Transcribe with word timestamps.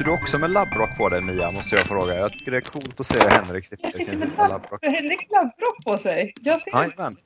Sitter 0.00 0.04
du 0.04 0.10
också 0.10 0.38
med 0.38 0.50
labbrock 0.50 0.96
på 0.96 1.08
dig 1.08 1.20
Mia, 1.20 1.44
måste 1.44 1.76
jag 1.76 1.84
fråga. 1.84 2.14
Jag 2.14 2.32
tycker 2.32 2.50
det 2.50 2.56
är 2.56 2.60
coolt 2.60 3.00
att 3.00 3.06
se 3.06 3.28
Henrik 3.28 3.66
sitta 3.66 3.88
i 3.88 4.04
sin 4.04 4.20
vita 4.20 4.48
labbrock. 4.48 4.84
Har 4.86 4.92
Henrik 4.92 5.30
labbrock 5.30 5.84
på 5.84 5.98
sig? 5.98 6.32
Jag 6.40 6.60
ser 6.60 6.70
Jajamän. 6.70 7.16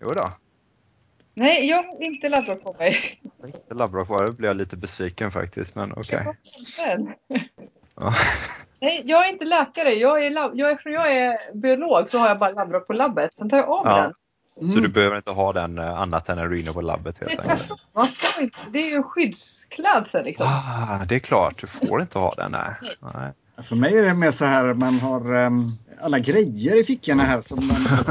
Jo 0.00 0.08
då. 0.08 0.32
Nej, 1.34 1.66
jag 1.66 1.82
har 1.82 2.02
inte 2.02 2.28
labbrock 2.28 2.62
på 2.62 2.72
mig. 2.78 3.20
Inte 3.46 3.74
labbrock 3.74 4.08
på 4.08 4.22
dig 4.22 4.32
blev 4.32 4.48
jag 4.48 4.56
lite 4.56 4.76
besviken 4.76 5.30
faktiskt, 5.32 5.74
men 5.74 5.92
okej. 5.92 6.24
Men- 6.86 7.14
Ja. 7.96 8.12
Nej, 8.80 9.02
jag 9.04 9.26
är 9.26 9.32
inte 9.32 9.44
läkare. 9.44 9.94
Jag 9.94 10.26
är, 10.26 10.30
lab- 10.30 10.52
jag, 10.54 10.70
eftersom 10.70 10.92
jag 10.92 11.12
är 11.16 11.38
biolog 11.54 12.10
så 12.10 12.18
har 12.18 12.28
jag 12.28 12.38
bara 12.38 12.50
labbrock 12.50 12.86
på 12.86 12.92
labbet. 12.92 13.34
Sen 13.34 13.50
tar 13.50 13.56
jag 13.56 13.68
av 13.68 13.86
Ja. 13.86 14.02
den. 14.02 14.14
Så 14.70 14.78
du 14.78 14.88
behöver 14.88 15.16
inte 15.16 15.30
ha 15.30 15.52
den 15.52 15.78
eh, 15.78 16.00
annat 16.00 16.28
än 16.28 16.38
en 16.38 16.50
Reno 16.50 16.72
på 16.72 16.80
labbet 16.80 17.18
helt 17.20 17.40
enkelt. 17.40 17.72
Man 17.94 18.06
ska 18.06 18.42
inte. 18.42 18.58
Det 18.70 18.78
är 18.78 18.86
ju 18.86 18.96
en 18.96 19.02
skyddsklädsel 19.02 20.24
liksom. 20.24 20.46
Ah, 20.48 21.04
det 21.08 21.14
är 21.14 21.18
klart, 21.18 21.60
du 21.60 21.66
får 21.66 22.00
inte 22.00 22.18
ha 22.18 22.34
den. 22.34 22.52
Nej. 22.52 22.96
nej. 23.14 23.32
För 23.64 23.76
mig 23.76 23.98
är 23.98 24.02
det 24.02 24.14
mer 24.14 24.30
så 24.30 24.44
här 24.44 24.72
man 24.74 24.98
har 24.98 25.34
ehm, 25.34 25.72
alla 26.02 26.18
grejer 26.18 26.80
i 26.80 26.84
fickorna 26.84 27.22
här 27.22 27.42
som 27.42 27.66
man... 27.66 27.76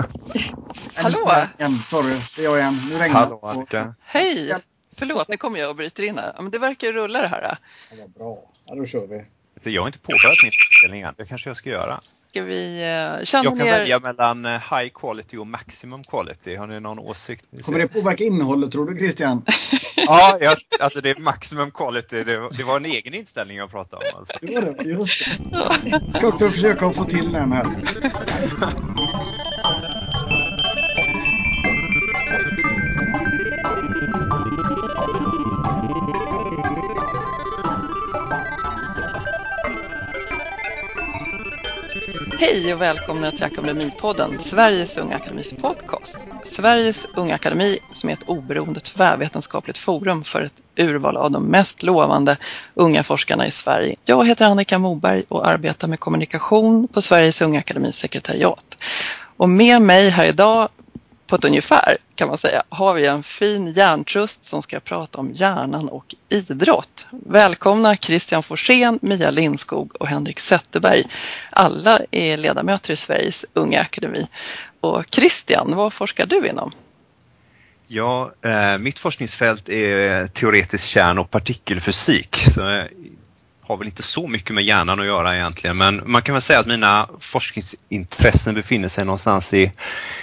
Hallå? 0.93 1.31
En, 1.57 1.83
sorry, 1.89 2.21
det 2.35 2.41
är 2.41 2.45
jag 2.45 2.59
igen. 2.59 2.81
Nu 2.89 2.97
regnar. 2.97 3.19
Hallå 3.19 3.39
Annika. 3.43 3.93
Hej! 4.01 4.55
Förlåt, 4.95 5.27
nu 5.27 5.37
kommer 5.37 5.59
jag 5.59 5.69
och 5.69 5.75
bryter 5.75 6.03
in 6.03 6.17
här. 6.17 6.33
Men 6.41 6.51
det 6.51 6.59
verkar 6.59 6.87
ju 6.87 6.93
rulla 6.93 7.21
det 7.21 7.27
här. 7.27 7.41
Ja, 7.41 7.55
vad 7.99 8.09
bra. 8.11 8.39
Ja, 8.65 8.75
då 8.75 8.85
kör 8.85 9.07
vi. 9.07 9.25
Så 9.57 9.69
jag 9.69 9.81
har 9.81 9.87
inte 9.87 9.99
påbörjat 9.99 10.37
min 10.43 10.51
inspelning 10.51 11.01
än. 11.01 11.13
Det 11.17 11.25
kanske 11.25 11.49
jag 11.49 11.57
ska 11.57 11.69
göra. 11.69 11.99
Ska 12.31 12.43
vi 12.43 12.79
känna 13.23 13.43
Jag 13.43 13.57
kan 13.57 13.57
ner... 13.57 13.71
välja 13.71 13.99
mellan 13.99 14.45
eh, 14.45 14.51
high 14.51 14.89
quality 14.93 15.37
och 15.37 15.47
maximum 15.47 16.03
quality. 16.03 16.55
Har 16.55 16.67
ni 16.67 16.79
någon 16.79 16.99
åsikt? 16.99 17.45
Kommer 17.63 17.79
det 17.79 17.87
påverka 17.87 18.23
innehållet 18.23 18.71
tror 18.71 18.85
du 18.91 18.97
Christian? 18.97 19.45
Ja, 19.95 20.37
jag, 20.41 20.57
alltså 20.79 21.01
det 21.01 21.09
är 21.09 21.19
maximum 21.19 21.71
quality. 21.71 22.23
Det, 22.23 22.49
det 22.57 22.63
var 22.63 22.77
en 22.77 22.85
egen 22.85 23.13
inställning 23.13 23.57
jag 23.57 23.71
pratade 23.71 24.09
om. 24.09 24.17
Alltså. 24.19 24.33
Det 24.41 24.55
var 24.55 24.61
det, 24.61 24.83
just 24.83 25.25
det. 25.25 25.89
Jag 25.91 26.15
ska 26.17 26.27
också 26.27 26.49
försöka 26.49 26.85
att 26.85 26.95
få 26.95 27.05
till 27.05 27.31
den 27.31 27.51
här. 27.51 27.65
Hej 42.45 42.73
och 42.73 42.81
välkomna 42.81 43.31
till 43.31 43.43
Akademipodden, 43.43 44.39
Sveriges 44.39 44.97
Unga 44.97 45.15
Akademis 45.15 45.53
podcast. 45.53 46.25
Sveriges 46.45 47.05
Unga 47.15 47.35
Akademi 47.35 47.77
som 47.91 48.09
är 48.09 48.13
ett 48.13 48.23
oberoende 48.25 48.79
tvärvetenskapligt 48.79 49.77
forum 49.77 50.23
för 50.23 50.41
ett 50.41 50.53
urval 50.77 51.17
av 51.17 51.31
de 51.31 51.43
mest 51.43 51.83
lovande 51.83 52.37
unga 52.73 53.03
forskarna 53.03 53.47
i 53.47 53.51
Sverige. 53.51 53.95
Jag 54.05 54.27
heter 54.27 54.45
Annika 54.45 54.79
Moberg 54.79 55.23
och 55.29 55.47
arbetar 55.47 55.87
med 55.87 55.99
kommunikation 55.99 56.87
på 56.87 57.01
Sveriges 57.01 57.41
Unga 57.41 57.59
Akademis 57.59 57.95
sekretariat. 57.95 58.77
Och 59.37 59.49
med 59.49 59.81
mig 59.81 60.09
här 60.09 60.25
idag 60.25 60.69
på 61.27 61.35
ett 61.35 61.45
ungefär 61.45 61.93
kan 62.15 62.27
man 62.27 62.37
säga 62.37 62.63
har 62.69 62.93
vi 62.93 63.05
en 63.05 63.23
fin 63.23 63.73
hjärntrust 63.73 64.45
som 64.45 64.61
ska 64.61 64.79
prata 64.79 65.17
om 65.17 65.31
hjärnan 65.33 65.89
och 65.89 66.15
idrott. 66.29 67.05
Välkomna 67.11 67.95
Christian 67.95 68.43
Forsén, 68.43 68.99
Mia 69.01 69.31
Lindskog 69.31 69.95
och 69.99 70.07
Henrik 70.07 70.39
Zetterberg. 70.39 71.03
Alla 71.49 71.99
är 72.11 72.37
ledamöter 72.37 72.93
i 72.93 72.95
Sveriges 72.95 73.45
Unga 73.53 73.81
Akademi. 73.81 74.27
Och 74.81 75.05
Christian, 75.09 75.75
vad 75.75 75.93
forskar 75.93 76.25
du 76.25 76.47
inom? 76.47 76.71
Ja, 77.87 78.31
eh, 78.41 78.77
mitt 78.77 78.99
forskningsfält 78.99 79.69
är 79.69 80.27
teoretisk 80.27 80.87
kärn 80.87 81.19
och 81.19 81.31
partikelfysik. 81.31 82.35
Så 82.35 82.69
eh, 82.69 82.85
har 83.67 83.77
väl 83.77 83.87
inte 83.87 84.03
så 84.03 84.27
mycket 84.27 84.55
med 84.55 84.63
hjärnan 84.63 84.99
att 84.99 85.05
göra 85.05 85.35
egentligen. 85.35 85.77
Men 85.77 86.01
man 86.05 86.21
kan 86.21 86.33
väl 86.33 86.41
säga 86.41 86.59
att 86.59 86.67
mina 86.67 87.09
forskningsintressen 87.19 88.55
befinner 88.55 88.87
sig 88.87 89.05
någonstans 89.05 89.53
i 89.53 89.71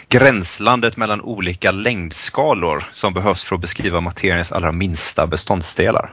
gränslandet 0.08 0.96
mellan 0.96 1.20
olika 1.20 1.70
längdskalor 1.70 2.84
som 2.92 3.14
behövs 3.14 3.44
för 3.44 3.54
att 3.54 3.60
beskriva 3.60 4.00
materiens 4.00 4.52
allra 4.52 4.72
minsta 4.72 5.26
beståndsdelar. 5.26 6.10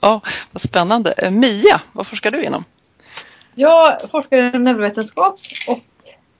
Ja, 0.00 0.20
vad 0.52 0.60
spännande. 0.60 1.14
Eh, 1.18 1.30
Mia, 1.30 1.80
vad 1.92 2.06
forskar 2.06 2.30
du 2.30 2.42
inom? 2.42 2.64
Jag 3.54 4.00
forskar 4.10 4.36
inom 4.36 4.64
neurovetenskap 4.64 5.34
och 5.68 5.80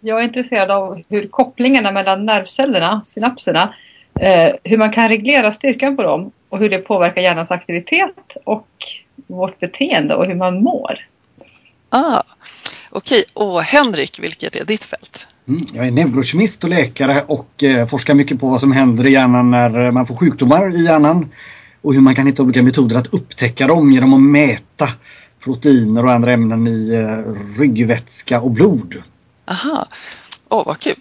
jag 0.01 0.19
är 0.19 0.25
intresserad 0.25 0.71
av 0.71 1.03
hur 1.09 1.29
kopplingarna 1.29 1.93
mellan 1.93 2.27
nervcellerna, 2.27 3.03
synapserna, 3.07 3.75
eh, 4.21 4.55
hur 4.65 4.79
man 4.79 4.93
kan 4.93 5.09
reglera 5.09 5.53
styrkan 5.53 5.97
på 5.97 6.03
dem 6.03 6.33
och 6.49 6.59
hur 6.59 6.69
det 6.69 6.79
påverkar 6.79 7.21
hjärnans 7.23 7.51
aktivitet 7.51 8.37
och 8.45 8.69
vårt 9.27 9.61
beteende 9.61 10.15
och 10.15 10.27
hur 10.27 10.35
man 10.35 10.63
mår. 10.63 11.07
Ah, 11.91 12.23
Okej, 12.91 13.25
och 13.35 13.63
Henrik, 13.63 14.19
vilket 14.19 14.57
är 14.57 14.65
ditt 14.65 14.85
fält? 14.85 15.27
Mm, 15.49 15.67
jag 15.73 15.87
är 15.87 15.91
neurokemist 15.91 16.65
och 16.65 16.71
läkare 16.71 17.25
och 17.27 17.65
eh, 17.65 17.89
forskar 17.89 18.15
mycket 18.15 18.41
på 18.41 18.51
vad 18.51 18.61
som 18.61 18.73
händer 18.73 19.09
i 19.09 19.13
hjärnan 19.13 19.51
när 19.51 19.87
eh, 19.87 19.93
man 19.93 20.07
får 20.07 20.17
sjukdomar 20.17 20.77
i 20.77 20.85
hjärnan. 20.85 21.33
Och 21.83 21.95
hur 21.95 22.01
man 22.01 22.15
kan 22.15 22.27
hitta 22.27 22.43
olika 22.43 22.63
metoder 22.63 22.97
att 22.97 23.07
upptäcka 23.07 23.67
dem 23.67 23.93
genom 23.93 24.15
att 24.15 24.21
mäta 24.21 24.89
proteiner 25.45 26.05
och 26.05 26.13
andra 26.13 26.33
ämnen 26.33 26.69
i 26.69 26.93
eh, 26.95 27.59
ryggvätska 27.61 28.41
och 28.41 28.51
blod. 28.51 29.03
Aha, 29.47 29.87
åh 30.49 30.67
vad 30.67 30.79
kul. 30.79 30.97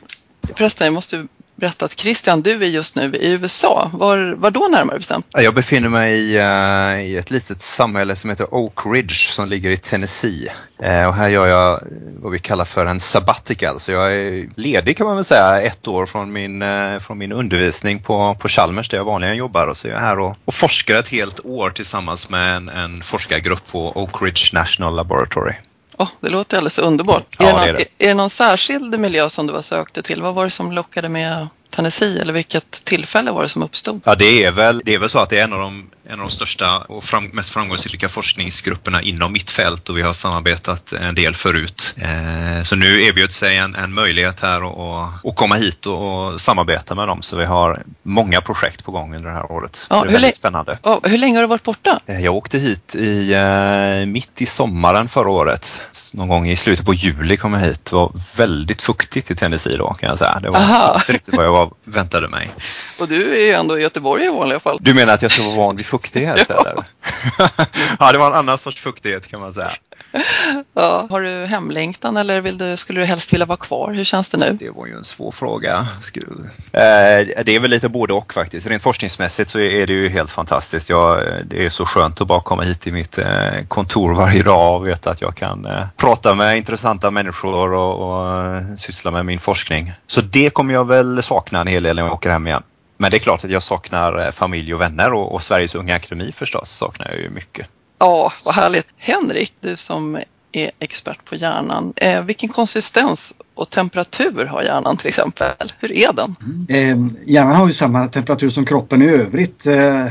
Förresten, 0.55 0.85
jag 0.85 0.93
måste 0.93 1.27
berätta 1.57 1.85
att 1.85 1.99
Christian, 1.99 2.41
du 2.41 2.63
är 2.63 2.67
just 2.67 2.95
nu 2.95 3.15
i 3.15 3.31
USA. 3.31 3.91
Var, 3.93 4.35
var 4.37 4.51
då 4.51 4.67
närmare 4.71 4.97
bestämt? 4.97 5.25
Jag 5.31 5.55
befinner 5.55 5.89
mig 5.89 6.13
i, 6.13 6.37
uh, 6.37 7.05
i 7.05 7.17
ett 7.17 7.31
litet 7.31 7.61
samhälle 7.61 8.15
som 8.15 8.29
heter 8.29 8.53
Oak 8.53 8.85
Ridge 8.85 9.13
som 9.13 9.49
ligger 9.49 9.71
i 9.71 9.77
Tennessee. 9.77 10.51
Uh, 10.83 11.07
och 11.07 11.13
här 11.13 11.29
gör 11.29 11.47
jag 11.47 11.73
eh, 11.73 11.77
vad 12.15 12.31
vi 12.31 12.39
kallar 12.39 12.65
för 12.65 12.85
en 12.85 12.99
sabbatical. 12.99 13.79
Så 13.79 13.91
jag 13.91 14.13
är 14.13 14.49
ledig 14.55 14.97
kan 14.97 15.07
man 15.07 15.15
väl 15.15 15.25
säga 15.25 15.61
ett 15.61 15.87
år 15.87 16.05
från 16.05 16.33
min, 16.33 16.61
uh, 16.61 16.99
från 16.99 17.17
min 17.17 17.31
undervisning 17.31 18.03
på, 18.03 18.37
på 18.39 18.47
Chalmers 18.47 18.89
där 18.89 18.97
jag 18.97 19.05
vanligen 19.05 19.35
jobbar. 19.35 19.67
Och 19.67 19.77
så 19.77 19.87
är 19.87 19.91
jag 19.91 19.99
här 19.99 20.19
och, 20.19 20.35
och 20.45 20.53
forskar 20.53 20.95
ett 20.95 21.07
helt 21.07 21.45
år 21.45 21.69
tillsammans 21.69 22.29
med 22.29 22.57
en, 22.57 22.69
en 22.69 23.01
forskargrupp 23.01 23.71
på 23.71 23.91
Oak 23.95 24.21
Ridge 24.21 24.49
National 24.53 24.95
Laboratory. 24.95 25.53
Åh, 25.97 26.09
det 26.19 26.29
låter 26.29 26.57
alldeles 26.57 26.79
underbart. 26.79 27.35
Ja, 27.39 27.45
är, 27.45 27.53
det 27.53 27.57
någon, 27.57 27.65
det 27.65 27.69
är 27.69 27.73
är, 27.73 27.77
det. 27.97 28.09
det 28.09 28.13
någon 28.13 28.29
särskild 28.29 28.99
miljö 28.99 29.29
som 29.29 29.47
du 29.47 29.53
var 29.53 29.61
sökte 29.61 30.01
till? 30.01 30.21
Vad 30.21 30.33
var 30.35 30.45
det 30.45 30.51
som 30.51 30.71
lockade 30.71 31.09
med 31.09 31.47
Tennessee 31.69 32.21
eller 32.21 32.33
vilket 32.33 32.71
tillfälle 32.85 33.31
var 33.31 33.43
det 33.43 33.49
som 33.49 33.63
uppstod? 33.63 34.01
Ja, 34.05 34.15
det 34.15 34.43
är 34.43 34.51
väl, 34.51 34.81
det 34.85 34.93
är 34.93 34.99
väl 34.99 35.09
så 35.09 35.19
att 35.19 35.29
det 35.29 35.39
är 35.39 35.43
en 35.43 35.53
av 35.53 35.59
de, 35.59 35.89
en 36.07 36.13
av 36.13 36.19
de 36.27 36.29
största 36.31 36.77
och 36.77 37.03
fram, 37.03 37.25
mest 37.25 37.49
framgångsrika 37.49 38.09
forskningsgrupperna 38.09 39.01
inom 39.01 39.33
mitt 39.33 39.49
fält 39.49 39.89
och 39.89 39.97
vi 39.97 40.01
har 40.01 40.13
samarbetat 40.13 40.91
en 40.91 41.15
del 41.15 41.35
förut. 41.35 41.95
Eh, 41.97 42.63
så 42.63 42.75
nu 42.75 43.03
erbjuds 43.03 43.35
sig 43.37 43.57
en, 43.57 43.75
en 43.75 43.93
möjlighet 43.93 44.39
här 44.39 44.61
att- 44.61 45.35
komma 45.35 45.55
hit 45.55 45.85
och, 45.85 46.27
och 46.33 46.41
samarbeta 46.41 46.95
med 46.95 47.07
dem. 47.07 47.21
Så 47.21 47.37
vi 47.37 47.45
har 47.45 47.83
många 48.03 48.41
projekt 48.41 48.85
på 48.85 48.91
gång 48.91 49.15
under 49.15 49.29
det 49.29 49.35
här 49.35 49.51
året. 49.51 49.87
Ja, 49.89 50.01
det 50.03 50.09
är 50.09 50.13
väldigt 50.13 50.35
spännande. 50.35 50.77
Åh, 50.83 50.97
hur 51.03 51.17
länge 51.17 51.35
har 51.37 51.41
du 51.41 51.47
varit 51.47 51.63
borta? 51.63 51.99
Eh, 52.05 52.19
Jag 52.25 52.35
åkte 52.35 52.57
hit 52.57 52.95
i, 52.95 53.33
eh, 53.33 54.05
mitt 54.07 54.41
i 54.41 54.45
sommaren 54.45 55.09
förra 55.09 55.29
året. 55.29 55.81
Någon 56.13 56.27
gång 56.27 56.47
i 56.49 56.55
slutet 56.55 56.85
på 56.85 56.93
juli 56.93 57.37
kom 57.37 57.53
jag 57.53 57.59
hit. 57.61 57.85
Det 57.85 57.95
var 57.95 58.11
väldigt 58.37 58.81
fuktigt 58.81 59.31
i 59.31 59.35
Tennessee 59.35 59.77
då 59.77 59.93
kan 59.93 60.09
jag 60.09 60.17
säga. 60.17 60.39
Det 60.39 60.49
var 60.49 60.59
Aha. 60.59 60.95
inte 60.95 61.13
riktigt 61.13 61.35
vad 61.35 61.45
jag 61.45 61.51
var, 61.51 61.66
väntade 61.83 62.27
mig. 62.27 62.51
Och 62.99 63.07
du 63.07 63.35
är 63.35 63.45
ju 63.45 63.51
ändå 63.51 63.79
i 63.79 63.81
Göteborg 63.81 64.25
i 64.25 64.29
vanliga 64.29 64.59
fall. 64.59 64.77
Du 64.81 64.93
menar 64.93 65.13
att 65.13 65.21
jag 65.21 65.31
ska 65.31 65.43
vara 65.43 65.55
van 65.55 65.75
vid 65.75 65.85
fuktighet 65.85 66.45
Ja. 66.49 66.65
eller? 66.69 66.85
ja, 67.99 68.11
det 68.11 68.17
var 68.17 68.27
en 68.27 68.33
annan 68.33 68.57
sorts 68.57 68.81
fuktighet 68.81 69.27
kan 69.27 69.39
man 69.39 69.53
säga. 69.53 69.75
Ja. 70.73 71.07
Har 71.09 71.21
du 71.21 71.45
hemlängtan 71.45 72.17
eller 72.17 72.41
vill 72.41 72.57
du, 72.57 72.77
skulle 72.77 73.01
du 73.01 73.05
helst 73.05 73.33
vilja 73.33 73.45
vara 73.45 73.57
kvar? 73.57 73.93
Hur 73.93 74.03
känns 74.03 74.29
det 74.29 74.37
nu? 74.37 74.57
Det 74.59 74.69
var 74.69 74.85
ju 74.85 74.93
en 74.93 75.03
svår 75.03 75.31
fråga. 75.31 75.87
Eh, 76.73 77.43
det 77.45 77.55
är 77.55 77.59
väl 77.59 77.71
lite 77.71 77.89
både 77.89 78.13
och 78.13 78.33
faktiskt. 78.33 78.67
Rent 78.67 78.83
forskningsmässigt 78.83 79.49
så 79.49 79.59
är 79.59 79.87
det 79.87 79.93
ju 79.93 80.09
helt 80.09 80.31
fantastiskt. 80.31 80.89
Jag, 80.89 81.23
det 81.45 81.65
är 81.65 81.69
så 81.69 81.85
skönt 81.85 82.21
att 82.21 82.27
bara 82.27 82.41
komma 82.41 82.63
hit 82.63 82.81
till 82.81 82.93
mitt 82.93 83.17
eh, 83.17 83.27
kontor 83.67 84.13
varje 84.13 84.43
dag 84.43 84.81
och 84.81 84.87
veta 84.87 85.11
att 85.11 85.21
jag 85.21 85.35
kan 85.35 85.65
eh, 85.65 85.85
prata 85.97 86.33
med 86.33 86.57
intressanta 86.57 87.11
människor 87.11 87.73
och, 87.73 88.09
och 88.09 88.79
syssla 88.79 89.11
med 89.11 89.25
min 89.25 89.39
forskning. 89.39 89.93
Så 90.07 90.21
det 90.21 90.49
kommer 90.49 90.73
jag 90.73 90.87
väl 90.87 91.23
sakna 91.23 91.46
en 91.55 91.67
hel 91.67 91.83
del 91.83 91.95
när 91.95 92.03
jag 92.03 92.13
åker 92.13 92.29
hem 92.29 92.47
igen. 92.47 92.63
Men 92.97 93.11
det 93.11 93.17
är 93.17 93.19
klart 93.19 93.45
att 93.45 93.51
jag 93.51 93.63
saknar 93.63 94.25
eh, 94.25 94.31
familj 94.31 94.73
och 94.73 94.81
vänner 94.81 95.13
och, 95.13 95.33
och 95.33 95.43
Sveriges 95.43 95.75
Unga 95.75 95.95
Akademi 95.95 96.31
förstås 96.31 96.69
saknar 96.69 97.07
jag 97.07 97.19
ju 97.19 97.29
mycket. 97.29 97.67
Ja, 97.99 98.33
vad 98.45 98.55
härligt. 98.55 98.87
Henrik, 98.97 99.53
du 99.59 99.75
som 99.75 100.19
är 100.51 100.71
expert 100.79 101.25
på 101.25 101.35
hjärnan. 101.35 101.93
Eh, 101.95 102.23
vilken 102.23 102.49
konsistens 102.49 103.33
och 103.53 103.69
temperatur 103.69 104.45
har 104.45 104.63
hjärnan 104.63 104.97
till 104.97 105.07
exempel? 105.07 105.73
Hur 105.79 105.91
är 105.91 106.13
den? 106.13 106.35
Eh, 106.69 107.29
hjärnan 107.33 107.55
har 107.55 107.67
ju 107.67 107.73
samma 107.73 108.07
temperatur 108.07 108.49
som 108.49 108.65
kroppen 108.65 109.01
i 109.01 109.05
övrigt 109.05 109.65
eh, 109.65 110.07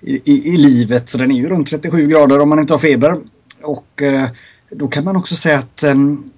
i, 0.00 0.54
i, 0.54 0.56
livet 0.56 1.10
så 1.10 1.18
den 1.18 1.30
är 1.30 1.36
ju 1.36 1.48
runt 1.48 1.70
37 1.70 2.08
grader 2.08 2.40
om 2.40 2.48
man 2.48 2.58
inte 2.58 2.74
har 2.74 2.78
feber. 2.78 3.20
Och 3.62 4.02
eh, 4.02 4.28
då 4.70 4.88
kan 4.88 5.04
man 5.04 5.16
också 5.16 5.36
säga 5.36 5.58
att 5.58 5.82
um, 5.82 6.30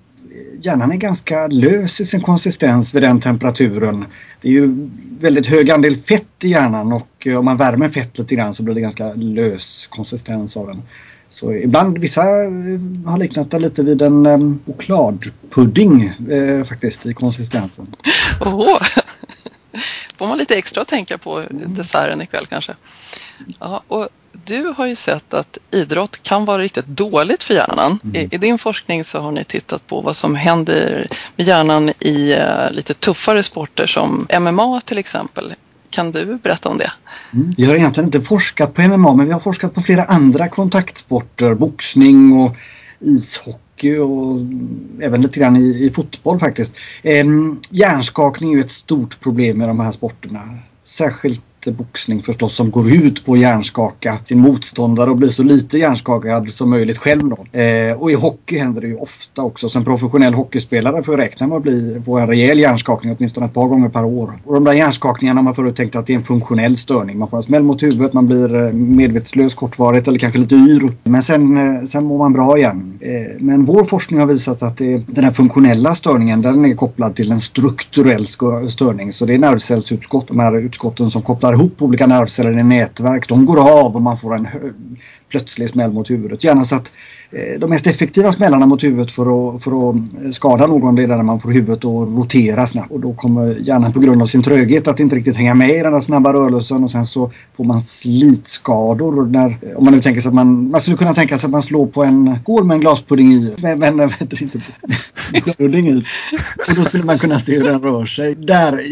hjärnan 0.61 0.93
är 0.93 0.97
ganska 0.97 1.47
lös 1.47 2.01
i 2.01 2.07
sin 2.07 2.21
konsistens 2.21 2.95
vid 2.95 3.03
den 3.03 3.21
temperaturen. 3.21 4.05
Det 4.41 4.49
är 4.49 4.53
ju 4.53 4.91
väldigt 5.21 5.47
hög 5.47 5.71
andel 5.71 5.97
fett 5.97 6.45
i 6.45 6.49
hjärnan 6.49 6.93
och 6.93 7.27
eh, 7.27 7.39
om 7.39 7.45
man 7.45 7.57
värmer 7.57 7.91
fett 7.91 8.19
lite 8.19 8.35
grann 8.35 8.55
så 8.55 8.63
blir 8.63 8.75
det 8.75 8.81
ganska 8.81 9.13
lös 9.15 9.87
konsistens 9.91 10.57
av 10.57 10.67
den. 10.67 10.83
Så 11.31 11.53
ibland, 11.53 11.99
vissa 11.99 12.23
eh, 12.23 12.51
har 13.07 13.19
liknat 13.19 13.51
det 13.51 13.59
lite 13.59 13.83
vid 13.83 14.03
en 14.03 14.27
um, 14.27 14.61
chokladpudding 14.67 16.13
eh, 16.31 16.65
faktiskt 16.65 17.07
i 17.07 17.15
konsistensen. 17.15 17.87
Oho. 18.41 18.67
får 20.19 20.27
man 20.27 20.39
lite 20.39 20.59
extra 20.59 20.83
att 20.83 20.89
tänka 20.89 21.19
på 21.19 21.43
desserten 21.51 22.23
ikväll 22.23 22.47
kanske. 22.47 22.73
Ja, 23.61 23.83
och 23.89 24.09
du 24.33 24.75
har 24.77 24.87
ju 24.87 24.97
sett 24.97 25.35
att 25.35 25.59
idrott 25.71 26.23
kan 26.23 26.45
vara 26.45 26.59
riktigt 26.59 26.87
dåligt 26.87 27.43
för 27.43 27.55
hjärnan. 27.55 27.99
Mm. 28.05 28.17
I, 28.17 28.29
I, 28.35 28.39
din 28.39 28.59
forskning 28.59 29.05
så 29.05 29.21
har 29.21 29.33
ni 29.33 29.45
tittat 29.45 29.87
på 29.87 30.01
vad 30.01 30.17
som 30.17 30.35
händer 30.35 31.07
med 31.37 31.47
hjärnan 31.47 31.89
i 32.01 32.35
uh, 32.35 32.73
lite 32.73 32.95
tuffare 32.95 33.43
sporter 33.43 33.87
som 33.87 34.27
MMA 34.41 34.81
till 34.81 34.99
exempel. 34.99 35.55
Kan 35.91 36.13
du 36.13 36.39
berätta 36.43 36.69
om 36.69 36.79
det? 36.79 36.91
Mm. 37.33 37.51
Vi 37.57 37.65
har 37.65 37.75
egentligen 37.75 38.09
inte 38.09 38.21
forskat 38.21 38.75
på 38.75 38.83
MMA 38.83 39.15
men 39.15 39.27
vi 39.27 39.33
har 39.33 39.41
forskat 39.41 39.75
på 39.75 39.83
flera 39.83 40.05
andra 40.05 40.49
kontaktsporter. 40.49 41.55
Boxning 41.55 42.33
och 42.33 42.57
ishockey 43.01 43.97
och 43.99 44.41
även 45.03 45.23
lite 45.23 45.41
grann 45.41 45.57
i, 45.57 45.85
i 45.85 45.91
fotboll 45.91 46.41
faktiskt. 46.41 46.73
Eh, 47.03 47.27
hjärnskakning 47.71 48.53
är 48.53 48.57
ju 48.57 48.65
ett 48.65 48.73
stort 48.73 49.21
problem 49.21 49.59
med 49.59 49.69
de 49.69 49.81
här 49.81 49.93
sporterna. 49.93 50.59
Särskilt 50.87 51.41
boxning 51.67 52.23
förstås 52.23 52.55
som 52.55 52.71
går 52.71 52.91
ut 52.91 53.25
på 53.25 53.33
att 53.33 53.39
hjärnskaka 53.39 54.19
sin 54.25 54.39
motståndare 54.39 55.11
och 55.11 55.17
bli 55.17 55.33
så 55.33 55.43
lite 55.43 55.79
hjärnskakad 55.79 56.55
som 56.55 56.71
möjligt 56.71 56.99
själv. 56.99 57.21
Då. 57.23 57.59
Eh, 57.59 57.93
och 57.93 58.11
i 58.11 58.15
hockey 58.15 58.59
händer 58.59 58.81
det 58.81 58.87
ju 58.87 58.97
ofta 58.97 59.43
också. 59.43 59.69
Som 59.69 59.85
professionell 59.85 60.35
hockeyspelare 60.35 61.03
får 61.03 61.15
jag 61.15 61.21
räkna 61.21 61.47
med 61.47 61.57
att 61.57 61.63
bli, 61.63 62.03
få 62.05 62.19
en 62.19 62.27
rejäl 62.27 62.59
hjärnskakning 62.59 63.17
åtminstone 63.19 63.47
ett 63.47 63.55
par 63.55 63.69
gånger 63.69 63.89
per 63.89 64.05
år. 64.05 64.33
Och 64.45 64.55
de 64.55 64.65
där 64.65 64.73
hjärnskakningarna 64.73 65.43
man 65.43 65.55
förut 65.55 65.77
tänkt 65.77 65.97
att 65.97 66.07
det 66.07 66.13
är 66.13 66.17
en 66.17 66.25
funktionell 66.25 66.77
störning. 66.77 67.19
Man 67.19 67.29
får 67.29 67.37
en 67.37 67.43
smäll 67.43 67.63
mot 67.63 67.83
huvudet, 67.83 68.13
man 68.13 68.27
blir 68.27 68.67
eh, 68.67 68.73
medvetslös 68.73 69.55
kortvarigt 69.55 70.09
eller 70.09 70.19
kanske 70.19 70.39
lite 70.39 70.55
yr. 70.55 70.93
Men 71.05 71.23
sen, 71.23 71.57
eh, 71.57 71.85
sen 71.85 72.05
mår 72.05 72.19
man 72.19 72.33
bra 72.33 72.59
igen. 72.59 72.99
Eh, 73.01 73.37
men 73.39 73.65
vår 73.65 73.85
forskning 73.85 74.21
har 74.21 74.27
visat 74.27 74.63
att 74.63 74.77
det, 74.77 75.03
den 75.07 75.25
här 75.25 75.33
funktionella 75.33 75.95
störningen 75.95 76.43
den 76.43 76.65
är 76.65 76.75
kopplad 76.75 77.17
till 77.17 77.33
en 77.33 77.41
strukturell 77.41 78.27
störning. 78.71 79.13
Så 79.13 79.27
det 79.27 79.35
är 79.35 79.39
nervcellsutskott, 79.39 80.29
de 80.29 80.39
här 80.39 80.57
utskotten 80.57 81.11
som 81.11 81.23
kopplar 81.23 81.48
ihop 81.53 81.83
olika 81.83 82.07
nervceller 82.07 82.59
i 82.59 82.63
nätverk. 82.63 83.29
De 83.29 83.47
går 83.47 83.61
av 83.61 83.97
och 83.97 84.03
man 84.03 84.19
får 84.19 84.35
en 84.35 84.49
plötslig 85.29 85.71
smäll 85.71 85.93
mot 85.93 86.11
huvudet. 86.11 86.45
Gärna 86.45 86.65
så 86.65 86.75
att 86.75 86.93
Eh, 87.31 87.59
de 87.59 87.71
mest 87.71 87.87
effektiva 87.87 88.33
smällarna 88.33 88.67
mot 88.67 88.85
huvudet 88.85 89.13
för 89.13 89.23
att, 89.23 89.63
för 89.63 89.91
att 89.91 89.97
eh, 89.97 90.31
skada 90.31 90.67
någon 90.67 90.95
det 90.95 91.03
är 91.03 91.07
när 91.07 91.23
man 91.23 91.41
får 91.41 91.51
huvudet 91.51 91.79
att 91.79 92.09
rotera 92.09 92.67
snabbt. 92.67 92.91
Och 92.91 93.01
då 93.01 93.13
kommer 93.13 93.55
hjärnan 93.55 93.93
på 93.93 94.01
grund 94.01 94.23
av 94.23 94.27
sin 94.27 94.43
tröghet 94.43 94.89
att 94.89 95.01
inte 95.01 95.17
riktigt 95.17 95.37
hänga 95.37 95.55
med 95.55 95.71
i 95.71 95.79
den 95.79 95.93
där 95.93 96.01
snabba 96.01 96.33
rörelsen 96.33 96.85
och 96.85 96.91
sen 96.91 97.07
så 97.07 97.31
får 97.57 97.65
man 97.65 97.81
slitskador. 97.81 99.27
När, 99.27 99.47
eh, 99.47 99.77
om 99.77 99.85
man 99.85 99.95
nu 99.95 100.03
tänker 100.03 100.21
sig 100.21 100.29
att 100.29 100.35
man, 100.35 100.71
man 100.71 100.81
skulle 100.81 100.97
kunna 100.97 101.15
tänka 101.15 101.39
sig 101.39 101.47
att 101.47 101.51
man 101.51 101.63
slår 101.63 101.87
på 101.87 102.05
en 102.05 102.39
skål 102.43 102.65
med 102.65 102.75
en 102.75 102.81
glaspudding 102.81 103.33
i. 103.33 103.55
Men, 103.59 103.79
men 103.79 103.97
vet 103.97 104.21
inte, 104.21 104.59
i. 105.79 106.05
Och 106.69 106.75
då 106.77 106.85
skulle 106.85 107.05
man 107.05 107.19
kunna 107.19 107.41
se 107.41 107.57
hur 107.57 107.65
den 107.65 107.83
rör 107.83 108.07
sig. 108.07 108.35
Där 108.35 108.85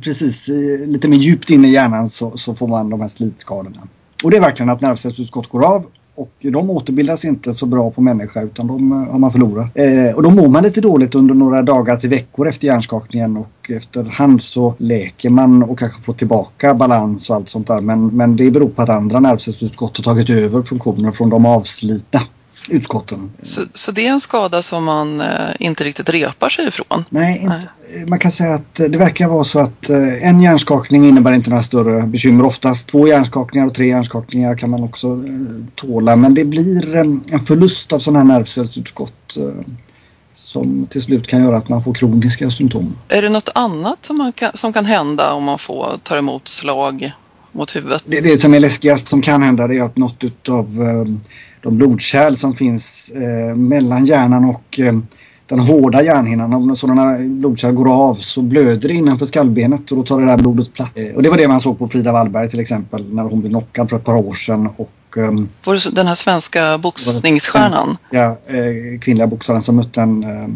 precis 0.00 0.48
lite 0.86 1.08
mer 1.08 1.18
djupt 1.18 1.50
in 1.50 1.64
i 1.64 1.70
hjärnan 1.70 2.08
så, 2.08 2.36
så 2.36 2.54
får 2.54 2.68
man 2.68 2.90
de 2.90 3.00
här 3.00 3.08
slitskadorna. 3.08 3.88
Och 4.24 4.30
det 4.30 4.36
är 4.36 4.40
verkligen 4.40 4.70
att 4.70 4.80
nervcellsutskott 4.80 5.48
går 5.48 5.64
av 5.64 5.86
och 6.14 6.32
de 6.40 6.70
återbildas 6.70 7.24
inte 7.24 7.54
så 7.54 7.66
bra 7.66 7.90
på 7.90 8.00
människa 8.00 8.42
utan 8.42 8.66
de 8.66 8.92
eh, 8.92 9.12
har 9.12 9.18
man 9.18 9.32
förlorat. 9.32 9.70
Eh, 9.74 10.14
och 10.14 10.22
då 10.22 10.30
mår 10.30 10.48
man 10.48 10.62
lite 10.62 10.80
dåligt 10.80 11.14
under 11.14 11.34
några 11.34 11.62
dagar 11.62 11.96
till 11.96 12.10
veckor 12.10 12.48
efter 12.48 12.66
hjärnskakningen 12.66 13.36
och 13.36 13.70
efterhand 13.70 14.42
så 14.42 14.74
läker 14.78 15.30
man 15.30 15.62
och 15.62 15.78
kanske 15.78 16.02
får 16.02 16.14
tillbaka 16.14 16.74
balans 16.74 17.30
och 17.30 17.36
allt 17.36 17.48
sånt 17.48 17.66
där. 17.66 17.80
Men, 17.80 18.06
men 18.06 18.36
det 18.36 18.50
beror 18.50 18.68
på 18.68 18.82
att 18.82 18.88
andra 18.88 19.20
nervcellsutskott 19.20 19.96
har 19.96 20.04
tagit 20.04 20.30
över 20.30 20.62
funktioner 20.62 21.12
från 21.12 21.30
de 21.30 21.46
avslitna 21.46 22.20
utskotten. 22.68 23.30
Så, 23.42 23.62
så 23.74 23.92
det 23.92 24.06
är 24.06 24.12
en 24.12 24.20
skada 24.20 24.62
som 24.62 24.84
man 24.84 25.20
eh, 25.20 25.26
inte 25.58 25.84
riktigt 25.84 26.10
repar 26.10 26.48
sig 26.48 26.68
ifrån? 26.68 27.04
Nej, 27.10 27.38
inte, 27.42 27.62
Nej, 27.94 28.06
man 28.06 28.18
kan 28.18 28.32
säga 28.32 28.54
att 28.54 28.74
det 28.74 28.98
verkar 28.98 29.28
vara 29.28 29.44
så 29.44 29.58
att 29.58 29.90
eh, 29.90 30.28
en 30.28 30.40
hjärnskakning 30.40 31.08
innebär 31.08 31.32
inte 31.32 31.50
några 31.50 31.62
större 31.62 32.06
bekymmer. 32.06 32.46
Oftast 32.46 32.88
två 32.88 33.08
hjärnskakningar 33.08 33.66
och 33.66 33.74
tre 33.74 33.86
hjärnskakningar 33.86 34.54
kan 34.54 34.70
man 34.70 34.82
också 34.82 35.06
eh, 35.06 35.64
tåla. 35.74 36.16
Men 36.16 36.34
det 36.34 36.44
blir 36.44 36.96
en, 36.96 37.24
en 37.26 37.46
förlust 37.46 37.92
av 37.92 37.98
sådana 37.98 38.18
här 38.18 38.38
nervcellsutskott 38.38 39.36
eh, 39.36 39.64
som 40.34 40.86
till 40.90 41.02
slut 41.02 41.26
kan 41.26 41.42
göra 41.42 41.56
att 41.56 41.68
man 41.68 41.84
får 41.84 41.94
kroniska 41.94 42.50
symptom. 42.50 42.96
Är 43.08 43.22
det 43.22 43.28
något 43.28 43.48
annat 43.54 43.98
som, 44.04 44.32
kan, 44.34 44.50
som 44.54 44.72
kan 44.72 44.84
hända 44.84 45.32
om 45.32 45.44
man 45.44 45.58
får 45.58 45.98
tar 46.02 46.18
emot 46.18 46.48
slag 46.48 47.12
mot 47.52 47.76
huvudet? 47.76 48.02
Det, 48.06 48.20
det 48.20 48.42
som 48.42 48.54
är 48.54 48.60
läskigast 48.60 49.08
som 49.08 49.22
kan 49.22 49.42
hända 49.42 49.66
det 49.66 49.78
är 49.78 49.82
att 49.82 49.96
något 49.96 50.24
utav 50.24 50.82
eh, 50.82 51.32
de 51.62 51.76
blodkärl 51.76 52.36
som 52.36 52.54
finns 52.54 53.10
eh, 53.14 53.56
mellan 53.56 54.06
hjärnan 54.06 54.44
och 54.44 54.80
eh, 54.80 54.94
den 55.46 55.58
hårda 55.58 56.02
hjärnhinnan. 56.02 56.52
Om 56.52 56.76
sådana 56.76 57.18
blodkärl 57.18 57.72
går 57.72 57.92
av 57.92 58.14
så 58.14 58.42
blöder 58.42 58.88
det 58.88 58.94
innanför 58.94 59.26
skallbenet 59.26 59.90
och 59.90 59.96
då 59.96 60.02
tar 60.02 60.20
det 60.20 60.26
där 60.26 60.36
blodet 60.36 60.72
plats. 60.72 60.96
Eh, 60.96 61.14
och 61.14 61.22
det 61.22 61.30
var 61.30 61.36
det 61.36 61.48
man 61.48 61.60
såg 61.60 61.78
på 61.78 61.88
Frida 61.88 62.12
Wallberg 62.12 62.50
till 62.50 62.60
exempel 62.60 63.14
när 63.14 63.22
hon 63.22 63.40
blev 63.40 63.50
knockad 63.50 63.90
för 63.90 63.96
ett 63.96 64.04
par 64.04 64.14
år 64.14 64.34
sedan. 64.34 64.68
Och, 64.76 65.16
um, 65.16 65.48
var 65.64 65.74
det 65.74 65.96
den 65.96 66.06
här 66.06 66.14
svenska 66.14 66.78
boxningsstjärnan? 66.78 67.96
Ja, 68.10 68.36
eh, 68.46 69.00
kvinnliga 69.00 69.26
boxaren 69.26 69.62
som 69.62 69.76
mötte 69.76 70.00
en, 70.00 70.24
eh, 70.24 70.48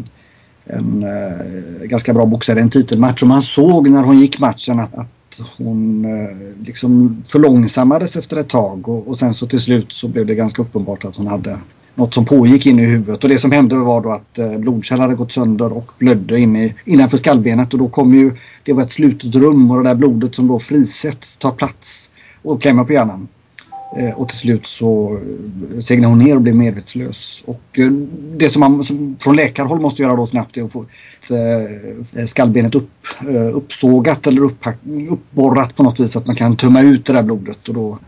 en 0.77 1.03
eh, 1.03 1.87
ganska 1.87 2.15
bra 2.15 2.27
boxare 2.27 2.59
i 2.59 2.63
en 2.63 2.71
titelmatch. 2.71 3.23
Och 3.23 3.29
man 3.29 3.43
såg 3.43 3.91
när 3.91 4.03
hon 4.03 4.19
gick 4.19 4.39
matchen 4.39 4.81
att, 4.81 4.95
att 4.95 5.16
hon 5.59 6.05
eh, 6.05 6.67
liksom 6.67 7.23
förlångsammades 7.29 8.17
efter 8.17 8.37
ett 8.37 8.49
tag 8.49 8.89
och, 8.89 9.09
och, 9.09 9.19
sen 9.19 9.35
så 9.35 9.47
till 9.47 9.61
slut 9.61 9.93
så 9.93 10.09
blev 10.09 10.27
det 10.27 10.35
ganska 10.35 10.63
uppenbart 10.63 11.05
att 11.05 11.17
hon 11.17 11.27
hade 11.27 11.59
något 11.95 12.15
som 12.15 12.25
pågick 12.25 12.67
in 12.67 12.81
i 12.81 12.85
huvudet 12.85 13.25
och 13.25 13.31
det 13.31 13.39
som 13.39 13.53
hände 13.53 13.77
var 13.77 14.01
då 14.01 14.13
att 14.13 14.39
eh, 14.39 14.59
blodkärl 14.59 15.01
hade 15.01 15.15
gått 15.15 15.33
sönder 15.33 15.73
och 15.73 15.93
blödde 15.99 16.39
in 16.39 16.57
i, 16.57 16.75
innanför 16.85 17.17
skallbenet 17.17 17.73
och 17.73 17.79
då 17.79 17.89
kom 17.89 18.15
ju 18.15 18.33
det 18.63 18.73
var 18.73 18.83
ett 18.83 18.93
slutet 18.93 19.35
rum 19.35 19.71
och 19.71 19.83
det 19.83 19.89
där 19.89 19.95
blodet 19.95 20.35
som 20.35 20.49
då 20.49 20.61
frisätts 20.61 21.37
tar 21.37 21.51
plats 21.51 22.11
och 22.43 22.63
klämmer 22.63 22.85
på 22.85 22.93
hjärnan. 22.93 23.29
Eh, 23.91 24.11
och 24.11 24.29
till 24.29 24.39
slut 24.39 24.67
så 24.67 25.19
eh, 25.75 25.81
segnade 25.81 26.15
hon 26.15 26.19
ner 26.19 26.35
och 26.35 26.43
blev 26.43 26.55
medvetslös. 26.57 27.43
Och 27.45 27.79
eh, 27.79 27.91
det 28.37 28.51
som 28.51 28.61
man 28.61 28.85
som 28.85 29.17
från 29.21 29.37
läkarhåll 29.37 29.81
måste 29.81 30.03
göra 30.03 30.17
då 30.17 30.27
snabbt 30.27 30.57
är 30.57 30.63
att 30.63 30.73
få 30.73 30.85
skallbenet 32.27 32.75
upp, 32.75 32.91
uppsågat 33.53 34.27
eller 34.27 34.43
upphack, 34.43 34.77
uppborrat 35.11 35.77
på 35.77 35.83
något 35.83 36.01
vis 36.01 36.13
så 36.13 36.19
att 36.19 36.27
man 36.27 36.37
kan 36.37 36.57
tömma 36.57 36.81
ut 36.81 37.07
det 37.07 37.13
där 37.13 37.23
blodet 37.23 37.69
och 37.69 37.75
då, 37.75 37.99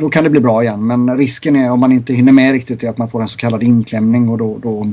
då 0.00 0.08
kan 0.08 0.24
det 0.24 0.30
bli 0.30 0.40
bra 0.40 0.62
igen. 0.62 0.86
Men 0.86 1.16
risken 1.16 1.56
är 1.56 1.70
om 1.70 1.80
man 1.80 1.92
inte 1.92 2.14
hinner 2.14 2.32
med 2.32 2.52
riktigt 2.52 2.82
är 2.82 2.88
att 2.88 2.98
man 2.98 3.10
får 3.10 3.22
en 3.22 3.28
så 3.28 3.36
kallad 3.36 3.62
inklämning 3.62 4.28
och 4.28 4.38
då, 4.38 4.58
då 4.62 4.92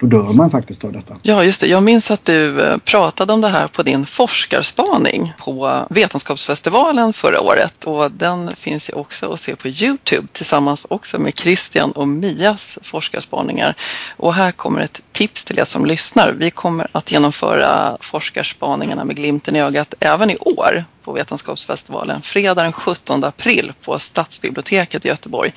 då 0.00 0.06
dör 0.06 0.32
man 0.32 0.50
faktiskt 0.50 0.84
av 0.84 0.92
detta. 0.92 1.16
Ja, 1.22 1.44
just 1.44 1.60
det. 1.60 1.66
Jag 1.66 1.82
minns 1.82 2.10
att 2.10 2.24
du 2.24 2.60
eh, 2.60 2.76
pratade 2.76 3.32
om 3.32 3.40
det 3.40 3.48
här 3.48 3.68
på 3.68 3.82
din 3.82 4.06
forskarspaning 4.06 5.32
på 5.38 5.86
Vetenskapsfestivalen 5.90 7.12
förra 7.12 7.40
året 7.40 7.84
och 7.84 8.10
den 8.10 8.52
finns 8.56 8.90
ju 8.90 8.94
också 8.94 9.32
att 9.32 9.40
se 9.40 9.56
på 9.56 9.68
Youtube 9.68 10.28
tillsammans 10.32 10.86
också 10.90 11.18
med 11.18 11.38
Christian 11.38 11.92
och 11.92 12.08
Mias 12.08 12.78
forskarspaningar. 12.82 13.74
Och 14.16 14.34
här 14.34 14.52
kommer 14.52 14.80
ett 14.80 15.02
tips 15.12 15.44
till 15.44 15.58
er 15.58 15.64
som 15.64 15.86
lyssnar. 15.86 16.32
Vi 16.32 16.50
kommer 16.50 16.88
att 16.92 17.12
genomföra 17.12 17.96
forskarspaningarna 18.00 19.04
med 19.04 19.16
glimten 19.16 19.56
i 19.56 19.60
ögat 19.60 19.94
även 20.00 20.30
i 20.30 20.36
år 20.36 20.84
på 21.04 21.12
Vetenskapsfestivalen 21.12 22.22
fredag 22.22 22.62
den 22.62 22.72
17 22.72 23.24
april 23.24 23.72
på 23.84 23.98
Stadsbiblioteket 23.98 25.04
i 25.04 25.08
Göteborg. 25.08 25.52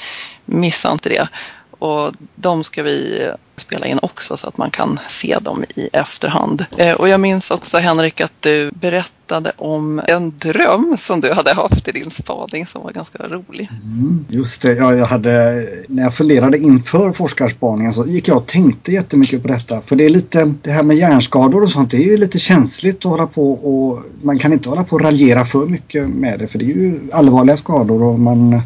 Missa 0.46 0.92
inte 0.92 1.10
det. 1.10 1.28
Och 1.82 2.14
de 2.36 2.64
ska 2.64 2.84
vi 2.84 3.30
spela 3.56 3.86
in 3.86 4.00
också 4.02 4.38
så 4.38 4.48
att 4.48 4.58
man 4.58 4.72
kan 4.72 5.00
se 5.10 5.38
dem 5.42 5.64
i 5.76 5.90
efterhand. 5.94 6.66
Eh, 6.78 6.94
och 6.94 7.10
jag 7.10 7.20
minns 7.20 7.52
också 7.52 7.78
Henrik 7.78 8.22
att 8.22 8.34
du 8.40 8.72
berättade 8.72 9.52
om 9.58 10.02
en 10.08 10.34
dröm 10.38 10.96
som 10.98 11.22
du 11.22 11.34
hade 11.34 11.54
haft 11.54 11.88
i 11.88 11.92
din 11.92 12.12
spaning 12.12 12.66
som 12.66 12.84
var 12.84 12.92
ganska 12.92 13.24
rolig. 13.28 13.70
Mm, 13.84 14.26
just 14.30 14.62
det, 14.62 14.74
ja, 14.74 14.96
jag 14.96 15.06
hade, 15.06 15.68
när 15.88 16.04
jag 16.04 16.18
funderade 16.18 16.58
inför 16.58 17.14
forskarspaningen 17.14 17.94
så 17.94 18.06
gick 18.06 18.28
jag 18.28 18.38
och 18.38 18.48
tänkte 18.48 18.92
jättemycket 18.92 19.42
på 19.42 19.48
detta. 19.48 19.82
För 19.82 19.96
det 19.96 20.06
är 20.06 20.10
lite, 20.10 20.54
det 20.62 20.72
här 20.72 20.84
med 20.84 20.98
hjärnskador 20.98 21.64
och 21.64 21.72
sånt, 21.72 21.92
det 21.92 21.98
är 21.98 22.08
ju 22.08 22.18
lite 22.18 22.40
känsligt 22.40 22.98
att 22.98 23.12
hålla 23.12 23.28
på 23.28 23.52
och 23.52 24.04
man 24.24 24.40
kan 24.40 24.54
inte 24.54 24.70
hålla 24.70 24.84
på 24.84 24.96
och 24.96 25.02
raljera 25.02 25.46
för 25.46 25.66
mycket 25.66 26.10
med 26.10 26.40
det 26.40 26.48
för 26.48 26.60
det 26.60 26.66
är 26.66 26.68
ju 26.68 27.00
allvarliga 27.12 27.58
skador 27.58 28.04
och 28.04 28.20
man 28.20 28.62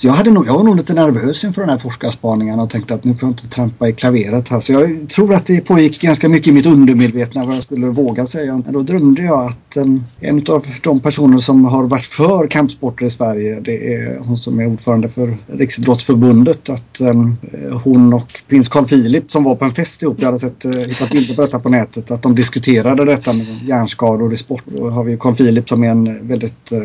så 0.00 0.06
jag, 0.06 0.12
hade 0.12 0.30
nog, 0.30 0.46
jag 0.46 0.54
var 0.54 0.62
nog 0.62 0.76
lite 0.76 0.94
nervös 0.94 1.44
inför 1.44 1.60
den 1.60 1.70
här 1.70 1.78
forskarspaningen 1.78 2.60
och 2.60 2.70
tänkte 2.70 2.94
att 2.94 3.04
nu 3.04 3.14
får 3.14 3.28
jag 3.28 3.30
inte 3.30 3.48
trampa 3.48 3.88
i 3.88 3.92
klaveret 3.92 4.48
här. 4.48 4.60
Så 4.60 4.72
jag 4.72 5.10
tror 5.14 5.34
att 5.34 5.46
det 5.46 5.60
pågick 5.60 6.00
ganska 6.00 6.28
mycket 6.28 6.48
i 6.48 6.52
mitt 6.52 6.66
undermedvetna 6.66 7.42
vad 7.46 7.54
jag 7.54 7.62
skulle 7.62 7.86
våga 7.86 8.26
säga. 8.26 8.62
Men 8.64 8.72
då 8.72 8.82
drömde 8.82 9.22
jag 9.22 9.44
att 9.44 9.76
en, 9.76 10.04
en 10.20 10.46
av 10.48 10.66
de 10.82 11.00
personer 11.00 11.38
som 11.38 11.64
har 11.64 11.84
varit 11.84 12.06
för 12.06 12.46
kampsporter 12.46 13.06
i 13.06 13.10
Sverige 13.10 13.60
det 13.60 13.94
är 13.94 14.18
hon 14.18 14.38
som 14.38 14.60
är 14.60 14.66
ordförande 14.66 15.08
för 15.08 15.36
Riksidrottsförbundet. 15.46 16.68
Att 16.68 17.00
um, 17.00 17.36
hon 17.84 18.14
och 18.14 18.32
prins 18.48 18.68
Carl 18.68 18.88
Philip 18.88 19.30
som 19.30 19.44
var 19.44 19.54
på 19.54 19.64
en 19.64 19.74
fest 19.74 20.02
ihop, 20.02 20.16
jag 20.18 20.26
hade 20.26 20.38
sett, 20.38 20.64
uh, 20.64 20.70
hittat 20.70 21.10
bilder 21.10 21.34
på 21.34 21.42
detta 21.42 21.58
på 21.58 21.68
nätet, 21.68 22.10
att 22.10 22.22
de 22.22 22.34
diskuterade 22.34 23.04
detta 23.04 23.32
med 23.32 23.46
hjärnskador 23.66 24.34
i 24.34 24.36
sport. 24.36 24.62
Då 24.64 24.90
har 24.90 25.04
vi 25.04 25.16
Carl 25.16 25.36
Philip 25.36 25.68
som 25.68 25.84
är 25.84 25.90
en 25.90 26.28
väldigt, 26.28 26.72
uh, 26.72 26.80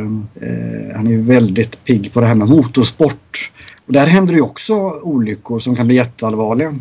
han 0.95 1.07
är 1.07 1.11
ju 1.11 1.21
väldigt 1.21 1.83
pigg 1.83 2.13
på 2.13 2.21
det 2.21 2.27
här 2.27 2.35
med 2.35 2.47
motorsport. 2.47 3.02
Och 3.05 3.39
där 3.85 4.07
händer 4.07 4.33
det 4.33 4.37
ju 4.37 4.43
också 4.43 4.73
olyckor 4.89 5.59
som 5.59 5.75
kan 5.75 5.87
bli 5.87 5.95
jätteallvarliga. 5.95 6.75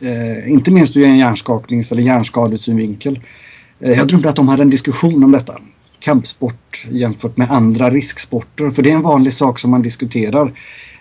Eh, 0.00 0.50
inte 0.50 0.70
minst 0.70 0.96
ur 0.96 1.04
en 1.04 1.18
hjärnskaknings 1.18 1.92
eller 1.92 2.02
hjärnskadesynvinkel. 2.02 3.20
Eh, 3.80 3.92
jag 3.92 4.08
drömde 4.08 4.28
att 4.28 4.36
de 4.36 4.48
hade 4.48 4.62
en 4.62 4.70
diskussion 4.70 5.24
om 5.24 5.32
detta. 5.32 5.54
Kampsport 6.00 6.86
jämfört 6.90 7.36
med 7.36 7.50
andra 7.50 7.90
risksporter. 7.90 8.70
För 8.70 8.82
det 8.82 8.90
är 8.90 8.94
en 8.94 9.02
vanlig 9.02 9.34
sak 9.34 9.58
som 9.58 9.70
man 9.70 9.82
diskuterar. 9.82 10.52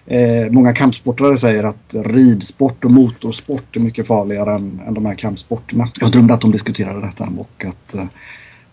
Eh, 0.06 0.52
många 0.52 0.74
kampsportare 0.74 1.38
säger 1.38 1.64
att 1.64 1.90
ridsport 1.92 2.86
och 2.86 2.92
motorsport 2.92 3.76
är 3.76 3.80
mycket 3.80 4.08
farligare 4.08 4.56
än, 4.56 4.82
än 4.88 4.94
de 4.94 5.06
här 5.06 5.16
kampsporterna. 5.16 5.90
Jag 6.00 6.12
drömde 6.12 6.34
att 6.34 6.42
de 6.42 6.52
diskuterade 6.52 7.02
detta 7.02 7.30
och 7.38 7.66
att 7.66 7.96
eh, 7.96 8.06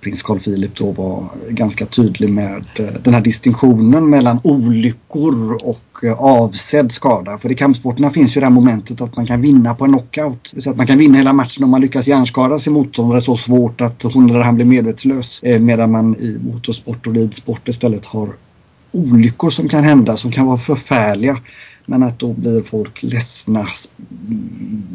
prins 0.04 0.22
Carl 0.22 0.40
Philip 0.40 0.76
då 0.76 0.90
var 0.90 1.24
ganska 1.48 1.86
tydlig 1.86 2.30
med 2.30 2.64
eh, 2.74 2.86
den 3.02 3.14
här 3.14 3.20
distinktionen 3.20 4.10
mellan 4.10 4.40
olyckor 4.42 5.58
och 5.64 6.04
eh, 6.04 6.12
avsedd 6.12 6.92
skada. 6.92 7.38
För 7.38 7.52
i 7.52 7.54
kampsporterna 7.54 8.10
finns 8.10 8.36
ju 8.36 8.40
det 8.40 8.46
här 8.46 8.52
momentet 8.52 9.00
att 9.00 9.16
man 9.16 9.26
kan 9.26 9.40
vinna 9.40 9.74
på 9.74 9.84
en 9.84 9.92
knockout. 9.92 10.52
Så 10.58 10.70
att 10.70 10.76
man 10.76 10.86
kan 10.86 10.98
vinna 10.98 11.18
hela 11.18 11.32
matchen 11.32 11.64
om 11.64 11.70
man 11.70 11.80
lyckas 11.80 12.06
hjärnskada 12.06 12.58
sin 12.58 12.72
motståndare 12.72 13.20
så 13.20 13.36
svårt 13.36 13.80
att 13.80 14.02
hon 14.02 14.30
eller 14.30 14.40
han 14.40 14.54
blir 14.54 14.66
medvetslös. 14.66 15.40
Eh, 15.42 15.60
medan 15.60 15.90
man 15.90 16.16
i 16.16 16.38
motorsport 16.52 17.06
och 17.06 17.14
ridsport 17.14 17.68
istället 17.68 18.06
har 18.06 18.28
olyckor 18.92 19.50
som 19.50 19.68
kan 19.68 19.84
hända 19.84 20.16
som 20.16 20.32
kan 20.32 20.46
vara 20.46 20.58
förfärliga. 20.58 21.40
Men 21.86 22.02
att 22.02 22.18
då 22.18 22.32
blir 22.32 22.62
folk 22.62 23.02
ledsna. 23.02 23.68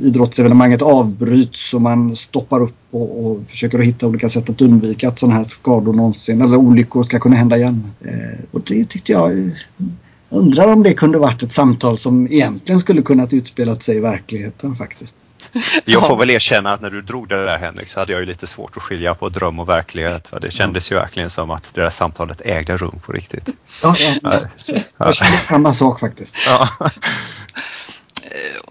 Idrottsevenemanget 0.01 0.81
avbryts 0.81 1.73
och 1.73 1.81
man 1.81 2.15
stoppar 2.15 2.61
upp 2.61 2.75
och, 2.91 3.25
och 3.25 3.39
försöker 3.49 3.79
hitta 3.79 4.07
olika 4.07 4.29
sätt 4.29 4.49
att 4.49 4.61
undvika 4.61 5.07
att 5.07 5.19
sådana 5.19 5.37
här 5.37 5.43
skador 5.43 5.93
någonsin 5.93 6.41
eller 6.41 6.57
olyckor 6.57 7.03
ska 7.03 7.19
kunna 7.19 7.35
hända 7.35 7.57
igen. 7.57 7.83
Eh, 8.01 8.39
och 8.51 8.61
det 8.67 8.85
tyckte 8.85 9.11
jag 9.11 9.51
Undrar 10.31 10.73
om 10.73 10.83
det 10.83 10.93
kunde 10.93 11.17
varit 11.17 11.43
ett 11.43 11.53
samtal 11.53 11.97
som 11.97 12.27
egentligen 12.31 12.79
skulle 12.79 13.01
kunnat 13.01 13.33
utspelat 13.33 13.83
sig 13.83 13.97
i 13.97 13.99
verkligheten 13.99 14.75
faktiskt. 14.75 15.15
Jag 15.85 16.07
får 16.07 16.17
väl 16.17 16.29
erkänna 16.29 16.73
att 16.73 16.81
när 16.81 16.89
du 16.89 17.01
drog 17.01 17.27
det 17.27 17.45
där 17.45 17.57
Henrik 17.57 17.87
så 17.87 17.99
hade 17.99 18.11
jag 18.11 18.19
ju 18.19 18.25
lite 18.25 18.47
svårt 18.47 18.77
att 18.77 18.83
skilja 18.83 19.15
på 19.15 19.29
dröm 19.29 19.59
och 19.59 19.69
verklighet. 19.69 20.31
Det 20.41 20.51
kändes 20.51 20.91
ju 20.91 20.95
verkligen 20.95 21.29
som 21.29 21.51
att 21.51 21.73
det 21.73 21.81
där 21.81 21.89
samtalet 21.89 22.41
ägde 22.45 22.77
rum 22.77 22.99
på 23.05 23.11
riktigt. 23.11 23.49
Ja, 23.83 23.95
ja, 24.21 24.39
jag 24.97 25.15
kände 25.15 25.37
samma 25.37 25.73
sak 25.73 25.99
faktiskt. 25.99 26.35
Ja. 26.45 26.69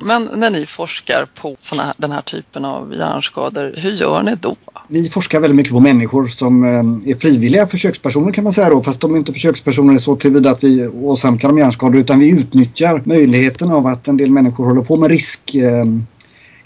Men 0.01 0.29
när 0.35 0.51
ni 0.51 0.67
forskar 0.67 1.27
på 1.41 1.55
såna, 1.57 1.95
den 1.97 2.13
här 2.13 2.23
typen 2.23 2.65
av 2.65 2.95
hjärnskador, 2.95 3.75
hur 3.77 3.91
gör 3.91 4.23
ni 4.23 4.35
då? 4.35 4.57
Vi 4.89 5.11
forskar 5.11 5.41
väldigt 5.41 5.57
mycket 5.57 5.73
på 5.73 5.81
människor 5.81 6.29
som 6.29 6.65
eh, 6.65 7.11
är 7.11 7.19
frivilliga 7.19 7.67
försökspersoner 7.67 8.33
kan 8.33 8.45
man 8.45 8.53
säga 8.53 8.71
då. 8.71 8.83
Fast 8.83 9.01
de 9.01 9.15
är 9.15 9.19
inte 9.19 9.33
försökspersoner 9.33 9.99
så 9.99 10.17
tillvida 10.17 10.51
att 10.51 10.65
vi 10.65 10.89
åsamkar 10.89 11.49
dem 11.49 11.59
hjärnskador 11.59 11.97
utan 11.97 12.19
vi 12.21 12.29
utnyttjar 12.29 13.03
möjligheten 13.05 13.71
av 13.71 13.87
att 13.87 14.09
en 14.09 14.17
del 14.17 14.31
människor 14.31 14.67
håller 14.67 14.83
på 14.83 14.97
med 14.97 15.11
risk 15.11 15.55
eh, 15.55 15.85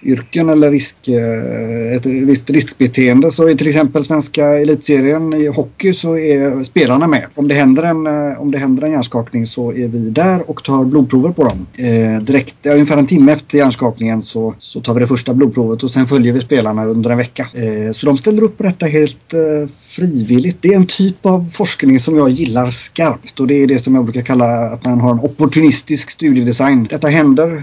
yrken 0.02 0.48
eller 0.48 0.70
risk, 0.70 1.08
eh, 1.08 1.96
ett 1.96 2.06
visst 2.06 2.50
riskbeteende. 2.50 3.32
Så 3.32 3.48
i 3.48 3.56
till 3.56 3.68
exempel 3.68 4.04
svenska 4.04 4.46
elitserien 4.46 5.32
i 5.32 5.46
hockey 5.46 5.94
så 5.94 6.18
är 6.18 6.64
spelarna 6.64 7.06
med. 7.06 7.26
Om 7.34 7.48
det 7.48 7.54
händer 7.54 7.82
en, 7.82 8.06
eh, 8.06 8.40
om 8.40 8.50
det 8.50 8.58
händer 8.58 8.82
en 8.82 8.92
hjärnskakning 8.92 9.46
så 9.46 9.72
är 9.72 9.88
vi 9.88 10.10
där 10.10 10.50
och 10.50 10.64
tar 10.64 10.84
blodprover 10.84 11.30
på 11.30 11.44
dem. 11.44 11.66
Eh, 11.86 12.16
direkt, 12.24 12.54
ja, 12.62 12.72
ungefär 12.72 12.96
en 12.96 13.06
timme 13.06 13.32
efter 13.32 13.58
hjärnskakningen 13.58 14.22
så, 14.22 14.54
så 14.58 14.80
tar 14.80 14.94
vi 14.94 15.00
det 15.00 15.06
första 15.06 15.34
blodprovet 15.34 15.82
och 15.82 15.90
sen 15.90 16.06
följer 16.06 16.32
vi 16.32 16.40
spelarna 16.40 16.84
under 16.84 17.10
en 17.10 17.18
vecka. 17.18 17.48
Eh, 17.54 17.92
så 17.92 18.06
de 18.06 18.18
ställer 18.18 18.42
upp 18.42 18.56
på 18.56 18.62
detta 18.62 18.86
helt 18.86 19.34
eh, 19.34 19.68
frivilligt. 19.88 20.58
Det 20.60 20.68
är 20.68 20.76
en 20.76 20.86
typ 20.86 21.26
av 21.26 21.50
forskning 21.54 22.00
som 22.00 22.16
jag 22.16 22.30
gillar 22.30 22.70
skarpt 22.70 23.40
och 23.40 23.46
det 23.46 23.54
är 23.54 23.66
det 23.66 23.78
som 23.78 23.94
jag 23.94 24.04
brukar 24.04 24.22
kalla 24.22 24.46
att 24.46 24.84
man 24.84 25.00
har 25.00 25.12
en 25.12 25.20
opportunistisk 25.20 26.10
studiedesign. 26.10 26.88
Detta 26.90 27.08
händer 27.08 27.62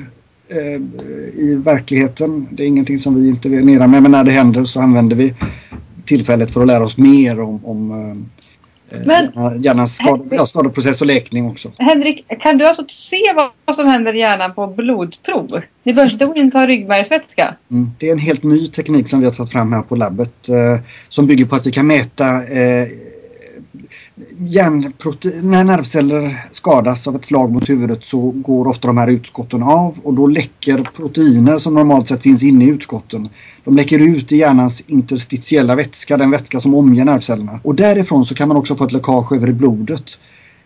i 1.34 1.56
verkligheten. 1.64 2.48
Det 2.52 2.64
är 2.64 2.68
ingenting 2.68 3.00
som 3.00 3.22
vi 3.22 3.30
intervenerar 3.30 3.88
med 3.88 4.04
men 4.04 4.12
när 4.12 4.24
det 4.24 4.32
händer 4.32 4.66
så 4.66 4.82
använder 4.82 5.16
vi 5.16 5.34
tillfället 6.06 6.52
för 6.52 6.62
att 6.62 6.68
lära 6.68 6.84
oss 6.84 6.98
mer 6.98 7.40
om, 7.40 7.66
om 7.66 7.92
eh, 7.92 9.00
men, 9.06 9.62
hjärnans 9.64 9.96
skad, 9.96 10.28
ja, 10.32 10.46
skadeprocess 10.46 11.02
och 11.02 11.08
läkning 11.08 11.46
också. 11.46 11.72
Henrik, 11.78 12.26
kan 12.40 12.58
du 12.58 12.66
alltså 12.66 12.86
se 12.88 13.34
vad 13.66 13.76
som 13.76 13.88
händer 13.88 14.16
i 14.16 14.20
hjärnan 14.20 14.54
på 14.54 14.68
blodprov? 14.68 15.62
Ni 15.84 15.94
behöver 15.94 16.14
inte 16.14 16.26
gå 16.26 16.36
in 16.36 16.48
och 16.48 16.54
ta 16.54 16.68
ryggmärgsvätska? 16.68 17.56
Mm, 17.72 17.92
det 18.00 18.08
är 18.08 18.12
en 18.12 18.20
helt 18.20 18.44
ny 18.44 18.68
teknik 18.68 19.10
som 19.10 19.20
vi 19.20 19.26
har 19.26 19.34
tagit 19.34 19.52
fram 19.52 19.74
här 19.74 19.82
på 19.82 19.96
labbet 19.96 20.50
eh, 20.50 20.80
som 21.10 21.28
bygger 21.28 21.46
på 21.46 21.56
att 21.56 21.66
vi 21.66 21.72
kan 21.72 21.88
mäta 21.88 22.44
eh, 22.44 22.88
när 25.42 25.64
nervceller 25.64 26.50
skadas 26.52 27.08
av 27.08 27.16
ett 27.16 27.26
slag 27.26 27.52
mot 27.52 27.70
huvudet 27.70 28.04
så 28.04 28.32
går 28.32 28.68
ofta 28.68 28.88
de 28.88 28.98
här 28.98 29.08
utskotten 29.08 29.64
av 29.64 30.00
och 30.04 30.14
då 30.14 30.28
läcker 30.28 30.90
proteiner 30.96 31.60
som 31.60 31.74
normalt 31.74 32.08
sett 32.08 32.22
finns 32.22 32.44
inne 32.44 32.66
i 32.66 32.68
utskotten. 32.68 33.30
De 33.64 33.76
läcker 33.76 34.00
ut 34.00 34.32
i 34.32 34.38
hjärnans 34.38 34.84
interstitiella 34.88 35.76
vätska, 35.76 36.18
den 36.18 36.32
vätska 36.32 36.60
som 36.60 36.76
omger 36.76 37.06
nervcellerna. 37.06 37.60
Och 37.64 37.76
därifrån 37.76 38.26
så 38.26 38.36
kan 38.36 38.48
man 38.48 38.58
också 38.58 38.76
få 38.76 38.84
ett 38.84 38.92
läckage 38.92 39.32
över 39.32 39.50
i 39.50 39.54
blodet. 39.54 40.04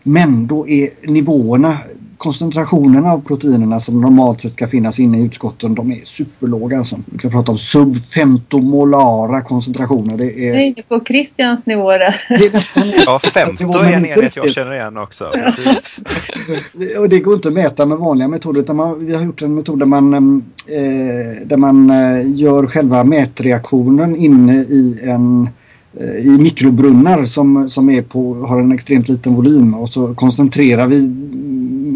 Men 0.06 0.46
då 0.46 0.68
är 0.68 0.90
nivåerna 1.02 1.78
koncentrationerna 2.24 3.12
av 3.12 3.20
proteinerna 3.20 3.80
som 3.80 4.00
normalt 4.00 4.40
sett 4.40 4.52
ska 4.52 4.68
finnas 4.68 4.98
inne 4.98 5.18
i 5.18 5.22
utskotten, 5.22 5.74
de 5.74 5.92
är 5.92 6.00
superlåga. 6.04 6.78
Alltså. 6.78 7.00
Vi 7.06 7.18
kan 7.18 7.30
prata 7.30 7.52
om 7.52 7.58
subfemtomolara 7.58 9.40
koncentrationer. 9.40 10.16
Det 10.16 10.24
är... 10.24 10.46
Jag 10.46 10.56
är 10.56 10.66
inne 10.66 10.82
på 10.88 11.04
Christians 11.04 11.66
nivåer. 11.66 12.16
ja, 13.06 13.18
femto 13.18 13.64
är 13.64 13.92
en 13.92 14.06
enhet 14.06 14.36
jag 14.36 14.50
känner 14.50 14.74
igen 14.74 14.96
också. 14.96 15.24
och 16.98 17.08
det 17.08 17.18
går 17.18 17.34
inte 17.34 17.48
att 17.48 17.54
mäta 17.54 17.86
med 17.86 17.98
vanliga 17.98 18.28
metoder 18.28 18.60
utan 18.60 18.76
man, 18.76 19.06
vi 19.06 19.14
har 19.14 19.24
gjort 19.24 19.42
en 19.42 19.54
metod 19.54 19.78
där 19.78 19.86
man, 19.86 20.14
eh, 20.66 21.46
där 21.46 21.56
man 21.56 21.90
eh, 21.90 22.30
gör 22.34 22.66
själva 22.66 23.04
mätreaktionen 23.04 24.16
inne 24.16 24.54
i 24.54 24.98
en 25.02 25.48
Eh, 25.48 25.63
Eh, 26.00 26.26
i 26.26 26.38
mikrobrunnar 26.38 27.26
som, 27.26 27.70
som 27.70 27.90
är 27.90 28.02
på, 28.02 28.34
har 28.34 28.60
en 28.60 28.72
extremt 28.72 29.08
liten 29.08 29.34
volym 29.34 29.74
och 29.74 29.88
så 29.88 30.14
koncentrerar 30.14 30.86
vi 30.86 31.00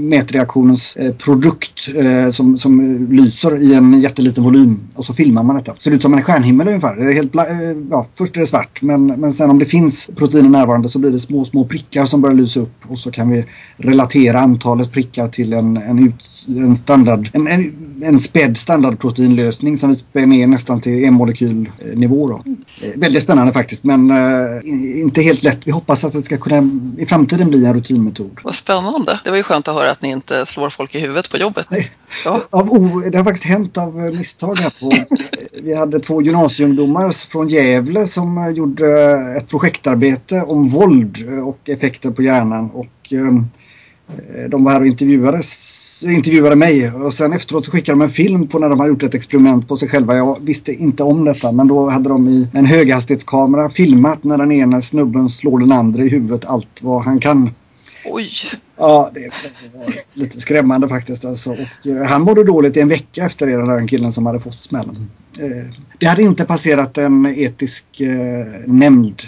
mätreaktionens 0.09 0.97
eh, 0.97 1.15
produkt 1.15 1.89
eh, 1.97 2.31
som, 2.31 2.59
som 2.59 3.07
lyser 3.11 3.63
i 3.63 3.75
en 3.75 4.01
jätteliten 4.01 4.45
volym 4.45 4.81
och 4.95 5.05
så 5.05 5.15
filmar 5.15 5.43
man 5.43 5.57
detta. 5.57 5.75
Ser 5.79 5.91
ut 5.91 6.03
som 6.03 6.15
en 6.15 6.23
stjärnhimmel 6.23 6.69
ungefär. 6.69 6.97
Det 6.97 7.03
är 7.03 7.13
helt 7.13 7.35
eh, 7.35 7.43
ja, 7.91 8.07
först 8.19 8.37
är 8.37 8.41
det 8.41 8.47
svart 8.47 8.83
men, 8.83 9.07
men 9.07 9.33
sen 9.33 9.51
om 9.51 9.59
det 9.59 9.67
finns 9.67 10.07
proteiner 10.17 10.49
närvarande 10.49 10.89
så 10.89 10.99
blir 10.99 11.11
det 11.11 11.21
små 11.21 11.45
små 11.45 11.65
prickar 11.65 12.07
som 12.07 12.21
börjar 12.21 12.37
lysa 12.37 12.61
upp 12.61 12.85
och 12.89 12.99
så 12.99 13.11
kan 13.11 13.31
vi 13.31 13.45
relatera 13.77 14.41
antalet 14.41 14.93
prickar 14.93 15.29
till 15.29 15.53
en, 15.53 15.77
en, 15.77 15.99
ut, 15.99 16.38
en 16.49 16.77
standard 16.77 17.31
en, 17.33 17.47
en, 17.47 17.75
en 18.03 18.21
spädd 18.21 18.59
standardproteinlösning 18.59 19.79
som 19.79 19.91
vi 19.91 19.97
spär 19.97 20.27
ner 20.27 20.47
nästan 20.47 20.81
till 20.81 21.05
en 21.05 21.15
molekylnivå. 21.15 22.29
Då. 22.29 22.43
Eh, 22.83 22.91
väldigt 22.95 23.23
spännande 23.23 23.53
faktiskt 23.53 23.85
men 23.85 24.11
eh, 24.11 25.01
inte 25.01 25.23
helt 25.23 25.43
lätt. 25.43 25.59
Vi 25.65 25.71
hoppas 25.71 26.05
att 26.05 26.13
det 26.13 26.23
ska 26.23 26.39
kunna 26.39 26.71
i 26.99 27.07
framtiden 27.07 27.49
bli 27.49 27.65
en 27.65 27.75
rutinmetod. 27.75 28.41
Vad 28.45 28.55
spännande. 28.55 29.21
Det 29.25 29.31
var 29.31 29.37
ju 29.37 29.43
skönt 29.43 29.69
att 29.69 29.75
höra 29.75 29.91
att 29.91 30.03
ni 30.03 30.11
inte 30.11 30.47
slår 30.47 30.71
folk 30.71 30.95
i 30.95 31.01
huvudet 31.01 31.31
på 31.31 31.37
jobbet. 31.37 31.67
Nej. 31.71 31.91
Ja. 32.25 32.43
Av, 32.51 32.73
oh, 32.73 33.11
det 33.11 33.19
har 33.19 33.25
faktiskt 33.25 33.47
hänt 33.47 33.79
av 33.79 33.95
misstag. 33.97 34.59
Här 34.59 34.73
på, 34.81 34.93
vi 35.63 35.75
hade 35.75 36.01
två 36.01 36.23
gymnasieungdomar 36.23 37.11
från 37.11 37.49
Gävle 37.49 38.07
som 38.07 38.55
gjorde 38.57 39.13
ett 39.39 39.49
projektarbete 39.49 40.43
om 40.43 40.69
våld 40.69 41.29
och 41.45 41.69
effekter 41.69 42.11
på 42.11 42.23
hjärnan. 42.23 42.71
Och, 42.71 43.13
eh, 43.13 44.49
de 44.49 44.65
var 44.65 44.73
här 44.73 44.81
och 44.81 44.87
intervjuades 44.87 45.78
intervjuade 46.03 46.57
mig 46.57 46.91
och 46.91 47.15
sen 47.15 47.33
efteråt 47.33 47.65
så 47.65 47.71
skickade 47.71 47.99
de 47.99 48.03
en 48.05 48.11
film 48.11 48.49
på 48.49 48.59
när 48.59 48.69
de 48.69 48.81
har 48.81 48.89
gjort 48.89 49.03
ett 49.03 49.15
experiment 49.15 49.69
på 49.69 49.77
sig 49.77 49.89
själva. 49.89 50.17
Jag 50.17 50.39
visste 50.41 50.73
inte 50.73 51.03
om 51.03 51.25
detta 51.25 51.53
men 51.53 51.69
då 51.69 51.89
hade 51.89 52.09
de 52.09 52.29
i 52.29 52.49
en 52.55 52.67
höghastighetskamera 52.67 53.71
filmat 53.71 54.25
när 54.25 54.39
den 54.39 54.53
ena 54.53 54.83
snubben 54.83 55.31
slår 55.31 55.59
den 55.59 55.73
andra 55.73 56.03
i 56.03 56.09
huvudet 56.09 56.45
allt 56.45 56.83
vad 56.83 57.03
han 57.03 57.21
kan. 57.21 57.51
Oj! 58.05 58.29
Ja, 58.79 59.11
det 59.15 59.21
var 59.75 59.95
lite 60.15 60.41
skrämmande 60.41 60.89
faktiskt. 60.89 61.25
Alltså. 61.25 61.51
Och, 61.51 61.87
eh, 61.87 62.03
han 62.03 62.23
mådde 62.23 62.45
dåligt 62.45 62.77
i 62.77 62.81
en 62.81 62.89
vecka 62.89 63.25
efter 63.25 63.47
det, 63.47 63.57
den 63.57 63.69
där 63.69 63.89
killen 63.89 64.13
som 64.13 64.27
hade 64.27 64.41
fått 64.41 64.65
smällen. 64.65 65.11
Eh, 65.39 65.65
det 65.99 66.07
hade 66.07 66.23
inte 66.23 66.45
passerat 66.45 66.99
en 66.99 67.27
etisk 67.27 68.01
eh, 68.01 68.47
nämnd, 68.67 69.23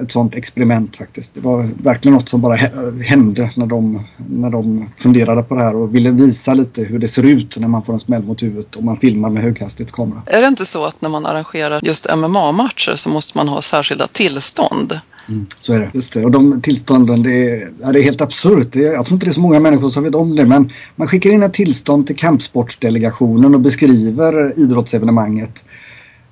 ett 0.00 0.12
sånt 0.12 0.34
experiment 0.34 0.96
faktiskt. 0.96 1.34
Det 1.34 1.40
var 1.40 1.68
verkligen 1.82 2.16
något 2.16 2.28
som 2.28 2.40
bara 2.40 2.56
hände 3.02 3.50
när 3.56 3.66
de, 3.66 4.04
när 4.16 4.50
de 4.50 4.90
funderade 4.96 5.42
på 5.42 5.54
det 5.54 5.62
här 5.62 5.76
och 5.76 5.94
ville 5.94 6.10
visa 6.10 6.54
lite 6.54 6.82
hur 6.82 6.98
det 6.98 7.08
ser 7.08 7.22
ut 7.22 7.56
när 7.56 7.68
man 7.68 7.84
får 7.84 7.92
en 7.92 8.00
smäll 8.00 8.22
mot 8.22 8.42
huvudet 8.42 8.76
och 8.76 8.84
man 8.84 8.96
filmar 8.96 9.30
med 9.30 9.42
höghastighetskamera. 9.42 10.22
Är 10.26 10.40
det 10.40 10.48
inte 10.48 10.66
så 10.66 10.84
att 10.84 11.02
när 11.02 11.08
man 11.08 11.26
arrangerar 11.26 11.80
just 11.82 12.06
MMA-matcher 12.16 12.94
så 12.96 13.08
måste 13.08 13.38
man 13.38 13.48
ha 13.48 13.62
särskilda 13.62 14.06
tillstånd? 14.06 15.00
Mm, 15.28 15.46
så 15.60 15.74
är 15.74 15.80
det. 15.80 15.90
Just 15.94 16.12
det. 16.12 16.24
Och 16.24 16.30
de 16.30 16.62
tillstånden, 16.62 17.22
det 17.22 17.30
är, 17.30 17.70
det 17.92 18.00
är 18.00 18.02
helt 18.02 18.20
absurt 18.20 18.47
absurt. 18.52 18.74
jag 18.74 19.06
tror 19.06 19.14
inte 19.14 19.26
det 19.26 19.30
är 19.30 19.34
så 19.34 19.40
många 19.40 19.60
människor 19.60 19.90
som 19.90 20.04
vet 20.04 20.14
om 20.14 20.36
det 20.36 20.46
men 20.46 20.72
man 20.96 21.08
skickar 21.08 21.30
in 21.30 21.42
ett 21.42 21.54
tillstånd 21.54 22.06
till 22.06 22.16
kampsportsdelegationen 22.16 23.54
och 23.54 23.60
beskriver 23.60 24.58
idrottsevenemanget. 24.58 25.64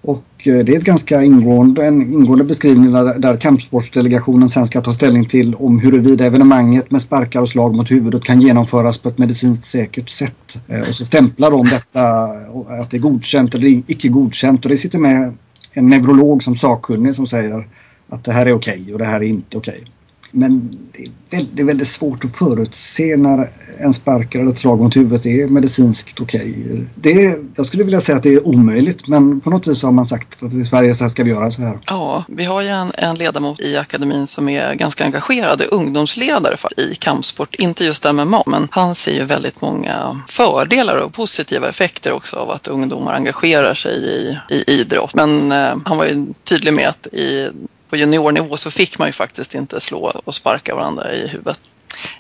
Och 0.02 0.24
eh, 0.38 0.64
det 0.64 0.72
är 0.72 0.78
ett 0.78 0.84
ganska 0.84 1.22
ingående, 1.22 1.86
en 1.86 2.02
ingående 2.02 2.44
beskrivning 2.44 2.92
där, 2.92 3.18
där 3.18 3.36
kampsportsdelegationen 3.36 4.50
sen 4.50 4.66
ska 4.66 4.80
ta 4.80 4.94
ställning 4.94 5.28
till 5.28 5.54
om 5.54 5.78
huruvida 5.78 6.26
evenemanget 6.26 6.90
med 6.90 7.02
sparkar 7.02 7.40
och 7.40 7.48
slag 7.48 7.74
mot 7.74 7.90
huvudet 7.90 8.24
kan 8.24 8.40
genomföras 8.40 8.98
på 8.98 9.08
ett 9.08 9.18
medicinskt 9.18 9.64
säkert 9.64 10.10
sätt. 10.10 10.56
Eh, 10.68 10.80
och 10.80 10.94
så 10.94 11.04
stämplar 11.04 11.50
de 11.50 11.66
detta 11.66 12.08
att 12.82 12.90
det 12.90 12.96
är 12.96 13.00
godkänt 13.00 13.54
eller 13.54 13.82
icke 13.86 14.08
godkänt 14.08 14.64
och 14.64 14.68
det 14.68 14.76
sitter 14.76 14.98
med 14.98 15.34
en 15.72 15.88
neurolog 15.88 16.42
som 16.42 16.56
sakkunnig 16.56 17.14
som 17.14 17.26
säger 17.26 17.66
att 18.08 18.24
det 18.24 18.32
här 18.32 18.46
är 18.46 18.52
okej 18.52 18.80
okay 18.80 18.92
och 18.92 18.98
det 18.98 19.04
här 19.04 19.20
är 19.20 19.26
inte 19.26 19.58
okej. 19.58 19.78
Okay. 19.82 19.92
Men 20.36 20.78
det 20.92 21.04
är 21.04 21.10
väldigt, 21.30 21.66
väldigt 21.66 21.88
svårt 21.88 22.24
att 22.24 22.36
förutse 22.36 23.16
när 23.16 23.50
en 23.78 23.94
spark 23.94 24.34
eller 24.34 24.50
ett 24.50 24.58
slag 24.58 24.80
mot 24.80 24.96
huvudet 24.96 25.26
är 25.26 25.46
medicinskt 25.46 26.20
okej. 26.20 26.54
Okay. 26.98 27.34
jag 27.56 27.66
skulle 27.66 27.84
vilja 27.84 28.00
säga 28.00 28.16
att 28.16 28.22
det 28.22 28.34
är 28.34 28.46
omöjligt 28.46 29.08
men 29.08 29.40
på 29.40 29.50
något 29.50 29.66
vis 29.66 29.82
har 29.82 29.92
man 29.92 30.06
sagt 30.06 30.42
att 30.42 30.52
i 30.52 30.64
Sverige 30.64 30.94
så 30.94 31.04
här 31.04 31.10
ska 31.10 31.24
vi 31.24 31.30
göra 31.30 31.52
så 31.52 31.62
här. 31.62 31.78
Ja, 31.86 32.24
vi 32.28 32.44
har 32.44 32.62
ju 32.62 32.68
en, 32.68 32.92
en 32.94 33.14
ledamot 33.14 33.60
i 33.60 33.76
akademin 33.76 34.26
som 34.26 34.48
är 34.48 34.74
ganska 34.74 35.04
engagerad 35.04 35.62
ungdomsledare 35.70 36.56
i 36.76 36.94
kampsport, 36.94 37.54
inte 37.54 37.84
just 37.84 38.12
MMA, 38.12 38.42
men 38.46 38.68
han 38.70 38.94
ser 38.94 39.14
ju 39.14 39.24
väldigt 39.24 39.60
många 39.60 40.20
fördelar 40.28 40.96
och 40.96 41.12
positiva 41.12 41.68
effekter 41.68 42.12
också 42.12 42.36
av 42.36 42.50
att 42.50 42.68
ungdomar 42.68 43.14
engagerar 43.14 43.74
sig 43.74 43.92
i, 43.92 44.38
i 44.50 44.80
idrott. 44.80 45.14
Men 45.14 45.52
eh, 45.52 45.76
han 45.84 45.98
var 45.98 46.04
ju 46.04 46.26
tydlig 46.44 46.74
med 46.74 46.88
att 46.88 47.06
i 47.06 47.50
på 47.90 47.96
juniornivå 47.96 48.56
så 48.56 48.70
fick 48.70 48.98
man 48.98 49.08
ju 49.08 49.12
faktiskt 49.12 49.54
inte 49.54 49.80
slå 49.80 50.20
och 50.24 50.34
sparka 50.34 50.74
varandra 50.74 51.12
i 51.12 51.26
huvudet. 51.26 51.60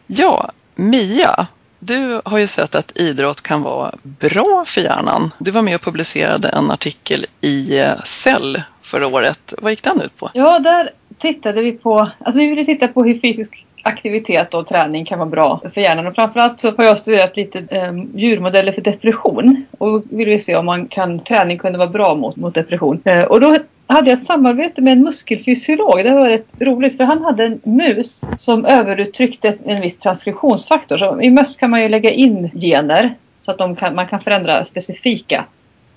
Ja, 0.06 0.50
Mia, 0.76 1.46
du 1.78 2.20
har 2.24 2.38
ju 2.38 2.46
sett 2.46 2.74
att 2.74 2.98
idrott 2.98 3.40
kan 3.40 3.62
vara 3.62 3.94
bra 4.02 4.64
för 4.66 4.80
hjärnan. 4.80 5.30
Du 5.38 5.50
var 5.50 5.62
med 5.62 5.74
och 5.74 5.80
publicerade 5.80 6.48
en 6.48 6.70
artikel 6.70 7.26
i 7.40 7.78
eh, 7.80 8.02
Cell 8.04 8.62
förra 8.82 9.06
året. 9.06 9.54
Vad 9.58 9.72
gick 9.72 9.82
den 9.82 10.00
ut 10.00 10.16
på? 10.16 10.30
Ja, 10.34 10.58
där 10.58 10.90
tittade 11.18 11.62
vi 11.62 11.72
på, 11.72 12.10
alltså 12.18 12.38
vi 12.38 12.46
ville 12.46 12.64
titta 12.64 12.88
på 12.88 13.04
hur 13.04 13.20
fysisk 13.20 13.66
aktivitet 13.86 14.54
och 14.54 14.66
träning 14.66 15.04
kan 15.04 15.18
vara 15.18 15.28
bra 15.28 15.60
för 15.74 15.80
hjärnan. 15.80 16.06
Och 16.06 16.14
framförallt 16.14 16.60
så 16.60 16.70
har 16.76 16.84
jag 16.84 16.98
studerat 16.98 17.36
lite 17.36 17.58
eh, 17.58 17.92
djurmodeller 18.14 18.72
för 18.72 18.80
depression. 18.80 19.64
Och 19.78 20.02
vill 20.10 20.28
vi 20.28 20.38
se 20.38 20.56
om 20.56 20.66
man 20.66 20.88
kan, 20.88 21.18
träning 21.20 21.58
kunde 21.58 21.78
vara 21.78 21.88
bra 21.88 22.14
mot, 22.14 22.36
mot 22.36 22.54
depression. 22.54 23.00
Eh, 23.04 23.24
och 23.24 23.40
då 23.40 23.56
hade 23.86 24.10
jag 24.10 24.18
ett 24.18 24.26
samarbete 24.26 24.80
med 24.80 24.92
en 24.92 25.02
muskelfysiolog. 25.02 26.04
Det 26.04 26.12
var 26.12 26.28
rätt 26.28 26.46
roligt 26.60 26.96
för 26.96 27.04
han 27.04 27.24
hade 27.24 27.44
en 27.44 27.60
mus 27.64 28.24
som 28.38 28.64
överuttryckte 28.64 29.54
en 29.64 29.80
viss 29.80 29.98
transkriptionsfaktor. 29.98 30.98
Så 30.98 31.20
I 31.20 31.30
möss 31.30 31.56
kan 31.56 31.70
man 31.70 31.82
ju 31.82 31.88
lägga 31.88 32.10
in 32.10 32.50
gener 32.54 33.14
så 33.40 33.50
att 33.50 33.58
de 33.58 33.76
kan, 33.76 33.94
man 33.94 34.06
kan 34.06 34.20
förändra 34.20 34.64
specifika 34.64 35.44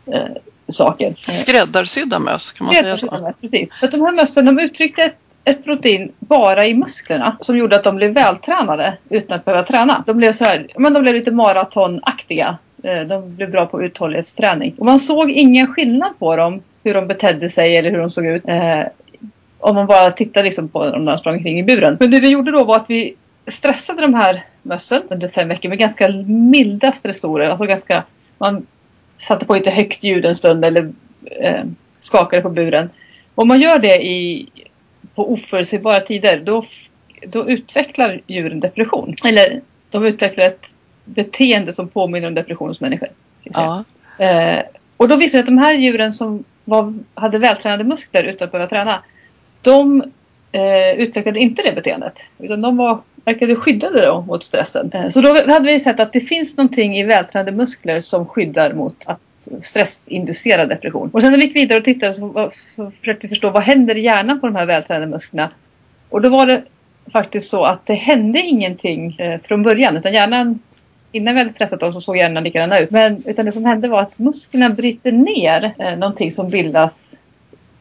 eh, 0.06 0.22
saker. 0.68 1.34
Skräddarsydda 1.34 2.20
möss, 2.20 2.52
kan 2.52 2.66
man 2.66 2.76
säga 2.76 2.98
så? 2.98 3.06
Möss, 3.06 3.36
precis. 3.42 3.70
Så 3.80 3.86
att 3.86 3.92
de 3.92 4.02
här 4.02 4.12
mössen 4.12 4.46
de 4.46 4.60
uttryckte 4.60 5.02
ett, 5.02 5.18
ett 5.44 5.64
protein 5.64 6.12
bara 6.20 6.68
i 6.68 6.74
musklerna 6.74 7.38
som 7.42 7.58
gjorde 7.58 7.76
att 7.76 7.84
de 7.84 7.96
blev 7.96 8.14
vältränade 8.14 8.98
utan 9.10 9.38
att 9.38 9.46
behöva 9.46 9.64
träna. 9.64 10.04
De 10.08 10.18
blev, 10.18 10.34
så 10.34 10.44
här, 10.44 10.68
men 10.78 10.94
de 10.94 11.04
blev 11.04 11.16
lite 11.16 11.32
maratonaktiga. 11.32 12.58
Eh, 12.84 13.02
de 13.02 13.36
blev 13.36 13.52
bra 13.52 13.66
på 13.66 13.84
uthållighetsträning. 13.84 14.76
Och 14.78 14.86
man 14.86 15.00
såg 15.00 15.32
ingen 15.32 15.68
skillnad 15.68 16.20
på 16.20 16.36
dem 16.36 16.62
hur 16.84 16.94
de 16.94 17.08
betedde 17.08 17.50
sig 17.50 17.78
eller 17.78 17.92
hur 17.92 17.98
de 17.98 18.10
såg 18.10 18.26
ut. 18.26 18.44
Eh, 18.48 18.84
om 19.60 19.76
man 19.76 19.88
bara 19.88 20.12
tittar 20.12 20.44
liksom 20.44 20.68
på 20.68 20.86
när 20.86 21.12
de 21.12 21.18
sprang 21.18 21.44
kring 21.44 21.60
i 21.60 21.64
buren. 21.64 21.98
Men 22.00 22.12
det 22.12 22.20
vi 22.20 22.30
gjorde 22.30 22.52
då 22.52 22.64
var 22.64 22.76
att 22.76 22.90
vi 22.90 23.16
stressade 23.48 24.02
de 24.02 24.14
här 24.14 24.44
mössen 24.62 25.02
under 25.10 25.28
fem 25.28 25.48
veckor 25.48 25.70
med 25.70 25.78
ganska 25.78 26.10
milda 26.28 26.92
stressorer. 26.92 27.50
Alltså 27.50 27.66
ganska, 27.66 28.04
man 28.38 28.66
satte 29.18 29.46
på 29.46 29.56
lite 29.56 29.72
högt 29.72 30.04
ljud 30.04 30.26
en 30.26 30.36
stund 30.36 30.66
eller 30.66 30.92
eh, 31.42 31.64
skakade 32.00 32.42
på 32.42 32.50
buren. 32.50 32.90
Om 33.36 33.48
man 33.48 33.62
gör 33.62 33.80
det 33.80 34.06
i, 34.06 34.50
på 35.20 35.34
oförutsägbara 35.34 36.00
tider 36.00 36.40
då, 36.40 36.66
då 37.28 37.50
utvecklar 37.50 38.22
djuren 38.28 38.60
depression. 38.60 39.16
Eller 39.26 39.62
de 39.90 40.06
utvecklar 40.06 40.46
ett 40.46 40.76
beteende 41.06 41.74
som 41.74 41.88
påminner 41.88 42.28
om 42.28 42.34
depression 42.34 42.68
hos 42.68 42.82
människor. 42.82 43.10
Ja. 43.44 43.84
Eh, 44.18 44.60
och 44.98 45.08
då 45.08 45.18
visade 45.18 45.38
det 45.38 45.40
att 45.40 45.46
de 45.46 45.58
här 45.58 45.74
djuren 45.74 46.14
som 46.14 46.44
var, 46.66 46.94
hade 47.14 47.38
vältränade 47.38 47.84
muskler 47.84 48.24
utan 48.24 48.46
att 48.46 48.52
behöva 48.52 48.70
träna. 48.70 49.04
De 49.62 50.04
eh, 50.52 50.92
utvecklade 50.92 51.40
inte 51.40 51.62
det 51.62 51.76
beteendet. 51.76 52.20
Utan 52.38 52.62
de 52.62 52.78
var, 52.78 53.00
verkade 53.26 53.56
skyddade 53.56 54.02
då 54.02 54.22
mot 54.22 54.44
stressen. 54.44 54.92
Eh, 54.94 55.10
så 55.10 55.22
då 55.22 55.30
hade 55.30 55.66
vi 55.66 55.80
sett 55.80 56.00
att 56.00 56.14
det 56.14 56.22
finns 56.22 56.58
någonting 56.58 56.98
i 56.98 57.04
vältränade 57.04 57.52
muskler 57.52 58.02
som 58.02 58.26
skyddar 58.26 58.74
mot 58.74 59.04
att 59.06 59.20
stressinducerad 59.62 60.70
depression. 60.70 61.10
Och 61.14 61.22
sen 61.22 61.32
när 61.32 61.40
vi 61.40 61.46
gick 61.46 61.56
vidare 61.56 61.80
och 61.80 61.86
tittade 61.86 62.14
så, 62.14 62.52
så 62.76 62.92
försökte 63.00 63.28
vi 63.28 63.30
förstå 63.30 63.50
vad 63.50 63.64
händer 63.64 63.98
i 63.98 64.02
hjärnan 64.02 64.40
på 64.40 64.48
de 64.48 64.56
här 64.56 64.66
vältränade 64.66 65.08
musklerna. 65.08 65.52
Och 66.10 66.22
då 66.22 66.30
var 66.30 66.46
det 66.46 66.64
faktiskt 67.12 67.50
så 67.50 67.64
att 67.64 67.86
det 67.86 67.94
hände 67.94 68.40
ingenting 68.40 69.20
eh, 69.20 69.40
från 69.42 69.64
början 69.64 69.98
utan 69.98 70.14
hjärnan 70.14 70.60
Innan 71.12 71.34
vi 71.34 71.40
hade 71.40 71.54
stressat 71.54 71.84
oss 71.84 71.96
så 71.96 72.02
såg 72.02 72.18
hjärnan 72.18 72.44
likadana 72.44 72.80
ut. 72.80 72.92
Men 72.92 73.24
utan 73.26 73.46
det 73.46 73.52
som 73.52 73.66
hände 73.66 73.88
var 73.88 74.02
att 74.02 74.20
musklerna 74.20 74.70
bryter 74.70 75.12
ner 75.12 75.74
eh, 75.80 75.98
någonting 75.98 76.32
som 76.32 76.50
bildas 76.50 77.16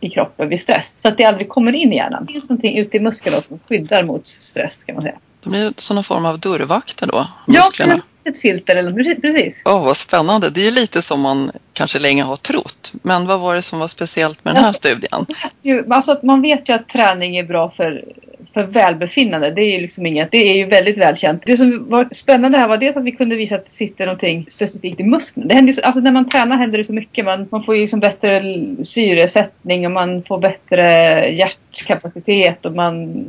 i 0.00 0.10
kroppen 0.10 0.48
vid 0.48 0.60
stress. 0.60 1.00
Så 1.02 1.08
att 1.08 1.18
det 1.18 1.24
aldrig 1.24 1.48
kommer 1.48 1.72
in 1.72 1.92
i 1.92 1.96
hjärnan. 1.96 2.24
Det 2.24 2.32
finns 2.32 2.50
någonting 2.50 2.78
ute 2.78 2.96
i 2.96 3.00
musklerna 3.00 3.36
som 3.36 3.58
skyddar 3.68 4.02
mot 4.02 4.26
stress 4.26 4.84
kan 4.84 4.94
man 4.94 5.02
säga. 5.02 5.18
De 5.42 5.54
är 5.54 5.72
sådana 5.76 6.02
form 6.02 6.24
av 6.24 6.38
dörrvakter 6.38 7.06
då? 7.06 7.26
Musklerna. 7.46 8.00
Ja, 8.24 8.30
ett 8.30 8.40
filter 8.40 8.76
eller 8.76 9.14
precis. 9.20 9.62
Åh, 9.64 9.76
oh, 9.76 9.84
vad 9.84 9.96
spännande. 9.96 10.50
Det 10.50 10.66
är 10.66 10.70
lite 10.70 11.02
som 11.02 11.20
man 11.20 11.50
kanske 11.72 11.98
länge 11.98 12.22
har 12.22 12.36
trott. 12.36 12.92
Men 13.02 13.26
vad 13.26 13.40
var 13.40 13.54
det 13.54 13.62
som 13.62 13.78
var 13.78 13.88
speciellt 13.88 14.44
med 14.44 14.54
den 14.54 14.64
här 14.64 14.72
studien? 14.72 15.26
Alltså, 15.90 16.20
man 16.22 16.42
vet 16.42 16.68
ju 16.68 16.72
att 16.72 16.88
träning 16.88 17.36
är 17.36 17.44
bra 17.44 17.70
för 17.76 18.04
för 18.54 18.62
välbefinnande. 18.62 19.50
Det 19.50 19.60
är 19.60 19.74
ju 19.74 19.80
liksom 19.80 20.06
inget, 20.06 20.30
det 20.30 20.50
är 20.50 20.54
ju 20.54 20.64
väldigt 20.64 20.98
välkänt. 20.98 21.42
Det 21.46 21.56
som 21.56 21.88
var 21.88 22.08
spännande 22.12 22.58
här 22.58 22.68
var 22.68 22.76
dels 22.76 22.96
att 22.96 23.04
vi 23.04 23.12
kunde 23.12 23.36
visa 23.36 23.54
att 23.54 23.66
det 23.66 23.72
sitter 23.72 24.06
någonting 24.06 24.46
specifikt 24.50 25.00
i 25.00 25.04
musklerna. 25.04 25.48
Det 25.48 25.54
händer 25.54 25.72
så, 25.72 25.80
alltså 25.80 26.00
när 26.00 26.12
man 26.12 26.28
tränar 26.28 26.56
händer 26.56 26.78
det 26.78 26.84
så 26.84 26.92
mycket. 26.92 27.24
Man, 27.24 27.48
man 27.50 27.62
får 27.62 27.74
ju 27.74 27.80
liksom 27.80 28.00
bättre 28.00 28.42
syresättning 28.84 29.86
och 29.86 29.92
man 29.92 30.22
får 30.22 30.38
bättre 30.38 30.84
hjärtkapacitet 31.30 32.66
och 32.66 32.74
man 32.74 33.24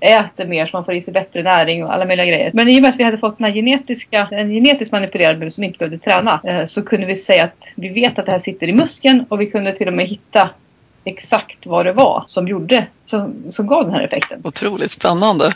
äter 0.00 0.46
mer 0.46 0.66
så 0.66 0.76
man 0.76 0.84
får 0.84 0.94
i 0.94 1.00
sig 1.00 1.14
bättre 1.14 1.42
näring 1.42 1.84
och 1.84 1.94
alla 1.94 2.04
möjliga 2.04 2.26
grejer. 2.26 2.50
Men 2.54 2.68
i 2.68 2.78
och 2.78 2.82
med 2.82 2.90
att 2.90 2.96
vi 2.96 3.04
hade 3.04 3.18
fått 3.18 3.38
den 3.38 3.52
genetiska, 3.52 4.28
en 4.30 4.50
genetiskt 4.50 4.92
manipulerad 4.92 5.38
mus 5.38 5.54
som 5.54 5.64
inte 5.64 5.78
behövde 5.78 5.98
träna 5.98 6.40
eh, 6.44 6.66
så 6.66 6.82
kunde 6.82 7.06
vi 7.06 7.16
säga 7.16 7.44
att 7.44 7.72
vi 7.74 7.88
vet 7.88 8.18
att 8.18 8.26
det 8.26 8.32
här 8.32 8.38
sitter 8.38 8.68
i 8.68 8.72
muskeln 8.72 9.24
och 9.28 9.40
vi 9.40 9.46
kunde 9.46 9.76
till 9.76 9.88
och 9.88 9.94
med 9.94 10.06
hitta 10.06 10.50
exakt 11.04 11.66
vad 11.66 11.86
det 11.86 11.92
var 11.92 12.24
som 12.26 12.48
gjorde, 12.48 12.86
som, 13.04 13.34
som 13.50 13.66
gav 13.66 13.84
den 13.84 13.94
här 13.94 14.02
effekten. 14.02 14.40
Otroligt 14.44 14.90
spännande. 14.90 15.52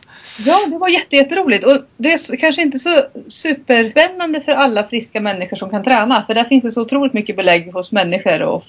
Ja, 0.46 0.66
det 0.66 0.78
var 0.78 0.88
jätteroligt 0.88 1.64
och 1.64 1.78
det 1.96 2.12
är 2.12 2.36
kanske 2.36 2.62
inte 2.62 2.78
så 2.78 2.98
superspännande 3.28 4.40
för 4.40 4.52
alla 4.52 4.88
friska 4.88 5.20
människor 5.20 5.56
som 5.56 5.70
kan 5.70 5.84
träna. 5.84 6.24
För 6.26 6.34
där 6.34 6.44
finns 6.44 6.64
det 6.64 6.72
så 6.72 6.82
otroligt 6.82 7.12
mycket 7.12 7.36
belägg 7.36 7.72
hos 7.72 7.92
människor 7.92 8.42
och 8.42 8.64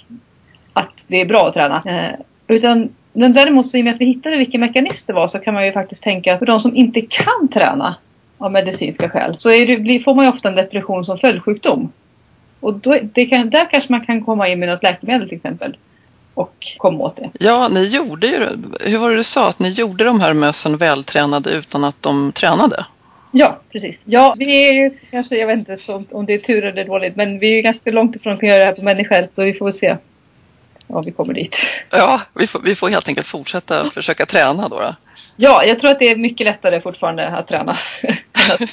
att 0.74 1.06
det 1.08 1.22
är 1.22 1.26
bra 1.26 1.48
att 1.48 1.54
träna. 1.54 1.84
Eh, 1.86 2.20
utan 2.48 2.90
men 3.14 3.34
däremot 3.34 3.70
så 3.70 3.78
i 3.78 3.82
och 3.82 3.86
med 3.86 3.94
att 3.94 4.02
vi 4.02 4.06
hittade 4.06 4.38
vilken 4.38 4.62
mekanism 4.62 5.04
det 5.08 5.14
var 5.14 5.28
så 5.28 5.40
kan 5.40 5.54
man 5.54 5.66
ju 5.66 5.72
faktiskt 5.72 6.04
tänka 6.04 6.38
för 6.38 6.46
de 6.46 6.60
som 6.60 6.76
inte 6.76 7.02
kan 7.02 7.48
träna 7.54 7.96
av 8.38 8.52
medicinska 8.52 9.10
skäl 9.10 9.36
så 9.40 9.50
det, 9.50 10.04
får 10.04 10.16
man 10.16 10.26
ju 10.26 10.32
ofta 10.32 10.50
en 10.50 10.56
depression 10.56 11.06
som 11.06 11.18
följdsjukdom. 11.18 11.92
Och 12.60 12.74
då, 12.74 13.00
kan, 13.30 13.50
där 13.50 13.70
kanske 13.72 13.92
man 13.92 14.06
kan 14.06 14.24
komma 14.24 14.50
in 14.50 14.60
med 14.60 14.70
något 14.70 14.84
läkemedel 14.84 15.28
till 15.28 15.36
exempel 15.36 15.78
och 16.34 16.56
komma 16.78 17.04
åt 17.04 17.16
det. 17.16 17.30
Ja, 17.40 17.68
ni 17.72 17.88
gjorde 17.88 18.28
ju 18.28 18.38
Hur 18.82 18.98
var 18.98 19.10
det 19.10 19.16
du 19.16 19.24
sa? 19.24 19.50
Att 19.50 19.60
ni 19.60 19.70
gjorde 19.70 20.04
de 20.04 20.22
här 20.22 20.34
mössen 20.34 20.78
vältränade 20.78 21.52
utan 21.52 21.84
att 21.84 22.02
de 22.02 22.32
tränade? 22.32 22.86
Ja, 23.32 23.60
precis. 23.72 24.00
Ja, 24.06 24.36
vi 24.38 24.70
är 24.70 24.74
ju 24.74 24.98
kanske, 25.12 25.38
jag 25.38 25.48
vet 25.48 25.58
inte 25.58 25.78
om 26.12 26.26
det 26.26 26.34
är 26.34 26.38
tur 26.38 26.66
eller 26.66 26.86
dåligt, 26.86 27.16
men 27.16 27.40
vi 27.40 27.52
är 27.52 27.56
ju 27.56 27.62
ganska 27.62 27.92
långt 27.92 28.16
ifrån 28.16 28.34
att 28.34 28.40
kunna 28.40 28.52
göra 28.52 28.64
det 28.64 28.70
här 28.70 28.76
på 28.76 28.82
människor, 28.82 29.28
så 29.36 29.44
vi 29.44 29.54
får 29.54 29.66
väl 29.66 29.74
se 29.74 29.98
om 30.88 31.04
vi 31.06 31.12
kommer 31.12 31.34
dit. 31.34 31.56
Ja, 31.90 32.22
vi 32.36 32.48
får, 32.48 32.62
vi 32.62 32.76
får 32.76 32.90
helt 32.90 33.08
enkelt 33.08 33.28
fortsätta 33.28 33.90
försöka 33.90 34.26
träna 34.26 34.68
då. 34.68 34.80
då. 34.80 34.96
Ja, 35.36 35.64
jag 35.66 35.80
tror 35.80 35.92
att 35.92 36.00
det 36.00 36.12
är 36.12 36.16
mycket 36.16 36.46
lättare 36.48 36.82
fortfarande 36.82 37.28
att 37.28 37.48
träna 37.48 37.78
än 38.02 38.16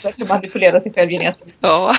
att 0.20 0.28
manipulera 0.28 0.80
sig 0.80 0.92
själv 0.92 1.10
genetiskt. 1.10 1.58
Ja, 1.60 1.94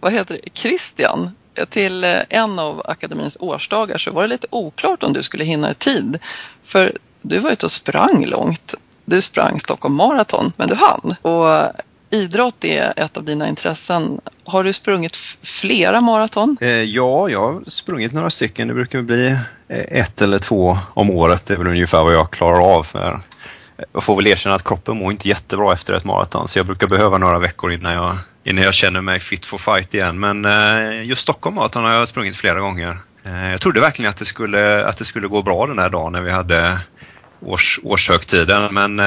vad 0.00 0.12
heter 0.12 0.34
det? 0.42 0.58
Christian, 0.58 1.30
till 1.68 2.04
en 2.28 2.58
av 2.58 2.82
akademins 2.84 3.36
årsdagar 3.40 3.98
så 3.98 4.10
var 4.10 4.22
det 4.22 4.28
lite 4.28 4.46
oklart 4.50 5.02
om 5.02 5.12
du 5.12 5.22
skulle 5.22 5.44
hinna 5.44 5.70
i 5.70 5.74
tid. 5.74 6.18
För 6.62 6.92
du 7.22 7.38
var 7.38 7.50
ute 7.50 7.66
och 7.66 7.72
sprang 7.72 8.26
långt. 8.26 8.74
Du 9.04 9.20
sprang 9.20 9.60
Stockholm 9.60 9.94
Marathon, 9.94 10.52
men 10.56 10.68
du 10.68 10.74
hann. 10.74 11.14
Och 11.22 11.72
idrott 12.12 12.64
är 12.64 12.92
ett 12.96 13.16
av 13.16 13.24
dina 13.24 13.48
intressen. 13.48 14.20
Har 14.44 14.64
du 14.64 14.72
sprungit 14.72 15.16
flera 15.42 16.00
maraton? 16.00 16.56
Eh, 16.60 16.68
ja, 16.68 17.28
jag 17.28 17.52
har 17.52 17.62
sprungit 17.66 18.12
några 18.12 18.30
stycken. 18.30 18.68
Det 18.68 18.74
brukar 18.74 19.02
bli 19.02 19.26
eh, 19.68 20.00
ett 20.00 20.22
eller 20.22 20.38
två 20.38 20.78
om 20.94 21.10
året. 21.10 21.46
Det 21.46 21.54
är 21.54 21.58
väl 21.58 21.66
ungefär 21.66 22.04
vad 22.04 22.14
jag 22.14 22.30
klarar 22.30 22.76
av. 22.76 22.82
För 22.82 23.20
jag 23.92 24.02
får 24.02 24.16
väl 24.16 24.26
erkänna 24.26 24.54
att 24.54 24.64
kroppen 24.64 24.96
mår 24.96 25.12
inte 25.12 25.28
jättebra 25.28 25.72
efter 25.72 25.94
ett 25.94 26.04
maraton 26.04 26.48
så 26.48 26.58
jag 26.58 26.66
brukar 26.66 26.86
behöva 26.86 27.18
några 27.18 27.38
veckor 27.38 27.72
innan 27.72 27.92
jag, 27.92 28.16
innan 28.44 28.64
jag 28.64 28.74
känner 28.74 29.00
mig 29.00 29.20
fit 29.20 29.46
for 29.46 29.58
fight 29.58 29.94
igen. 29.94 30.20
Men 30.20 30.44
eh, 30.44 31.02
just 31.02 31.22
Stockholm 31.22 31.56
Marathon 31.56 31.84
har 31.84 31.92
jag 31.92 32.08
sprungit 32.08 32.36
flera 32.36 32.60
gånger. 32.60 32.98
Jag 33.24 33.60
trodde 33.60 33.80
verkligen 33.80 34.10
att 34.10 34.16
det 34.16 34.24
skulle, 34.24 34.86
att 34.86 34.96
det 34.96 35.04
skulle 35.04 35.28
gå 35.28 35.42
bra 35.42 35.66
den 35.66 35.78
här 35.78 35.88
dagen 35.88 36.12
när 36.12 36.22
vi 36.22 36.30
hade 36.30 36.78
års, 37.40 37.80
årshögtiden 37.82 38.74
men 38.74 39.00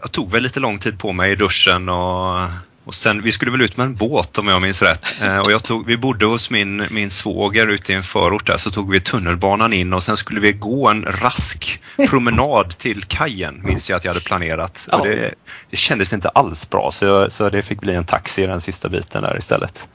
jag 0.00 0.12
tog 0.12 0.30
väl 0.30 0.42
lite 0.42 0.60
lång 0.60 0.78
tid 0.78 0.98
på 0.98 1.12
mig 1.12 1.32
i 1.32 1.36
duschen 1.36 1.88
och, 1.88 2.40
och 2.84 2.94
sen, 2.94 3.22
vi 3.22 3.32
skulle 3.32 3.50
väl 3.50 3.62
ut 3.62 3.76
med 3.76 3.86
en 3.86 3.94
båt 3.94 4.38
om 4.38 4.48
jag 4.48 4.62
minns 4.62 4.82
rätt. 4.82 5.06
Eh, 5.22 5.38
och 5.38 5.52
jag 5.52 5.62
tog, 5.64 5.86
vi 5.86 5.96
bodde 5.96 6.26
hos 6.26 6.50
min, 6.50 6.86
min 6.90 7.10
svåger 7.10 7.66
ute 7.66 7.92
i 7.92 7.94
en 7.94 8.02
förort 8.02 8.46
där 8.46 8.56
så 8.56 8.70
tog 8.70 8.90
vi 8.90 9.00
tunnelbanan 9.00 9.72
in 9.72 9.92
och 9.92 10.02
sen 10.02 10.16
skulle 10.16 10.40
vi 10.40 10.52
gå 10.52 10.88
en 10.88 11.04
rask 11.04 11.80
promenad 12.08 12.78
till 12.78 13.04
kajen 13.04 13.60
minns 13.64 13.90
jag 13.90 13.96
att 13.96 14.04
jag 14.04 14.10
hade 14.10 14.24
planerat. 14.24 14.88
Och 14.92 15.06
det, 15.06 15.34
det 15.70 15.76
kändes 15.76 16.12
inte 16.12 16.28
alls 16.28 16.70
bra 16.70 16.90
så, 16.92 17.30
så 17.30 17.50
det 17.50 17.62
fick 17.62 17.80
bli 17.80 17.94
en 17.94 18.04
taxi 18.04 18.46
den 18.46 18.60
sista 18.60 18.88
biten 18.88 19.22
där 19.22 19.38
istället. 19.38 19.88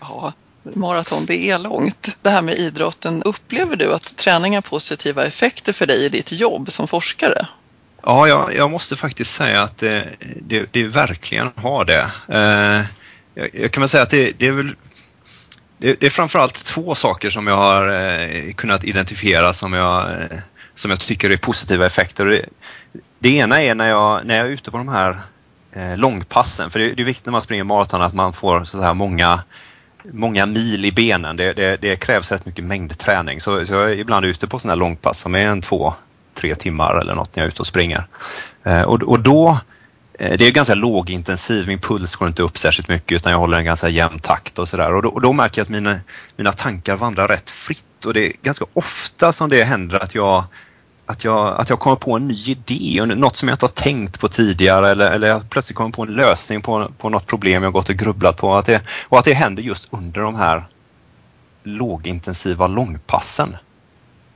Ja, 0.00 0.32
maraton, 0.62 1.26
det 1.26 1.50
är 1.50 1.58
långt. 1.58 2.08
Det 2.22 2.30
här 2.30 2.42
med 2.42 2.54
idrotten, 2.54 3.22
upplever 3.22 3.76
du 3.76 3.94
att 3.94 4.16
träning 4.16 4.54
har 4.54 4.62
positiva 4.62 5.24
effekter 5.24 5.72
för 5.72 5.86
dig 5.86 6.04
i 6.04 6.08
ditt 6.08 6.32
jobb 6.32 6.72
som 6.72 6.88
forskare? 6.88 7.46
Ja, 8.06 8.28
jag, 8.28 8.54
jag, 8.54 8.70
måste 8.70 8.96
faktiskt 8.96 9.34
säga 9.34 9.62
att 9.62 9.78
det, 9.78 10.08
det, 10.40 10.66
det 10.72 10.86
verkligen 10.86 11.50
har 11.56 11.84
det. 11.84 12.10
Eh, 12.28 12.86
jag, 13.34 13.48
jag, 13.52 13.72
kan 13.72 13.80
väl 13.80 13.88
säga 13.88 14.02
att 14.02 14.10
det, 14.10 14.38
det 14.38 14.46
är 14.46 14.52
väl 14.52 14.74
det, 15.78 16.00
det, 16.00 16.06
är 16.06 16.10
framförallt 16.10 16.64
två 16.64 16.94
saker 16.94 17.30
som 17.30 17.46
jag 17.46 17.56
har 17.56 17.88
eh, 17.88 18.52
kunnat 18.52 18.84
identifiera 18.84 19.52
som 19.52 19.72
jag, 19.72 20.10
eh, 20.10 20.38
som 20.74 20.90
jag 20.90 21.00
tycker 21.00 21.30
är 21.30 21.36
positiva 21.36 21.86
effekter. 21.86 22.26
Det, 22.26 22.46
det, 23.18 23.36
ena 23.36 23.62
är 23.62 23.74
när 23.74 23.88
jag, 23.88 24.26
när 24.26 24.36
jag 24.36 24.46
är 24.46 24.50
ute 24.50 24.70
på 24.70 24.78
de 24.78 24.88
här 24.88 25.20
eh, 25.72 25.96
långpassen, 25.96 26.70
för 26.70 26.78
det, 26.78 26.92
det, 26.92 27.02
är 27.02 27.06
viktigt 27.06 27.26
när 27.26 27.32
man 27.32 27.42
springer 27.42 27.64
maraton 27.64 28.02
att 28.02 28.14
man 28.14 28.32
får 28.32 28.64
så 28.64 28.82
här 28.82 28.94
många, 28.94 29.42
många 30.12 30.46
mil 30.46 30.84
i 30.84 30.92
benen. 30.92 31.36
Det, 31.36 31.76
det, 31.76 31.96
krävs 31.96 32.32
rätt 32.32 32.46
mycket 32.46 32.64
mängdträning. 32.64 33.40
Så, 33.40 33.66
så 33.66 33.72
jag 33.72 33.92
är 33.92 33.96
ibland 33.96 34.26
ute 34.26 34.46
på 34.46 34.58
sådana 34.58 34.72
här 34.72 34.78
långpass 34.78 35.18
som 35.18 35.34
är 35.34 35.46
en 35.46 35.62
två, 35.62 35.94
tre 36.34 36.54
timmar 36.54 37.00
eller 37.00 37.14
något 37.14 37.36
när 37.36 37.42
jag 37.42 37.46
är 37.46 37.52
ute 37.52 37.62
och 37.62 37.66
springer. 37.66 38.06
Eh, 38.64 38.82
och, 38.82 39.02
och 39.02 39.20
då 39.20 39.58
eh, 40.18 40.38
det 40.38 40.46
är 40.46 40.50
ganska 40.50 40.74
lågintensiv, 40.74 41.66
min 41.68 41.78
puls 41.78 42.16
går 42.16 42.28
inte 42.28 42.42
upp 42.42 42.58
särskilt 42.58 42.88
mycket 42.88 43.12
utan 43.12 43.32
jag 43.32 43.38
håller 43.38 43.58
en 43.58 43.64
ganska 43.64 43.88
jämn 43.88 44.18
takt 44.18 44.58
och 44.58 44.68
sådär. 44.68 44.92
Och, 44.92 45.04
och 45.04 45.20
då 45.20 45.32
märker 45.32 45.60
jag 45.60 45.64
att 45.64 45.70
mina, 45.70 46.00
mina 46.36 46.52
tankar 46.52 46.96
vandrar 46.96 47.28
rätt 47.28 47.50
fritt 47.50 48.04
och 48.06 48.14
det 48.14 48.26
är 48.26 48.32
ganska 48.42 48.64
ofta 48.72 49.32
som 49.32 49.48
det 49.48 49.64
händer 49.64 50.02
att 50.02 50.14
jag 50.14 50.44
att 51.06 51.24
jag, 51.24 51.60
att 51.60 51.70
jag 51.70 51.80
kommer 51.80 51.96
på 51.96 52.16
en 52.16 52.28
ny 52.28 52.34
idé, 52.34 53.06
något 53.06 53.36
som 53.36 53.48
jag 53.48 53.54
inte 53.54 53.64
har 53.64 53.70
tänkt 53.70 54.20
på 54.20 54.28
tidigare 54.28 54.90
eller, 54.90 55.10
eller 55.10 55.28
jag 55.28 55.50
plötsligt 55.50 55.76
kommer 55.76 55.90
på 55.90 56.02
en 56.02 56.08
lösning 56.08 56.62
på, 56.62 56.90
på 56.98 57.08
något 57.08 57.26
problem 57.26 57.62
jag 57.62 57.72
gått 57.72 57.88
och 57.88 57.94
grubblat 57.94 58.36
på. 58.36 58.54
Att 58.54 58.66
det, 58.66 58.82
och 59.08 59.18
att 59.18 59.24
det 59.24 59.34
händer 59.34 59.62
just 59.62 59.88
under 59.90 60.20
de 60.20 60.34
här 60.34 60.64
lågintensiva 61.62 62.66
långpassen. 62.66 63.56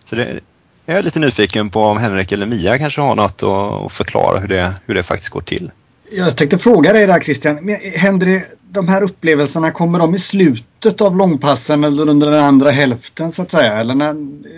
Så 0.04 0.16
det, 0.16 0.40
jag 0.88 0.98
är 0.98 1.02
lite 1.02 1.18
nyfiken 1.18 1.70
på 1.70 1.80
om 1.80 1.98
Henrik 1.98 2.32
eller 2.32 2.46
Mia 2.46 2.78
kanske 2.78 3.00
har 3.00 3.16
något 3.16 3.42
att 3.42 3.92
förklara 3.92 4.38
hur 4.40 4.48
det, 4.48 4.74
hur 4.86 4.94
det 4.94 5.02
faktiskt 5.02 5.30
går 5.30 5.40
till. 5.40 5.70
Jag 6.10 6.36
tänkte 6.36 6.58
fråga 6.58 6.92
dig 6.92 7.06
där 7.06 7.20
Christian. 7.20 7.68
Händer 7.96 8.26
det, 8.26 8.44
de 8.70 8.88
här 8.88 9.02
upplevelserna, 9.02 9.70
kommer 9.70 9.98
de 9.98 10.14
i 10.14 10.18
slutet 10.18 11.00
av 11.00 11.16
långpassen 11.16 11.84
eller 11.84 12.08
under 12.08 12.30
den 12.30 12.44
andra 12.44 12.70
hälften 12.70 13.32
så 13.32 13.42
att 13.42 13.50
säga? 13.50 13.72
Eller 13.72 13.94
när, 13.94 14.14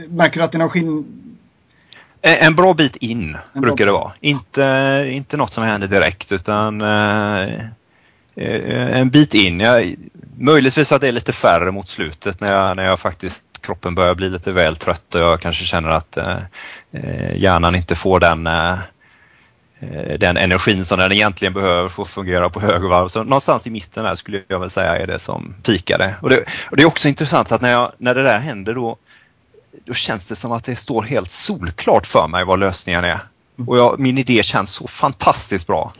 märker 0.08 0.40
du 0.40 0.44
att 0.44 0.52
det 0.52 0.56
är 0.56 0.58
någon 0.58 0.70
skillnad? 0.70 1.04
En 2.22 2.54
bra 2.54 2.74
bit 2.74 2.96
in 2.96 3.36
en 3.52 3.60
brukar 3.60 3.86
det 3.86 3.92
vara. 3.92 4.12
Inte, 4.20 5.08
inte 5.12 5.36
något 5.36 5.52
som 5.52 5.64
händer 5.64 5.88
direkt 5.88 6.32
utan 6.32 6.80
eh, 6.80 7.42
eh, 8.36 9.00
en 9.00 9.10
bit 9.10 9.34
in. 9.34 9.60
Jag, 9.60 9.94
möjligtvis 10.40 10.92
att 10.92 11.00
det 11.00 11.09
är 11.09 11.12
lite 11.12 11.33
färre 11.33 11.70
mot 11.70 11.88
slutet 11.88 12.40
när 12.40 12.53
jag, 12.53 12.76
när 12.76 12.85
jag 12.85 13.00
faktiskt 13.00 13.42
kroppen 13.61 13.94
börjar 13.94 14.14
bli 14.14 14.31
lite 14.31 14.53
väl 14.53 14.76
trött 14.76 15.14
och 15.14 15.20
jag 15.20 15.40
kanske 15.40 15.64
känner 15.64 15.88
att 15.88 16.16
eh, 16.16 16.37
eh, 16.92 17.37
hjärnan 17.37 17.74
inte 17.74 17.94
får 17.94 18.20
den 18.20 18.46
eh, 18.46 18.79
den 20.18 20.37
energin 20.37 20.85
som 20.85 20.98
den 20.98 21.12
egentligen 21.12 21.55
behöver 21.55 21.88
för 21.88 22.03
att 22.03 22.09
fungera 22.09 22.50
på 22.50 22.61
högvarv. 22.61 23.09
Så 23.09 23.22
någonstans 23.22 23.66
i 23.66 23.70
mitten 23.70 24.05
där 24.05 24.14
skulle 24.14 24.42
jag 24.48 24.61
väl 24.61 24.70
säga 24.70 24.96
är 24.96 25.07
det 25.07 25.18
som 25.18 25.55
pikade. 25.62 26.14
Och 26.22 26.31
det, 26.31 26.44
och 26.70 26.76
det 26.76 26.83
är 26.83 26.87
också 26.87 27.09
intressant 27.09 27.53
att 27.53 27.61
när, 27.61 27.70
jag, 27.70 27.92
när 27.98 28.14
det 28.14 28.22
där 28.22 28.38
händer 28.38 28.74
då, 28.74 28.96
då 29.85 29.94
känns 29.94 30.26
det 30.26 30.37
som 30.37 30.53
att 30.53 30.64
det 30.64 30.76
står 30.76 31.03
helt 31.03 31.31
solklart 31.31 32.07
för 32.07 32.29
mig 32.29 32.44
vad 32.44 32.59
lösningen 32.59 33.05
är. 33.05 33.18
Och 33.66 33.79
jag, 33.79 33.98
min 33.98 34.18
idé 34.18 34.42
känns 34.42 34.70
så 34.70 34.87
fantastiskt 34.87 35.66
bra. 35.66 35.92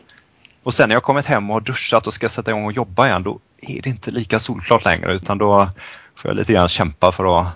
Och 0.63 0.75
sen 0.75 0.89
när 0.89 0.97
jag 0.97 1.03
kommit 1.03 1.27
hem 1.27 1.51
och 1.51 1.55
har 1.55 1.61
duschat 1.61 2.07
och 2.07 2.15
ska 2.15 2.29
sätta 2.29 2.51
igång 2.51 2.65
och 2.65 2.73
jobba 2.73 3.07
igen 3.07 3.23
då 3.23 3.39
är 3.61 3.83
det 3.83 3.91
inte 3.91 4.11
lika 4.11 4.39
solklart 4.39 4.85
längre 4.85 5.15
utan 5.15 5.39
då 5.39 5.69
får 6.15 6.31
jag 6.31 6.37
lite 6.37 6.53
grann 6.53 6.69
kämpa 6.69 7.13
för 7.13 7.41
att 7.41 7.47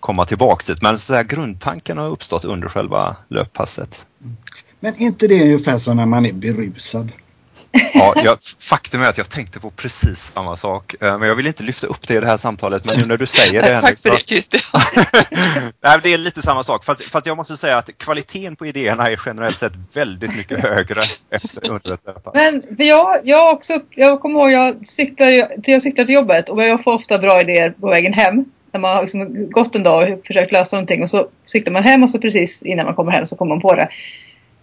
komma 0.00 0.24
tillbaks 0.24 0.66
dit. 0.66 0.82
Men 0.82 0.98
så 0.98 1.14
här, 1.14 1.24
grundtanken 1.24 1.98
har 1.98 2.08
uppstått 2.08 2.44
under 2.44 2.68
själva 2.68 3.16
löppasset. 3.28 4.06
Mm. 4.20 4.36
Men 4.80 4.94
är 4.94 5.00
inte 5.00 5.26
det 5.26 5.42
ungefär 5.42 5.78
som 5.78 5.96
när 5.96 6.06
man 6.06 6.26
är 6.26 6.32
berusad? 6.32 7.12
Ja, 7.72 8.14
jag, 8.24 8.38
faktum 8.58 9.02
är 9.02 9.08
att 9.08 9.18
jag 9.18 9.28
tänkte 9.28 9.60
på 9.60 9.70
precis 9.70 10.32
samma 10.34 10.56
sak. 10.56 10.94
Eh, 11.00 11.18
men 11.18 11.28
jag 11.28 11.34
vill 11.34 11.46
inte 11.46 11.62
lyfta 11.62 11.86
upp 11.86 12.08
det 12.08 12.14
i 12.14 12.20
det 12.20 12.26
här 12.26 12.36
samtalet. 12.36 12.84
Men 12.84 12.98
nu 12.98 13.06
när 13.06 13.16
du 13.16 13.26
säger 13.26 13.62
det. 13.62 13.80
Tack 13.80 14.00
för 14.00 14.10
det 14.10 14.16
Christian. 14.16 14.60
Nej, 15.82 15.98
det 16.02 16.12
är 16.12 16.18
lite 16.18 16.42
samma 16.42 16.62
sak. 16.62 16.84
Fast, 16.84 17.02
fast, 17.02 17.26
jag 17.26 17.36
måste 17.36 17.56
säga 17.56 17.78
att 17.78 17.98
kvaliteten 17.98 18.56
på 18.56 18.66
idéerna 18.66 19.10
är 19.10 19.20
generellt 19.26 19.58
sett 19.58 19.72
väldigt 19.94 20.36
mycket 20.36 20.60
högre 20.60 21.00
efter 21.30 21.70
under 21.70 21.94
ett 21.94 22.06
löppass. 22.06 22.34
Men 22.34 22.62
för 22.76 22.84
jag, 22.84 23.20
jag, 23.24 23.54
också, 23.54 23.80
jag 23.90 24.20
kommer 24.20 24.40
ihåg, 24.40 24.52
jag 24.52 24.86
cyklar, 24.86 25.48
jag 25.64 25.82
cyklar 25.82 26.04
till 26.04 26.14
jobbet 26.14 26.48
och 26.48 26.62
jag 26.62 26.84
får 26.84 26.92
ofta 26.92 27.18
bra 27.18 27.40
idéer 27.40 27.70
på 27.80 27.88
vägen 27.88 28.12
hem. 28.12 28.44
När 28.72 28.80
man 28.80 28.94
har 28.94 29.02
liksom 29.02 29.50
gått 29.50 29.74
en 29.74 29.82
dag 29.82 30.12
och 30.12 30.26
försökt 30.26 30.52
lösa 30.52 30.76
någonting 30.76 31.02
och 31.02 31.10
så 31.10 31.28
cyklar 31.44 31.72
man 31.72 31.82
hem 31.82 32.02
och 32.02 32.10
så 32.10 32.18
precis 32.18 32.62
innan 32.62 32.86
man 32.86 32.94
kommer 32.94 33.12
hem 33.12 33.26
så 33.26 33.36
kommer 33.36 33.54
man 33.54 33.62
på 33.62 33.74
det. 33.74 33.88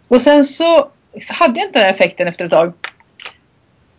Och 0.07 0.21
sen 0.21 0.43
så 0.43 0.89
hade 1.27 1.59
jag 1.59 1.67
inte 1.67 1.79
den 1.79 1.85
här 1.85 1.93
effekten 1.93 2.27
efter 2.27 2.45
ett 2.45 2.51
tag. 2.51 2.73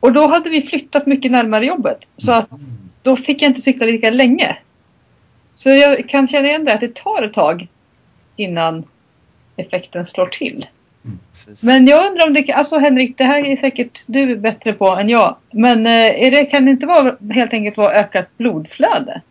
Och 0.00 0.12
då 0.12 0.28
hade 0.28 0.50
vi 0.50 0.62
flyttat 0.62 1.06
mycket 1.06 1.32
närmare 1.32 1.66
jobbet. 1.66 1.98
Så 2.16 2.32
att 2.32 2.48
då 3.02 3.16
fick 3.16 3.42
jag 3.42 3.50
inte 3.50 3.60
cykla 3.60 3.86
lika 3.86 4.10
länge. 4.10 4.56
Så 5.54 5.70
jag 5.70 6.08
kan 6.08 6.28
känna 6.28 6.48
igen 6.48 6.64
det 6.64 6.74
att 6.74 6.80
det 6.80 6.94
tar 6.94 7.22
ett 7.22 7.32
tag 7.32 7.68
innan 8.36 8.84
effekten 9.56 10.04
slår 10.04 10.26
till. 10.26 10.66
Mm, 11.04 11.18
men 11.62 11.86
jag 11.86 12.06
undrar 12.06 12.26
om 12.26 12.34
det 12.34 12.52
alltså 12.52 12.78
Henrik, 12.78 13.18
det 13.18 13.24
här 13.24 13.46
är 13.46 13.56
säkert 13.56 14.02
du 14.06 14.36
bättre 14.36 14.72
på 14.72 14.86
än 14.86 15.08
jag. 15.08 15.36
Men 15.50 15.86
eh, 15.86 16.26
är 16.26 16.30
det, 16.30 16.44
kan 16.44 16.64
det 16.64 16.70
inte 16.70 16.86
vara 16.86 17.16
helt 17.30 17.52
enkelt 17.52 17.76
vara 17.76 17.92
ökat 17.92 18.28
blodflöde? 18.36 19.22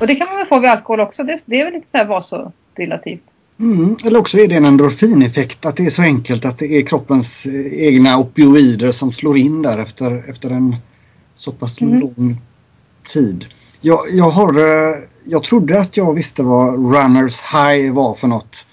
Och 0.00 0.06
det 0.06 0.14
kan 0.14 0.26
man 0.26 0.36
väl 0.36 0.46
få 0.46 0.58
vid 0.58 0.70
alkohol 0.70 1.00
också. 1.00 1.22
Det, 1.22 1.42
det 1.46 1.60
är 1.60 1.64
väl 1.64 1.74
lite 1.74 1.90
så 1.90 1.96
här 1.96 2.04
vasodilativt. 2.04 3.24
Mm, 3.60 3.96
eller 4.04 4.20
också 4.20 4.38
är 4.38 4.48
det 4.48 4.54
en 4.54 4.64
endorfineffekt, 4.64 5.66
att 5.66 5.76
det 5.76 5.86
är 5.86 5.90
så 5.90 6.02
enkelt 6.02 6.44
att 6.44 6.58
det 6.58 6.78
är 6.78 6.86
kroppens 6.86 7.46
eh, 7.46 7.72
egna 7.72 8.18
opioider 8.18 8.92
som 8.92 9.12
slår 9.12 9.38
in 9.38 9.62
där 9.62 9.78
efter, 9.78 10.24
efter 10.28 10.50
en 10.50 10.76
så 11.36 11.52
pass 11.52 11.80
mm. 11.80 12.00
lång 12.00 12.40
tid. 13.12 13.44
Jag, 13.80 14.10
jag, 14.10 14.30
har, 14.30 14.58
eh, 14.58 14.96
jag 15.24 15.42
trodde 15.42 15.80
att 15.80 15.96
jag 15.96 16.14
visste 16.14 16.42
vad 16.42 16.94
runners 16.94 17.40
high 17.52 17.92
var 17.92 18.14
för 18.14 18.28
något. 18.28 18.66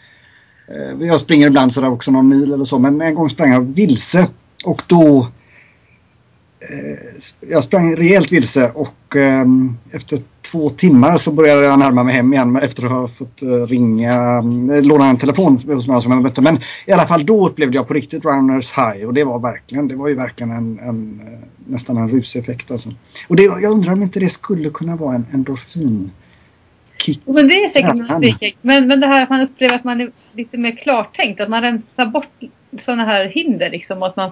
Eh, 0.68 1.08
jag 1.08 1.20
springer 1.20 1.48
ibland 1.48 1.74
sådär 1.74 1.90
också 1.90 2.12
någon 2.12 2.28
mil 2.28 2.54
eller 2.54 2.66
så 2.66 2.80
men 2.80 3.02
en 3.02 3.16
gång 3.16 3.30
sprang 3.30 3.52
jag 3.52 3.62
vilse 3.62 4.28
och 4.64 4.82
då 4.88 5.28
jag 7.40 7.64
sprang 7.64 7.96
rejält 7.96 8.32
vilse 8.32 8.72
och 8.72 8.90
efter 9.92 10.22
två 10.42 10.70
timmar 10.70 11.18
så 11.18 11.32
började 11.32 11.62
jag 11.62 11.80
närma 11.80 12.04
mig 12.04 12.16
hem 12.16 12.34
igen 12.34 12.56
efter 12.56 12.86
att 12.86 12.92
ha 12.92 13.08
fått 13.08 13.42
eh, 13.42 13.48
ringa, 13.48 14.38
eh, 14.74 14.82
låna 14.82 15.06
en 15.06 15.18
telefon 15.18 15.64
hos 15.68 15.88
några 15.88 16.02
som 16.02 16.12
jag 16.12 16.22
mötte. 16.22 16.42
Men 16.42 16.60
i 16.86 16.92
alla 16.92 17.08
fall 17.08 17.26
då 17.26 17.48
upplevde 17.48 17.76
jag 17.76 17.88
på 17.88 17.94
riktigt 17.94 18.26
runners 18.26 18.74
high 18.78 19.08
och 19.08 19.14
det 19.14 19.24
var 19.24 19.40
verkligen, 19.40 19.88
det 19.88 19.96
var 19.96 20.08
ju 20.08 20.16
verkligen 20.16 20.52
en, 20.52 20.80
en 20.80 21.22
eh, 21.28 21.40
nästan 21.72 21.98
en 21.98 22.10
ruseffekt 22.10 22.72
alltså. 22.72 22.90
Och 23.28 23.36
det, 23.36 23.44
jag 23.44 23.72
undrar 23.72 23.94
om 23.94 24.02
inte 24.02 24.20
det 24.20 24.30
skulle 24.30 24.70
kunna 24.70 24.96
vara 24.96 25.16
en 25.16 25.26
endorfin 25.34 26.12
kick. 26.98 27.22
Men 27.26 27.48
det 27.48 27.64
är 27.64 27.70
säkert 27.70 27.96
Ja, 28.10 28.20
musik. 28.20 28.58
Men, 28.62 28.88
men 28.88 29.00
det 29.00 29.08
här 29.08 29.24
att 29.24 29.30
man 29.30 29.42
upplever 29.42 29.76
att 29.76 29.84
man 29.84 30.02
är 30.02 30.12
lite 30.34 30.58
mer 30.58 30.76
klartänkt. 30.76 31.42
Att 31.42 31.50
man 31.50 31.62
rensar 31.62 32.06
bort 32.06 32.40
sådana 32.80 33.06
här 33.06 33.26
hinder 33.26 33.70
liksom. 33.70 34.04
Att 34.04 34.16
man 34.16 34.32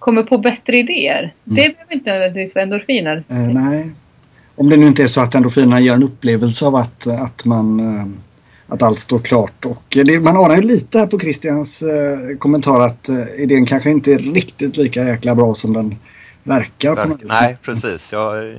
kommer 0.00 0.22
på 0.22 0.38
bättre 0.38 0.76
idéer. 0.76 1.34
Det 1.44 1.54
behöver 1.54 1.94
inte 1.94 2.10
nödvändigtvis 2.10 2.54
vara 2.54 2.62
endorfiner. 2.62 3.24
Eh, 3.28 3.36
nej. 3.36 3.90
Om 4.54 4.68
det 4.68 4.76
nu 4.76 4.86
inte 4.86 5.02
är 5.02 5.08
så 5.08 5.20
att 5.20 5.34
endorfinerna 5.34 5.80
ger 5.80 5.94
en 5.94 6.02
upplevelse 6.02 6.66
av 6.66 6.76
att, 6.76 7.06
att 7.06 7.44
man 7.44 7.80
eh, 7.80 8.06
att 8.70 8.82
allt 8.82 9.00
står 9.00 9.18
klart. 9.18 9.64
Och 9.64 9.82
det, 10.04 10.20
man 10.20 10.36
anar 10.36 10.56
ju 10.56 10.62
lite 10.62 10.98
här 10.98 11.06
på 11.06 11.20
Christians 11.20 11.82
eh, 11.82 12.36
kommentar 12.38 12.80
att 12.80 13.08
eh, 13.08 13.24
idén 13.36 13.66
kanske 13.66 13.90
inte 13.90 14.12
är 14.12 14.18
riktigt 14.18 14.76
lika 14.76 15.04
jäkla 15.04 15.34
bra 15.34 15.54
som 15.54 15.72
den 15.72 15.96
verkar. 16.42 16.94
På 16.94 17.08
något 17.08 17.22
vis. 17.22 17.28
Nej, 17.28 17.56
precis. 17.62 18.12
Jag, 18.12 18.54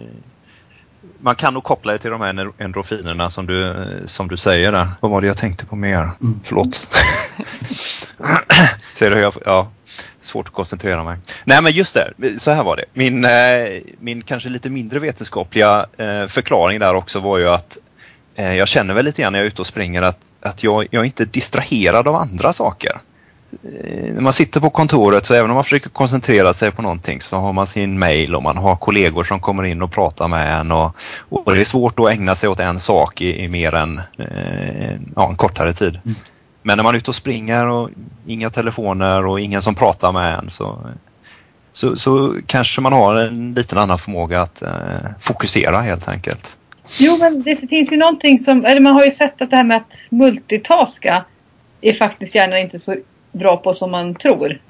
man 1.22 1.36
kan 1.36 1.54
nog 1.54 1.64
koppla 1.64 1.92
det 1.92 1.98
till 1.98 2.12
de 2.12 2.22
här 2.22 2.52
endorfinerna 2.58 3.30
som 3.30 3.48
du, 3.48 3.74
som 4.06 4.28
du 4.28 4.38
säger 4.38 4.72
där. 4.72 4.88
Vad 5.00 5.12
var 5.12 5.22
det 5.22 5.28
jag 5.28 5.38
tänkte 5.38 5.66
på 5.66 5.76
mer? 5.76 5.98
Mm. 6.22 6.40
Förlåt. 6.44 6.76
Ser 8.96 9.10
du 9.10 9.16
hur 9.16 9.24
jag... 9.24 9.34
Ja, 9.46 9.72
svårt 10.22 10.48
att 10.48 10.54
koncentrera 10.54 11.04
mig. 11.04 11.18
Nej 11.44 11.62
men 11.62 11.72
just 11.72 11.98
det, 12.18 12.40
så 12.40 12.52
här 12.52 12.64
var 12.64 12.76
det. 12.76 12.86
Min, 12.94 13.26
eh, 13.26 13.32
min 14.00 14.22
kanske 14.22 14.50
lite 14.50 14.70
mindre 14.70 15.00
vetenskapliga 15.00 15.86
eh, 15.98 16.28
förklaring 16.28 16.80
där 16.80 16.96
också 16.96 17.20
var 17.20 17.38
ju 17.38 17.48
att 17.48 17.78
eh, 18.36 18.54
jag 18.54 18.68
känner 18.68 18.94
väl 18.94 19.06
lite 19.06 19.22
grann 19.22 19.34
när 19.34 19.40
jag 19.40 19.44
är 19.46 19.48
ute 19.48 19.62
och 19.62 19.68
springer 19.68 20.02
att, 20.02 20.20
att 20.42 20.64
jag, 20.64 20.88
jag 20.92 21.02
är 21.02 21.06
inte 21.06 21.26
distraherad 21.26 22.08
av 22.08 22.16
andra 22.16 22.54
saker. 22.54 23.02
Eh, 23.64 24.14
När 24.14 24.22
man 24.22 24.34
sitter 24.34 24.60
på 24.60 24.70
kontoret 24.70 25.26
så 25.26 25.34
även 25.34 25.50
om 25.50 25.56
man 25.56 25.64
försöker 25.64 25.90
koncentrera 25.90 26.54
sig 26.54 26.72
på 26.72 26.82
någonting 26.82 27.22
så 27.22 27.36
har 27.36 27.54
man 27.54 27.68
sin 27.68 28.00
mail 28.00 28.36
och 28.36 28.44
man 28.44 28.58
har 28.58 28.76
kollegor 28.76 29.24
som 29.24 29.40
kommer 29.40 29.64
in 29.64 29.82
och 29.82 29.92
pratar 29.92 30.28
med 30.28 30.60
en 30.60 30.72
och, 30.72 30.96
och 31.30 31.56
det 31.56 31.62
är 31.62 31.66
svårt 31.66 32.00
att 32.00 32.10
ägna 32.10 32.36
sig 32.36 32.50
åt 32.50 32.60
en 32.60 32.80
sak 32.80 33.22
i, 33.22 33.44
i 33.44 33.48
mer 33.48 33.74
än 33.76 34.02
eh, 34.20 35.00
ja, 35.16 35.30
en 35.30 35.36
kortare 35.36 35.74
tid. 35.74 36.00
Mm. 36.06 36.16
Men 36.64 36.78
när 36.78 36.84
man 36.84 36.96
är 36.96 36.98
ute 36.98 37.12
och 37.12 37.16
springer 37.16 37.66
och 37.68 37.90
inga 38.26 38.50
telefoner 38.50 39.26
och 39.26 39.40
ingen 39.40 39.62
som 39.62 39.76
pratar 39.76 40.12
med 40.12 40.40
en 40.40 40.50
så, 40.50 40.80
så, 41.72 41.96
så 41.96 42.36
kanske 42.46 42.82
man 42.82 42.94
har 42.94 43.16
en 43.16 43.54
liten 43.54 43.78
annan 43.78 44.00
förmåga 44.00 44.42
att 44.42 44.62
eh, 44.62 44.72
fokusera 45.20 45.82
helt 45.82 46.08
enkelt. 46.08 46.58
Jo, 47.00 47.18
men 47.20 47.44
det 47.44 47.56
finns 47.56 47.92
ju 47.92 47.98
någonting 47.98 48.40
som... 48.40 48.66
Eller 48.66 48.82
man 48.82 48.94
har 48.94 49.06
ju 49.06 49.12
sett 49.12 49.42
att 49.42 49.50
det 49.50 49.56
här 49.56 49.64
med 49.64 49.78
att 49.78 49.94
multitaska 50.10 51.26
är 51.82 51.94
faktiskt 51.94 52.36
hjärnan 52.36 52.60
inte 52.60 52.80
så 52.80 52.96
bra 53.32 53.58
på 53.58 53.74
som 53.74 53.92
man 53.92 54.16
tror. 54.16 54.62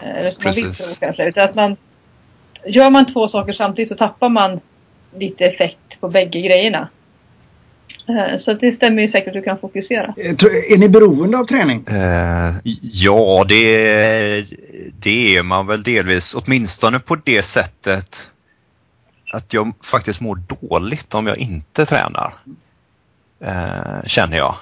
Eller 0.00 0.30
som 0.30 0.42
man 0.44 0.52
vill 0.54 0.64
Precis. 0.64 0.96
tro 0.96 1.06
kanske. 1.06 1.28
Utan 1.28 1.44
att 1.48 1.54
man... 1.54 1.76
Gör 2.66 2.90
man 2.90 3.06
två 3.06 3.28
saker 3.28 3.52
samtidigt 3.52 3.88
så 3.88 3.94
tappar 3.94 4.28
man 4.28 4.60
lite 5.16 5.44
effekt 5.44 6.00
på 6.00 6.08
bägge 6.08 6.40
grejerna. 6.40 6.88
Eh, 8.08 8.36
Så 8.36 8.50
att 8.52 8.60
det 8.60 8.72
stämmer 8.72 9.02
ju 9.02 9.08
säkert 9.08 9.28
att 9.28 9.34
du 9.34 9.42
kan 9.42 9.58
fokusera. 9.58 10.14
Eh, 10.16 10.30
Är 10.72 10.78
ni 10.78 10.88
beroende 10.88 11.38
av 11.38 11.44
träning? 11.44 11.84
Eh, 11.86 12.54
ja, 12.82 13.44
det, 13.48 14.44
det 15.00 15.36
är 15.36 15.42
man 15.42 15.66
väl 15.66 15.82
delvis. 15.82 16.34
Åtminstone 16.34 16.98
på 16.98 17.16
det 17.24 17.42
sättet 17.42 18.30
att 19.32 19.52
jag 19.52 19.72
faktiskt 19.84 20.20
mår 20.20 20.36
dåligt 20.60 21.14
om 21.14 21.26
jag 21.26 21.38
inte 21.38 21.86
tränar. 21.86 22.34
Eh, 23.40 24.02
känner 24.06 24.36
jag. 24.36 24.56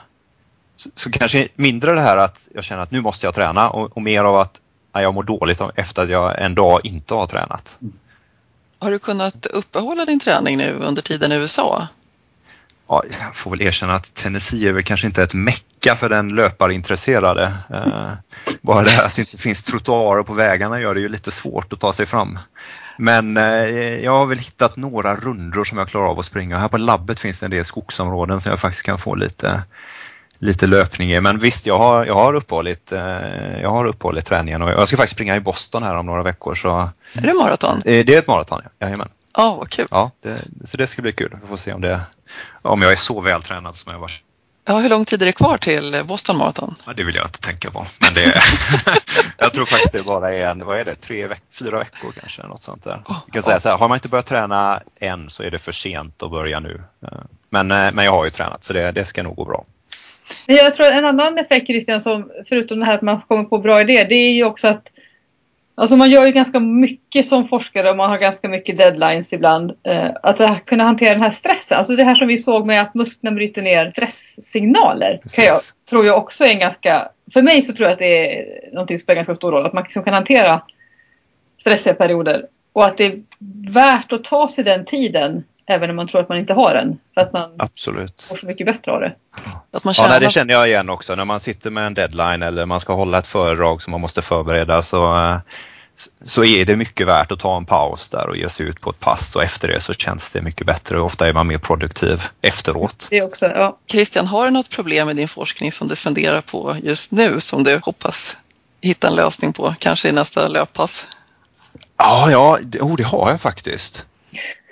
Så, 0.77 0.91
så 0.95 1.11
kanske 1.11 1.49
mindre 1.55 1.95
det 1.95 2.01
här 2.01 2.17
att 2.17 2.49
jag 2.55 2.65
känner 2.65 2.83
att 2.83 2.91
nu 2.91 3.01
måste 3.01 3.27
jag 3.27 3.35
träna 3.35 3.71
och, 3.71 3.97
och 3.97 4.03
mer 4.03 4.25
av 4.25 4.37
att 4.37 4.61
ja, 4.93 5.03
jag 5.03 5.15
mår 5.15 5.23
dåligt 5.23 5.61
efter 5.75 6.03
att 6.03 6.09
jag 6.09 6.43
en 6.43 6.55
dag 6.55 6.81
inte 6.85 7.15
har 7.15 7.27
tränat. 7.27 7.79
Har 8.79 8.91
du 8.91 8.99
kunnat 8.99 9.47
uppehålla 9.47 10.05
din 10.05 10.21
träning 10.21 10.57
nu 10.57 10.73
under 10.73 11.03
tiden 11.03 11.33
i 11.33 11.35
USA? 11.35 11.89
Ja, 12.89 13.03
jag 13.21 13.37
får 13.37 13.51
väl 13.51 13.63
erkänna 13.63 13.95
att 13.95 14.15
Tennessee 14.15 14.69
är 14.69 14.73
väl 14.73 14.83
kanske 14.83 15.07
inte 15.07 15.23
ett 15.23 15.35
mecka 15.35 15.97
för 15.97 16.09
den 16.09 16.29
löparintresserade. 16.29 17.53
Eh, 17.71 18.13
bara 18.61 18.85
det 18.85 18.91
här 18.91 19.05
att 19.05 19.17
det 19.17 19.21
inte 19.21 19.39
finns 19.39 19.63
trottoarer 19.63 20.23
på 20.23 20.35
vägarna 20.35 20.81
gör 20.81 20.95
det 20.95 21.01
ju 21.01 21.09
lite 21.09 21.31
svårt 21.31 21.73
att 21.73 21.81
ta 21.81 21.93
sig 21.93 22.07
fram. 22.07 22.39
Men 22.99 23.37
eh, 23.37 24.05
jag 24.05 24.19
har 24.19 24.27
väl 24.27 24.39
hittat 24.39 24.77
några 24.77 25.17
rundor 25.17 25.65
som 25.65 25.79
jag 25.79 25.89
klarar 25.89 26.09
av 26.09 26.19
att 26.19 26.27
springa. 26.27 26.59
Här 26.59 26.69
på 26.69 26.79
labbet 26.79 27.21
finns 27.21 27.41
det 27.41 27.47
en 27.47 27.51
del 27.51 27.65
skogsområden 27.65 28.41
som 28.41 28.51
jag 28.51 28.61
faktiskt 28.61 28.87
kan 28.87 28.99
få 28.99 29.15
lite, 29.15 29.63
lite 30.39 30.67
löpning. 30.67 31.23
Men 31.23 31.39
visst, 31.39 31.67
jag 31.67 31.79
har, 31.79 32.05
jag 32.07 32.15
har, 32.15 32.35
uppehållit, 32.35 32.93
eh, 32.93 33.01
jag 33.63 33.71
har 33.71 33.85
uppehållit 33.85 34.27
träningen 34.27 34.63
och 34.63 34.71
jag 34.71 34.89
ska 34.89 34.97
faktiskt 34.97 35.15
springa 35.17 35.37
i 35.37 35.41
Boston 35.41 35.83
här 35.83 35.97
om 35.97 36.07
några 36.07 36.23
veckor. 36.23 36.55
Så, 36.55 36.69
Är 37.15 37.21
det 37.21 37.35
maraton? 37.35 37.77
eh, 37.85 38.05
det 38.05 38.15
är 38.15 38.19
ett 38.19 38.27
maraton, 38.27 38.61
ja. 38.65 38.87
Jajamän. 38.87 39.09
Ja, 39.37 39.55
vad 39.59 39.71
kul. 39.71 39.87
Ja, 39.91 40.11
det, 40.23 40.45
så 40.65 40.77
det 40.77 40.87
ska 40.87 41.03
bli 41.03 41.13
kul. 41.13 41.37
Vi 41.43 41.49
får 41.49 41.57
se 41.57 41.73
om, 41.73 41.81
det, 41.81 42.01
om 42.63 42.83
jag 42.83 42.93
är 42.93 42.97
så 42.97 43.21
vältränad 43.21 43.77
som 43.77 43.93
jag 43.93 44.01
var. 44.01 44.11
Ja, 44.67 44.79
hur 44.79 44.89
lång 44.89 45.05
tid 45.05 45.23
är 45.23 45.27
det 45.27 45.33
kvar 45.33 45.57
till 45.57 46.03
Boston 46.05 46.39
Marathon? 46.39 46.75
Ja, 46.87 46.93
det 46.93 47.05
vill 47.05 47.15
jag 47.15 47.27
inte 47.27 47.41
tänka 47.41 47.71
på. 47.71 47.87
Men 48.01 48.15
det, 48.15 48.43
jag 49.39 49.53
tror 49.53 49.65
faktiskt 49.65 49.93
det 49.93 50.07
bara 50.07 50.35
är 50.35 50.47
en, 50.51 50.65
vad 50.67 50.79
är 50.79 50.85
det, 50.85 50.95
tre 50.95 51.27
veck, 51.27 51.43
fyra 51.59 51.79
veckor 51.79 52.13
kanske. 52.21 52.43
Något 52.43 52.63
sånt 52.63 52.85
där. 52.85 53.03
Jag 53.07 53.33
kan 53.33 53.43
säga 53.43 53.61
så 53.61 53.69
här, 53.69 53.77
har 53.77 53.89
man 53.89 53.97
inte 53.97 54.09
börjat 54.09 54.27
träna 54.27 54.81
än 55.01 55.31
så 55.31 55.43
är 55.43 55.51
det 55.51 55.59
för 55.59 55.73
sent 55.73 56.23
att 56.23 56.31
börja 56.31 56.61
nu. 56.61 56.83
Eh, 57.03 57.19
Men, 57.51 57.67
men 57.69 57.99
jag 58.05 58.13
har 58.13 58.25
ju 58.25 58.31
tränat 58.31 58.65
så 58.65 58.73
det, 58.73 58.93
det 58.93 59.05
ska 59.05 59.23
nog 59.23 59.37
gå 59.37 59.45
bra. 59.45 59.65
Men 60.47 60.57
jag 60.57 60.75
tror 60.75 60.93
en 60.93 61.05
annan 61.05 61.39
effekt 61.39 61.67
Christian, 61.67 62.01
som, 62.01 62.31
förutom 62.49 62.81
det 62.81 62.87
här 62.87 62.95
att 62.95 63.03
man 63.03 63.21
kommer 63.21 63.45
på 63.45 63.59
bra 63.59 63.81
idéer, 63.81 64.09
det 64.09 64.15
är 64.15 64.33
ju 64.33 64.45
också 64.45 64.69
att 64.69 64.91
Alltså 65.77 65.97
man 65.97 66.11
gör 66.11 66.27
ju 66.27 66.33
ganska 66.33 66.61
mycket 66.61 67.27
som 67.27 67.49
forskare 67.49 67.91
och 67.91 67.97
man 67.97 68.11
har 68.11 68.19
ganska 68.19 68.49
mycket 68.49 68.79
deadlines 68.79 69.33
ibland. 69.33 69.73
Eh, 69.83 70.11
att 70.23 70.67
kunna 70.67 70.85
hantera 70.85 71.13
den 71.13 71.23
här 71.23 71.31
stressen. 71.31 71.79
Alltså 71.79 71.97
det 71.97 72.05
här 72.05 72.15
som 72.15 72.29
vi 72.29 72.39
såg 72.39 72.67
med 72.67 72.83
att 72.83 72.95
musklerna 72.95 73.35
bryter 73.35 73.63
ner 73.63 73.91
stresssignaler. 73.91 75.21
Kan 75.35 75.45
jag, 75.45 75.61
tror 75.91 76.07
jag 76.07 76.19
också 76.19 76.45
är 76.45 76.49
en 76.49 76.59
ganska... 76.59 77.09
För 77.33 77.43
mig 77.43 77.63
så 77.63 77.73
tror 77.73 77.89
jag 77.89 77.93
att 77.93 77.99
det 77.99 78.39
är 78.39 78.71
någonting 78.73 78.99
som 78.99 79.03
spelar 79.03 79.17
ganska 79.17 79.35
stor 79.35 79.53
roll. 79.53 79.67
Att 79.67 79.73
man 79.73 79.83
liksom 79.83 80.05
kan 80.05 80.15
hantera 80.15 80.63
stressiga 81.61 81.95
perioder. 81.95 82.47
Och 82.73 82.85
att 82.85 82.97
det 82.97 83.05
är 83.05 83.23
värt 83.73 84.13
att 84.13 84.25
ta 84.25 84.49
sig 84.49 84.65
den 84.65 84.85
tiden. 84.85 85.45
Även 85.67 85.91
om 85.91 85.97
man 85.97 86.09
tror 86.09 86.21
att 86.21 86.29
man 86.29 86.39
inte 86.39 86.55
har 86.55 86.75
den. 86.75 86.99
För 87.15 87.21
att 87.21 87.33
man 87.33 87.51
Absolut. 87.59 88.27
får 88.31 88.37
så 88.37 88.47
mycket 88.47 88.67
bättre 88.67 88.93
av 88.93 89.01
det. 89.01 89.15
Att 89.71 89.85
man 89.85 89.91
Ja, 89.91 89.93
tjänar... 89.93 90.09
nej, 90.09 90.21
det 90.21 90.31
känner 90.31 90.55
jag 90.55 90.69
igen 90.69 90.91
också. 90.91 91.15
När 91.15 91.25
man 91.25 91.41
sitter 91.41 91.71
med 91.71 91.87
en 91.87 91.95
deadline 91.95 92.43
eller 92.43 92.67
man 92.67 92.81
ska 92.81 92.95
hålla 92.95 93.19
ett 93.19 93.27
föredrag 93.27 93.83
som 93.83 93.91
man 93.91 94.01
måste 94.01 94.23
förbereda 94.23 94.83
så, 94.83 95.17
eh, 95.17 95.37
så 96.23 96.45
är 96.45 96.65
det 96.65 96.77
mycket 96.77 97.07
värt 97.07 97.33
att 97.33 97.39
ta 97.39 97.57
en 97.57 97.65
paus 97.65 98.09
där 98.09 98.29
och 98.29 98.37
ge 98.37 98.49
sig 98.49 98.67
ut 98.67 98.81
på 98.81 98.91
ett 98.91 99.01
pass 99.01 99.37
och 99.37 99.43
efter 99.43 99.69
det 99.69 99.81
så 99.81 99.95
känns 99.95 100.31
det 100.31 100.43
mycket 100.43 100.67
bättre 100.67 101.01
och 101.01 101.07
ofta 101.07 101.29
är 101.29 101.33
man 101.33 101.47
mer 101.47 101.59
produktiv 101.59 102.23
efteråt. 102.43 103.07
Det 103.11 103.23
också, 103.23 103.47
ja. 103.47 103.79
Christian, 103.91 104.27
har 104.27 104.45
du 104.45 104.51
något 104.51 104.71
problem 104.71 105.07
med 105.07 105.17
din 105.17 105.29
forskning 105.29 105.73
som 105.73 105.89
du 105.89 105.97
funderar 105.97 106.41
på 106.41 106.77
just 106.83 107.11
nu 107.11 107.41
som 107.41 107.65
du 107.65 107.81
hoppas 107.83 108.37
hitta 108.81 109.09
en 109.09 109.15
lösning 109.15 109.53
på, 109.53 109.75
kanske 109.79 110.09
i 110.09 110.13
nästa 110.13 110.49
löppass? 110.49 111.07
Ja, 111.97 112.31
ja 112.31 112.59
det, 112.63 112.81
oh, 112.81 112.97
det 112.97 113.03
har 113.03 113.31
jag 113.31 113.41
faktiskt. 113.41 114.07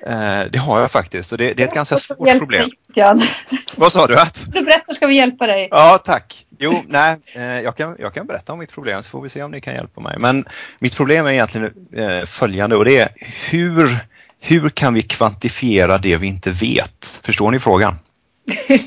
Eh, 0.06 0.42
det 0.50 0.58
har 0.58 0.80
jag 0.80 0.90
faktiskt 0.90 1.32
och 1.32 1.38
det, 1.38 1.54
det 1.54 1.62
är 1.62 1.68
ett 1.68 1.74
ganska 1.74 1.96
svårt 1.96 2.38
problem. 2.38 2.70
dig. 2.94 3.28
Vad 3.76 3.92
sa 3.92 4.06
du? 4.06 4.18
Att? 4.18 4.40
Du 4.46 4.62
berättar 4.62 4.94
ska 4.94 5.06
vi 5.06 5.16
hjälpa 5.16 5.46
dig. 5.46 5.68
Ja, 5.70 5.98
tack. 6.04 6.46
Jo, 6.58 6.82
nej, 6.88 7.16
eh, 7.34 7.42
jag, 7.42 7.76
kan, 7.76 7.96
jag 7.98 8.14
kan 8.14 8.26
berätta 8.26 8.52
om 8.52 8.58
mitt 8.58 8.72
problem 8.72 9.02
så 9.02 9.08
får 9.08 9.22
vi 9.22 9.28
se 9.28 9.42
om 9.42 9.50
ni 9.50 9.60
kan 9.60 9.74
hjälpa 9.74 10.00
mig. 10.00 10.16
Men 10.20 10.44
mitt 10.78 10.96
problem 10.96 11.26
är 11.26 11.30
egentligen 11.30 11.72
eh, 11.96 12.24
följande 12.26 12.76
och 12.76 12.84
det 12.84 12.98
är 12.98 13.08
hur, 13.50 13.96
hur 14.40 14.68
kan 14.68 14.94
vi 14.94 15.02
kvantifiera 15.02 15.98
det 15.98 16.16
vi 16.16 16.26
inte 16.26 16.50
vet? 16.50 17.20
Förstår 17.22 17.50
ni 17.50 17.58
frågan? 17.58 17.94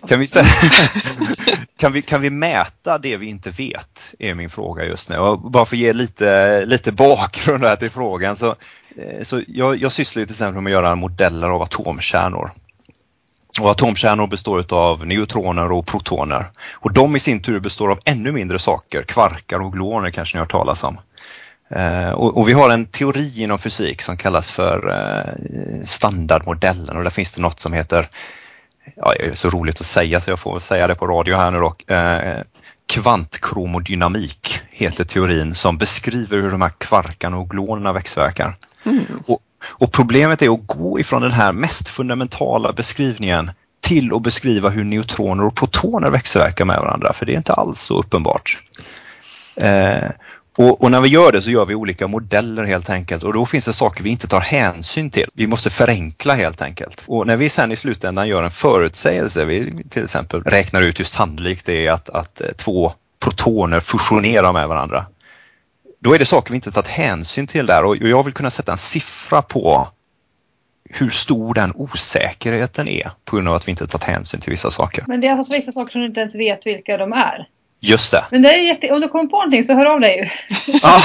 Kan 0.08 0.19
vi, 0.19 0.28
säga, 0.28 0.45
kan, 1.78 1.92
vi, 1.92 2.02
kan 2.02 2.22
vi 2.22 2.30
mäta 2.30 2.98
det 2.98 3.18
vi 3.18 3.26
inte 3.26 3.50
vet? 3.50 4.16
Är 4.20 4.34
min 4.34 4.50
fråga 4.50 4.86
just 4.86 5.10
nu. 5.10 5.18
Och 5.18 5.40
bara 5.40 5.66
för 5.66 5.76
att 5.76 5.80
ge 5.80 5.94
lite, 5.94 6.66
lite 6.66 6.92
bakgrund 6.92 7.64
här 7.64 7.76
till 7.76 7.90
frågan 7.90 8.36
så, 8.36 8.56
eh, 8.98 9.24
så 9.24 9.42
jag, 9.48 9.82
jag 9.82 9.92
sysslar 9.92 10.26
till 10.26 10.34
exempel 10.34 10.64
med 10.64 10.72
att 10.72 10.84
göra 10.84 10.96
modeller 10.96 11.48
av 11.48 11.62
atomkärnor. 11.62 12.52
Och 13.62 13.72
atomkärnor 13.72 14.28
består 14.28 14.74
av 14.74 15.08
neutroner 15.08 15.72
och 15.72 15.86
protoner. 15.86 16.46
Och 16.72 16.94
de 16.94 17.16
i 17.16 17.20
sin 17.20 17.42
tur 17.42 17.60
består 17.60 17.92
av 17.92 18.00
ännu 18.06 18.32
mindre 18.32 18.60
saker, 18.60 19.04
kvarkar 19.04 19.60
och 19.60 19.74
gluoner 19.74 20.12
kanske 20.12 20.38
ni 20.38 20.40
har 20.40 20.46
hört 20.46 20.52
talas 20.52 20.84
om. 20.84 20.98
Eh, 21.70 22.10
och, 22.10 22.38
och 22.38 22.50
vi 22.50 22.54
har 22.54 22.70
en 22.70 22.86
teori 22.86 23.42
inom 23.42 23.60
fysik 23.60 24.02
som 24.02 24.18
kallas 24.18 24.50
för 24.50 24.92
eh, 24.92 25.86
standardmodellen 25.86 26.98
och 26.98 27.04
där 27.04 27.10
finns 27.10 27.32
det 27.32 27.42
något 27.42 27.60
som 27.60 27.74
heter, 27.74 28.10
ja 28.95 29.13
det 29.19 29.26
är 29.26 29.34
så 29.34 29.50
roligt 29.50 29.80
att 29.80 29.86
säga 29.86 30.21
så 30.21 30.30
jag 30.30 30.39
får 30.39 30.60
säga 30.60 30.88
det 30.88 30.95
på 30.95 31.08
radio 31.08 31.36
här 31.36 31.52
nu 31.52 31.60
då, 31.60 31.93
eh, 31.93 32.41
kvantkromodynamik 32.88 34.62
heter 34.71 35.04
teorin 35.04 35.56
som 35.56 35.78
beskriver 35.78 36.38
hur 36.38 36.50
de 36.50 36.62
här 36.62 36.71
kvarkarna 36.78 37.38
och 37.38 37.50
gluonerna 37.50 37.93
växtverkar. 37.93 38.58
Och, 39.28 39.39
och 39.80 39.91
problemet 39.91 40.41
är 40.41 40.54
att 40.54 40.67
gå 40.67 41.00
ifrån 41.00 41.21
den 41.21 41.32
här 41.32 41.52
mest 41.52 41.89
fundamentala 41.89 42.74
beskrivningen 42.74 43.52
till 43.82 44.13
att 44.13 44.21
beskriva 44.21 44.69
hur 44.69 44.84
neutroner 44.84 45.45
och 45.45 45.56
protoner 45.56 46.10
växelverkar 46.10 46.65
med 46.65 46.80
varandra, 46.80 47.13
för 47.13 47.26
det 47.26 47.34
är 47.34 47.38
inte 47.38 47.54
alls 47.54 47.80
så 47.80 48.00
uppenbart. 48.00 48.62
Eh, 49.56 50.10
och, 50.58 50.82
och, 50.84 50.91
när 50.91 51.02
vi 51.02 51.10
gör 51.10 51.32
det 51.32 51.41
så 51.41 51.52
gör 51.52 51.65
vi 51.65 51.76
olika 51.76 52.08
modeller 52.08 52.63
helt 52.63 52.89
enkelt 52.89 53.24
och 53.24 53.34
då 53.34 53.46
finns 53.46 53.65
det 53.65 53.74
saker 53.74 54.04
vi 54.04 54.10
inte 54.10 54.28
tar 54.28 54.39
hänsyn 54.39 55.10
till. 55.10 55.26
Vi 55.34 55.48
måste 55.48 55.70
förenkla 55.70 56.34
helt 56.34 56.62
enkelt. 56.62 57.04
Och 57.08 57.28
när 57.28 57.38
vi 57.38 57.50
sen 57.50 57.72
i 57.72 57.76
slutändan 57.76 58.28
gör 58.28 58.44
en 58.44 58.52
förutsägelse, 58.52 59.46
vi 59.46 59.84
till 59.89 60.04
exempel 60.04 60.44
räknar 60.44 60.82
ut 60.82 61.00
hur 61.00 61.06
sannolikt 61.06 61.65
det 61.65 61.88
är 61.88 61.91
att, 61.91 62.10
att 62.10 62.41
eh, 62.41 62.48
två 62.48 62.94
protoner 63.20 63.80
fusionerar 63.80 64.54
med 64.54 64.68
varandra. 64.68 65.06
Då 66.00 66.13
är 66.13 66.20
det 66.20 66.26
saker 66.26 66.52
vi 66.52 66.56
inte 66.56 66.72
tagit 66.72 66.88
hänsyn 66.88 67.48
till 67.48 67.65
där 67.65 67.84
och 67.84 67.98
jag 67.98 68.24
vill 68.24 68.34
kunna 68.34 68.52
sätta 68.52 68.72
en 68.72 68.78
siffra 68.78 69.41
på 69.41 69.88
hur 70.89 71.10
stor 71.10 71.54
den 71.54 71.72
osäkerheten 71.76 72.88
är 72.88 73.12
på 73.26 73.36
grund 73.36 73.48
av 73.48 73.56
att 73.56 73.68
vi 73.68 73.72
inte 73.72 73.88
tagit 73.88 74.04
hänsyn 74.04 74.39
till 74.39 74.52
vissa 74.52 74.72
saker. 74.72 75.04
Men 75.08 75.22
det 75.22 75.28
är 75.28 75.32
alltså 75.32 75.58
vissa 75.58 75.72
saker 75.72 75.91
som 75.91 76.02
du 76.02 76.08
inte 76.08 76.20
ens 76.20 76.36
vet 76.36 76.65
vilka 76.65 76.98
de 76.98 77.13
är? 77.13 77.48
Just 77.86 78.12
det. 78.12 78.26
Men 78.32 78.41
det 78.41 78.50
är 78.50 78.58
jätte... 78.58 78.91
om 78.91 79.02
du 79.02 79.08
kommer 79.08 79.26
på 79.26 79.38
någonting 79.38 79.63
så 79.63 79.74
hör 79.74 79.86
av 79.86 80.00
dig. 80.00 80.32
Ja. 80.82 81.02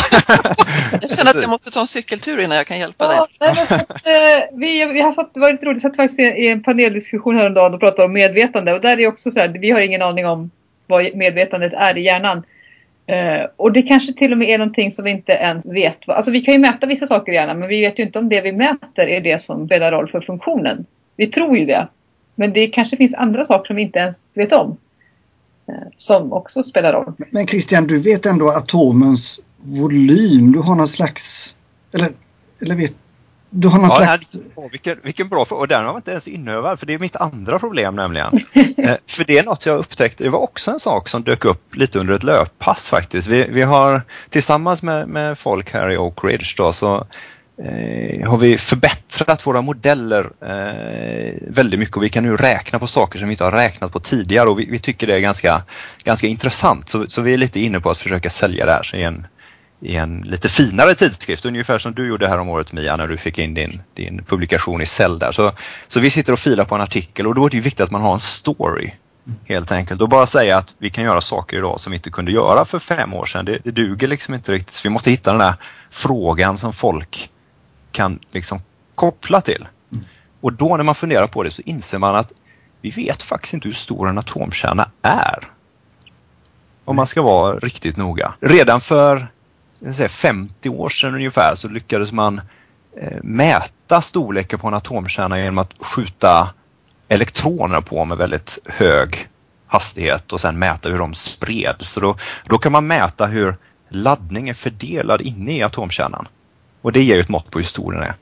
jag 0.93 1.11
känner 1.11 1.31
att 1.31 1.43
jag 1.43 1.51
måste 1.51 1.71
ta 1.71 1.81
en 1.81 1.87
cykeltur 1.87 2.45
innan 2.45 2.57
jag 2.57 2.67
kan 2.67 2.79
hjälpa 2.79 3.09
dig. 3.09 3.19
Att, 3.19 4.07
eh, 4.07 4.43
vi, 4.53 4.85
vi 4.85 5.01
har 5.01 5.13
satt, 5.13 5.35
det 5.35 5.41
var 5.41 5.53
lite 5.53 5.67
roligt, 5.67 5.77
vi 5.77 5.81
satt 5.81 5.97
faktiskt 5.97 6.21
i 6.21 6.49
en 6.49 6.63
paneldiskussion 6.63 7.37
häromdagen 7.37 7.75
och 7.75 7.81
pratade 7.81 8.05
om 8.05 8.13
medvetande 8.13 8.73
och 8.73 8.81
där 8.81 8.93
är 8.93 8.97
det 8.97 9.07
också 9.07 9.31
så 9.31 9.41
här, 9.41 9.49
vi 9.49 9.71
har 9.71 9.81
ingen 9.81 10.03
aning 10.03 10.27
om 10.27 10.51
vad 10.87 11.17
medvetandet 11.17 11.73
är 11.73 11.99
i 11.99 12.05
hjärnan. 12.05 12.43
Uh, 13.13 13.47
och 13.57 13.73
det 13.73 13.83
kanske 13.83 14.13
till 14.13 14.33
och 14.33 14.39
med 14.39 14.49
är 14.49 14.59
någonting 14.59 14.93
som 14.93 15.05
vi 15.05 15.11
inte 15.11 15.33
ens 15.33 15.67
vet. 15.67 16.09
Alltså 16.09 16.31
vi 16.31 16.41
kan 16.41 16.55
ju 16.55 16.61
mäta 16.61 16.87
vissa 16.87 17.07
saker 17.07 17.33
i 17.33 17.35
hjärnan 17.35 17.59
men 17.59 17.69
vi 17.69 17.81
vet 17.81 17.99
ju 17.99 18.03
inte 18.03 18.19
om 18.19 18.29
det 18.29 18.41
vi 18.41 18.53
mäter 18.53 19.09
är 19.09 19.21
det 19.21 19.43
som 19.43 19.67
spelar 19.67 19.93
roll 19.93 20.11
för 20.11 20.21
funktionen. 20.21 20.87
Vi 21.17 21.27
tror 21.27 21.59
ju 21.59 21.67
det. 21.67 21.89
Men 22.35 22.53
det 22.53 22.67
kanske 22.67 22.97
finns 22.97 23.15
andra 23.15 23.45
saker 23.45 23.67
som 23.67 23.77
vi 23.77 23.83
inte 23.83 23.99
ens 23.99 24.37
vet 24.37 24.53
om. 24.53 24.77
Uh, 25.71 25.89
som 25.97 26.33
också 26.33 26.63
spelar 26.63 26.93
roll. 26.93 27.13
Men 27.31 27.47
Christian, 27.47 27.87
du 27.87 27.99
vet 27.99 28.27
ändå 28.27 28.51
atomens 28.51 29.41
volym. 29.57 30.53
Du 30.53 30.59
har 30.59 30.75
någon 30.75 30.89
slags... 30.89 31.55
Eller, 31.93 32.13
eller 32.61 32.75
vet 32.75 32.95
du 33.51 33.69
har 33.69 33.79
någon 33.79 33.89
ja, 33.91 33.97
slags... 33.97 34.37
Här, 34.57 34.69
vilken, 34.71 34.99
vilken 35.03 35.29
bra 35.29 35.45
fråga. 35.45 35.61
Och 35.61 35.69
den 35.69 35.79
har 35.79 35.87
jag 35.87 35.99
inte 35.99 36.11
ens 36.11 36.29
inövad 36.29 36.79
för 36.79 36.87
det 36.87 36.95
är 36.95 36.99
mitt 36.99 37.17
andra 37.17 37.59
problem 37.59 37.97
nämligen. 37.97 38.33
eh, 38.77 38.95
för 39.07 39.25
det 39.25 39.39
är 39.39 39.45
något 39.45 39.67
jag 39.67 39.79
upptäckte. 39.79 40.25
Det 40.25 40.31
var 40.31 40.39
också 40.39 40.71
en 40.71 40.81
sak 40.81 41.09
som 41.09 41.23
dök 41.23 41.45
upp 41.45 41.77
lite 41.77 41.99
under 41.99 42.15
ett 42.15 42.23
löppass 42.23 42.89
faktiskt. 42.89 43.29
Vi, 43.29 43.45
vi 43.51 43.63
har 43.63 44.03
tillsammans 44.31 44.83
med, 44.83 45.09
med 45.09 45.39
folk 45.39 45.73
här 45.73 45.91
i 45.91 45.99
Oak 45.99 46.25
Ridge 46.25 46.55
då, 46.57 46.73
så 46.73 46.97
eh, 46.97 47.03
Eh, 47.65 48.29
har 48.29 48.39
vi 48.39 48.59
förbättrat 48.59 49.47
våra 49.47 49.63
modeller 49.63 50.31
eh, 50.43 51.35
väldigt 51.41 51.81
mycket 51.81 51.97
och 51.97 52.03
vi 52.03 52.09
kan 52.09 52.25
nu 52.25 52.37
räkna 52.37 52.79
på 52.79 52.87
saker 52.87 53.19
som 53.19 53.29
vi 53.29 53.33
inte 53.35 53.45
har 53.45 53.53
räknat 53.53 53.93
på 53.93 54.01
tidigare 54.01 54.49
och 54.49 54.61
vi, 54.61 54.65
vi 54.65 54.79
tycker 54.79 55.07
det 55.07 55.15
är 55.15 55.21
ganska, 55.21 55.63
ganska 56.05 56.27
intressant. 56.27 56.89
Så, 56.89 57.05
så 57.09 57.23
vi 57.23 57.33
är 57.33 57.39
lite 57.39 57.61
inne 57.61 57.81
på 57.81 57.91
att 57.91 57.99
försöka 57.99 58.31
sälja 58.31 58.67
det 58.67 58.73
här 58.73 58.97
i 58.97 59.03
en 59.03 59.27
i 59.83 59.97
en 59.97 60.21
lite 60.21 60.49
finare 60.49 60.95
tidskrift, 60.95 61.45
ungefär 61.45 61.79
som 61.79 61.95
du 61.95 62.09
gjorde 62.09 62.29
här 62.29 62.39
om 62.39 62.49
året 62.49 62.73
Mia 62.73 62.97
när 62.97 63.07
du 63.07 63.17
fick 63.17 63.39
in 63.39 63.55
din, 63.55 63.83
din 63.95 64.25
publikation 64.25 64.81
i 64.81 64.87
Cell 64.87 65.19
där. 65.19 65.33
Så, 65.33 65.53
så 65.89 66.01
vi 66.01 66.11
sitter 66.11 66.33
och 66.33 66.39
filar 66.39 66.65
på 66.65 66.75
en 66.75 66.81
artikel 66.81 67.27
och 67.27 67.35
då 67.35 67.47
är 67.47 67.51
det 67.51 67.61
viktigt 67.61 67.81
att 67.81 67.91
man 67.91 68.03
har 68.03 68.13
en 68.13 68.21
story 68.21 68.93
helt 69.45 69.73
enkelt. 69.73 70.03
Och 70.03 70.09
bara 70.09 70.27
säga 70.27 70.57
att 70.57 70.75
vi 70.79 70.91
kan 70.91 71.05
göra 71.05 71.21
saker 71.21 71.57
idag 71.57 71.81
som 71.81 71.91
vi 71.91 71.97
inte 71.97 72.11
kunde 72.11 72.33
göra 72.33 72.65
för 72.65 72.79
fem 72.79 73.15
år 73.15 73.27
sedan, 73.27 73.45
det, 73.45 73.59
det 73.65 73.71
duger 73.71 74.09
liksom 74.09 74.35
inte 74.35 74.53
riktigt. 74.53 74.75
Så 74.75 74.89
vi 74.89 74.93
måste 74.93 75.11
hitta 75.11 75.31
den 75.31 75.39
där 75.39 75.55
frågan 75.91 76.59
som 76.59 76.73
folk 76.73 77.31
kan 77.93 78.19
liksom 78.31 78.63
koppla 78.95 79.41
till. 79.41 79.69
Och 80.41 80.53
då 80.53 80.77
när 80.77 80.85
man 80.85 80.95
funderar 80.95 81.27
på 81.27 81.43
det 81.43 81.51
så 81.51 81.63
inser 81.65 81.99
man 81.99 82.17
att 82.17 82.33
vi 82.81 82.91
vet 82.91 83.23
faktiskt 83.23 83.55
inte 83.55 83.69
hur 83.69 83.75
stor 83.75 84.09
en 84.09 84.19
atomkärna 84.19 84.91
är. 85.03 85.51
Om 86.85 86.97
man 86.97 87.07
ska 87.07 87.23
vara 87.23 87.59
riktigt 87.59 87.97
noga. 87.97 88.35
Redan 88.41 88.81
för 88.81 89.27
säga, 89.95 90.09
50 90.09 90.69
år 90.69 90.89
sedan 90.89 91.15
ungefär 91.15 91.55
så 91.55 91.69
lyckades 91.69 92.13
man 92.13 92.41
eh, 93.01 93.19
mäta 93.23 94.03
storleken 94.03 94.59
på 94.59 94.69
en 94.69 94.75
atomkärna 94.75 95.39
genom 95.39 95.59
att 95.59 95.75
skjuta 95.79 96.55
elektroner 97.09 97.81
på 97.81 98.05
med 98.05 98.19
väldigt 98.19 98.59
hög 98.65 99.29
hastighet 99.67 100.33
och 100.33 100.41
sen 100.41 100.59
mäta 100.59 100.89
hur 100.89 100.99
de 100.99 101.15
spreds. 101.15 101.91
Så 101.91 102.01
då, 102.01 102.17
då 102.45 102.59
kan 102.59 102.73
man 102.73 102.87
mäta 102.87 103.27
hur 103.27 103.57
laddning 103.89 104.49
är 104.49 104.55
fördelad 104.55 105.21
inne 105.21 105.53
i 105.53 105.63
atomkärnan. 105.63 106.29
Och 106.83 106.93
det 106.93 107.03
ger 107.03 107.15
ju 107.15 107.21
ett 107.21 107.29
mått 107.29 107.51
på 107.51 107.59
hur 107.59 107.67
stor 107.67 107.93
den 107.93 108.03
är. 108.03 108.15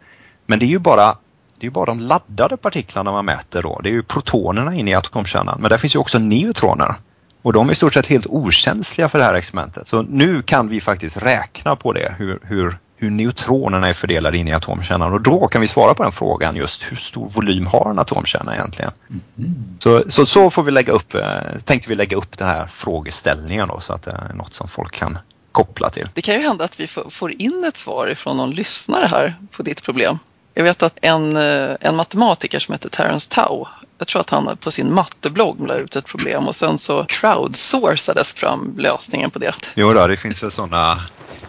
Men 0.47 0.59
det 0.59 0.64
är 0.64 0.68
ju 0.68 0.79
bara, 0.79 1.16
det 1.61 1.66
är 1.66 1.71
bara 1.71 1.87
de 1.87 2.01
laddade 2.01 2.57
partiklarna 2.57 3.12
man 3.12 3.25
mäter 3.25 3.62
då. 3.62 3.81
Det 3.83 3.88
är 3.88 3.92
ju 3.92 4.03
protonerna 4.03 4.75
inne 4.75 4.90
i 4.90 4.94
atomkärnan. 4.94 5.61
Men 5.61 5.71
där 5.71 5.79
finns 5.79 5.94
ju 5.94 5.99
också 5.99 6.18
neutroner. 6.18 6.94
Och 7.42 7.53
de 7.53 7.68
är 7.68 7.73
i 7.73 7.75
stort 7.75 7.94
sett 7.94 8.07
helt 8.07 8.27
okänsliga 8.27 9.09
för 9.09 9.18
det 9.18 9.25
här 9.25 9.35
experimentet. 9.35 9.88
Så 9.88 10.03
nu 10.03 10.42
kan 10.42 10.68
vi 10.68 10.81
faktiskt 10.81 11.23
räkna 11.23 11.77
på 11.77 11.92
det, 11.92 12.14
hur, 12.18 12.38
hur, 12.42 12.79
hur 12.97 13.11
neutronerna 13.11 13.88
är 13.88 13.92
fördelade 13.92 14.38
in 14.38 14.49
i 14.49 14.53
atomkärnan. 14.53 15.12
Och 15.12 15.21
då 15.21 15.49
kan 15.49 15.61
vi 15.61 15.68
svara 15.68 15.94
på 15.94 16.03
den 16.03 16.12
frågan 16.12 16.57
just 16.57 16.83
hur 16.83 16.97
stor 16.97 17.29
volym 17.29 17.66
har 17.66 17.90
en 17.90 17.99
atomkärna 17.99 18.55
egentligen? 18.55 18.90
Mm. 19.09 19.55
Så, 19.79 20.03
så, 20.09 20.27
så 20.27 20.51
får 20.51 20.62
vi 20.62 20.71
lägga 20.71 20.92
upp, 20.92 21.14
eh, 21.14 21.23
tänkte 21.64 21.88
vi 21.88 21.94
lägga 21.94 22.16
upp 22.16 22.38
den 22.38 22.49
här 22.49 22.66
frågeställningen 22.66 23.68
då, 23.68 23.81
så 23.81 23.92
att 23.92 24.03
det 24.03 24.11
är 24.11 24.35
något 24.35 24.55
som 24.55 24.68
folk 24.68 24.94
kan 24.94 25.18
koppla 25.64 25.90
till. 25.90 26.09
Det 26.14 26.23
kan 26.23 26.35
ju 26.35 26.40
hända 26.40 26.64
att 26.64 26.81
vi 26.81 26.87
får 26.87 27.33
in 27.33 27.64
ett 27.68 27.77
svar 27.77 28.07
ifrån 28.07 28.37
någon 28.37 28.51
lyssnare 28.51 29.07
här 29.07 29.35
på 29.51 29.62
ditt 29.62 29.83
problem. 29.83 30.18
Jag 30.55 30.64
vet 30.64 30.83
att 30.83 30.99
en, 31.03 31.37
eh, 31.37 31.77
en 31.81 31.97
matematiker 31.97 32.59
som 32.59 32.73
heter 32.73 32.88
Terence 32.88 33.29
Tau 33.31 33.66
jag 33.99 34.09
tror 34.09 34.21
att 34.21 34.31
han 34.31 34.57
på 34.57 34.71
sin 34.71 34.94
matteblogg 34.94 35.66
la 35.66 35.75
ut 35.75 35.97
ett 35.97 36.07
problem 36.07 36.49
och 36.49 36.57
sen 36.57 36.79
så 36.79 37.05
crowdsourcades 37.05 38.33
fram 38.33 38.75
lösningen 38.79 39.31
på 39.31 39.38
det. 39.38 39.55
Jo 39.75 39.92
då, 39.92 40.07
det 40.07 40.16
finns 40.16 40.42
väl 40.42 40.51
sådana 40.51 41.01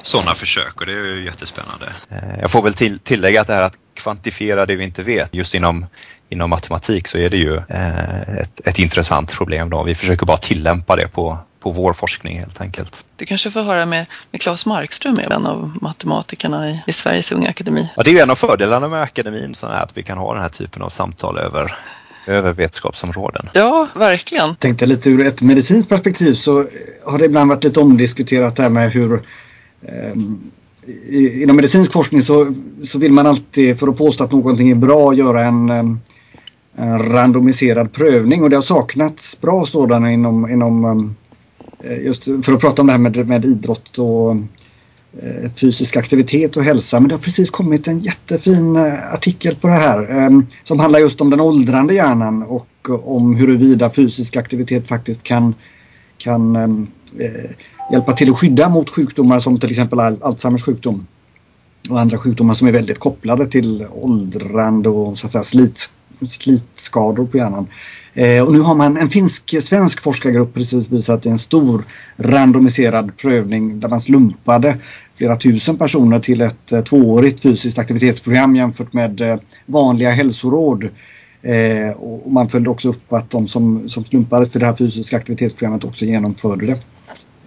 sådana 0.02 0.36
försök 0.36 0.82
och 0.82 0.86
det 0.86 0.94
är 0.94 1.06
ju 1.16 1.26
jättespännande. 1.26 1.86
Eh, 2.10 2.40
jag 2.42 2.52
får 2.52 2.62
väl 2.62 2.74
till, 2.74 3.00
tillägga 3.00 3.42
att 3.42 3.48
det 3.48 3.54
här 3.54 3.64
att 3.64 3.78
kvantifiera 3.94 4.66
det 4.66 4.76
vi 4.76 4.84
inte 4.84 5.04
vet, 5.04 5.34
just 5.34 5.56
inom, 5.56 5.86
inom 6.30 6.50
matematik 6.50 7.08
så 7.08 7.18
är 7.18 7.30
det 7.30 7.38
ju 7.38 7.56
eh, 7.56 8.22
ett, 8.22 8.68
ett 8.68 8.80
intressant 8.80 9.32
problem. 9.32 9.70
Då. 9.70 9.84
Vi 9.84 9.96
försöker 9.96 10.26
bara 10.26 10.38
tillämpa 10.38 10.96
det 10.96 11.08
på, 11.08 11.38
på 11.60 11.72
vår 11.72 11.94
forskning 11.94 12.40
helt 12.40 12.62
enkelt. 12.62 13.06
Du 13.16 13.26
kanske 13.26 13.52
får 13.52 13.62
höra 13.62 13.86
med, 13.86 14.06
med 14.32 14.42
Claes 14.42 14.66
Markström, 14.66 15.20
en 15.20 15.46
av 15.46 15.78
matematikerna 15.82 16.70
i, 16.70 16.84
i 16.88 16.94
Sveriges 16.94 17.32
Unga 17.32 17.50
Akademi. 17.50 17.92
Ja, 17.98 18.04
det 18.04 18.10
är 18.10 18.14
ju 18.14 18.20
en 18.20 18.30
av 18.30 18.36
fördelarna 18.36 18.88
med 18.88 19.02
akademin, 19.02 19.56
så 19.56 19.68
att 19.68 19.98
vi 19.98 20.04
kan 20.04 20.18
ha 20.18 20.34
den 20.34 20.42
här 20.42 20.50
typen 20.50 20.82
av 20.82 20.90
samtal 20.90 21.38
över 21.38 21.76
över 22.28 22.54
vetenskapsområden. 22.54 23.50
Ja, 23.54 23.88
verkligen. 23.96 24.56
Tänkte 24.56 24.86
lite 24.86 25.10
ur 25.10 25.28
ett 25.28 25.42
medicinskt 25.42 25.90
perspektiv 25.90 26.34
så 26.34 26.68
har 27.04 27.18
det 27.18 27.26
ibland 27.26 27.50
varit 27.50 27.64
lite 27.64 27.80
omdiskuterat 27.80 28.56
det 28.56 28.64
här 28.64 28.70
med 28.70 28.92
hur 28.92 29.24
eh, 29.82 30.14
inom 31.42 31.56
medicinsk 31.56 31.92
forskning 31.92 32.24
så, 32.24 32.56
så 32.88 33.00
vill 33.00 33.12
man 33.12 33.28
alltid 33.28 33.80
för 33.80 33.88
att 33.88 33.98
påstå 33.98 34.24
att 34.24 34.32
någonting 34.32 34.72
är 34.72 34.76
bra 34.76 35.14
göra 35.14 35.46
en, 35.46 35.70
en 35.70 36.00
randomiserad 37.10 37.94
prövning 37.94 38.44
och 38.44 38.50
det 38.50 38.56
har 38.56 38.64
saknats 38.64 39.42
bra 39.42 39.66
sådana 39.66 40.12
inom, 40.12 40.50
inom 40.50 40.86
eh, 40.86 41.29
Eh, 41.84 42.06
just 42.06 42.24
för 42.24 42.54
att 42.54 42.62
prata 42.62 42.82
om 42.82 42.88
det 42.88 42.94
här 42.94 43.00
med, 43.00 43.28
med 43.28 43.46
idrott 43.46 43.98
och 43.98 44.36
Eh, 45.18 45.52
fysisk 45.52 45.98
aktivitet 45.98 46.58
och 46.58 46.64
hälsa. 46.64 47.00
Men 47.00 47.10
det 47.10 47.16
har 47.16 47.20
precis 47.20 47.50
kommit 47.50 47.88
en 47.88 48.00
jättefin 48.00 48.76
eh, 48.76 49.14
artikel 49.14 49.56
på 49.56 49.68
det 49.68 49.74
här 49.74 50.18
eh, 50.18 50.40
som 50.64 50.80
handlar 50.80 51.00
just 51.00 51.22
om 51.22 51.30
den 51.30 51.40
åldrande 51.40 51.94
hjärnan 51.94 52.44
och 52.44 52.90
om 53.04 53.36
huruvida 53.36 53.90
fysisk 53.90 54.36
aktivitet 54.36 54.88
faktiskt 54.88 55.24
kan, 55.24 55.54
kan 56.18 56.56
eh, 56.56 57.32
hjälpa 57.92 58.14
till 58.14 58.32
att 58.32 58.40
skydda 58.40 58.70
mot 58.70 58.90
sjukdomar 58.90 59.40
som 59.40 59.60
till 59.60 59.70
exempel 59.70 60.00
Alzheimers 60.00 60.64
sjukdom 60.64 61.08
och 61.90 62.00
andra 62.00 62.18
sjukdomar 62.18 62.54
som 62.54 62.68
är 62.68 62.72
väldigt 62.72 63.00
kopplade 63.00 63.48
till 63.48 63.86
åldrande 63.92 64.90
och 64.90 65.20
så 65.20 65.26
att 65.26 65.32
säga, 65.32 65.44
slit, 65.44 65.90
slitskador 66.30 67.26
på 67.26 67.38
hjärnan. 67.38 67.68
Eh, 68.14 68.44
och 68.44 68.54
nu 68.54 68.60
har 68.60 68.76
man 68.76 68.98
en 68.98 69.10
finsk-svensk 69.10 70.04
forskargrupp 70.04 70.54
precis 70.54 70.92
visat 70.92 71.26
en 71.26 71.40
stor 71.40 71.84
randomiserad 72.18 73.18
prövning 73.18 73.80
där 73.80 73.88
man 73.88 74.02
slumpade 74.02 74.78
flera 75.18 75.36
tusen 75.36 75.78
personer 75.78 76.20
till 76.20 76.42
ett 76.42 76.72
eh, 76.72 76.84
tvåårigt 76.84 77.42
fysiskt 77.42 77.78
aktivitetsprogram 77.78 78.56
jämfört 78.56 78.94
med 78.94 79.22
eh, 79.22 79.40
vanliga 79.66 80.10
hälsoråd. 80.10 80.90
Eh, 81.42 81.90
och 81.90 82.32
man 82.32 82.50
följde 82.50 82.70
också 82.70 82.90
upp 82.90 83.14
att 83.14 83.30
de 83.30 83.48
som, 83.48 83.90
som 83.90 84.06
slumpades 84.06 84.52
till 84.52 84.60
det 84.60 84.66
här 84.66 84.76
fysiska 84.76 85.18
aktivitetsprogrammet 85.18 85.84
också 85.84 86.06
genomförde 86.06 86.66
det. 86.66 86.80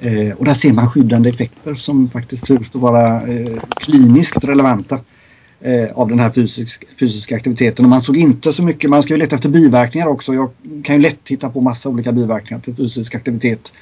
Eh, 0.00 0.34
och 0.36 0.44
där 0.44 0.54
ser 0.54 0.72
man 0.72 0.90
skyddande 0.90 1.28
effekter 1.28 1.74
som 1.74 2.08
faktiskt 2.08 2.46
ser 2.46 2.54
ut 2.54 2.74
att 2.74 2.82
vara 2.82 3.22
eh, 3.22 3.60
kliniskt 3.76 4.44
relevanta 4.44 4.98
eh, 5.62 5.86
av 5.94 6.08
den 6.08 6.20
här 6.20 6.30
fysisk, 6.30 6.84
fysiska 7.00 7.36
aktiviteten. 7.36 7.84
Och 7.84 7.90
man 7.90 8.02
såg 8.02 8.16
inte 8.16 8.52
så 8.52 8.62
mycket, 8.62 8.90
man 8.90 9.02
ska 9.02 9.14
ju 9.14 9.18
leta 9.18 9.36
efter 9.36 9.48
biverkningar 9.48 10.06
också. 10.06 10.34
Jag 10.34 10.50
kan 10.84 10.96
ju 10.96 11.02
lätt 11.02 11.20
hitta 11.28 11.50
på 11.50 11.60
massa 11.60 11.88
olika 11.88 12.12
biverkningar 12.12 12.62
till 12.62 12.76
fysisk 12.76 13.14
aktivitet. 13.14 13.72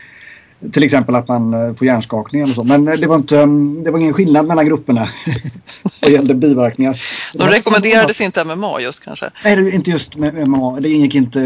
Till 0.72 0.82
exempel 0.82 1.14
att 1.14 1.28
man 1.28 1.54
eh, 1.54 1.74
får 1.74 1.86
hjärnskakning 1.86 2.42
eller 2.42 2.54
så. 2.54 2.64
Men 2.64 2.88
eh, 2.88 2.94
det 2.94 3.06
var, 3.06 3.16
inte, 3.16 3.40
mm, 3.40 3.84
det 3.84 3.90
var 3.90 3.98
ingen 3.98 4.14
skillnad 4.14 4.46
mellan 4.46 4.66
grupperna 4.66 5.10
vad 6.02 6.10
gällde 6.10 6.34
biverkningar. 6.34 7.00
De 7.34 7.48
rekommenderades 7.48 8.20
inte 8.20 8.44
MMA 8.44 8.80
just 8.80 9.04
kanske? 9.04 9.30
Nej, 9.44 9.56
det 9.56 9.70
inte 9.70 9.90
just 9.90 10.16
med 10.16 10.48
MMA. 10.48 10.80
Det 10.80 10.88
ingick 10.88 11.14
inte 11.14 11.40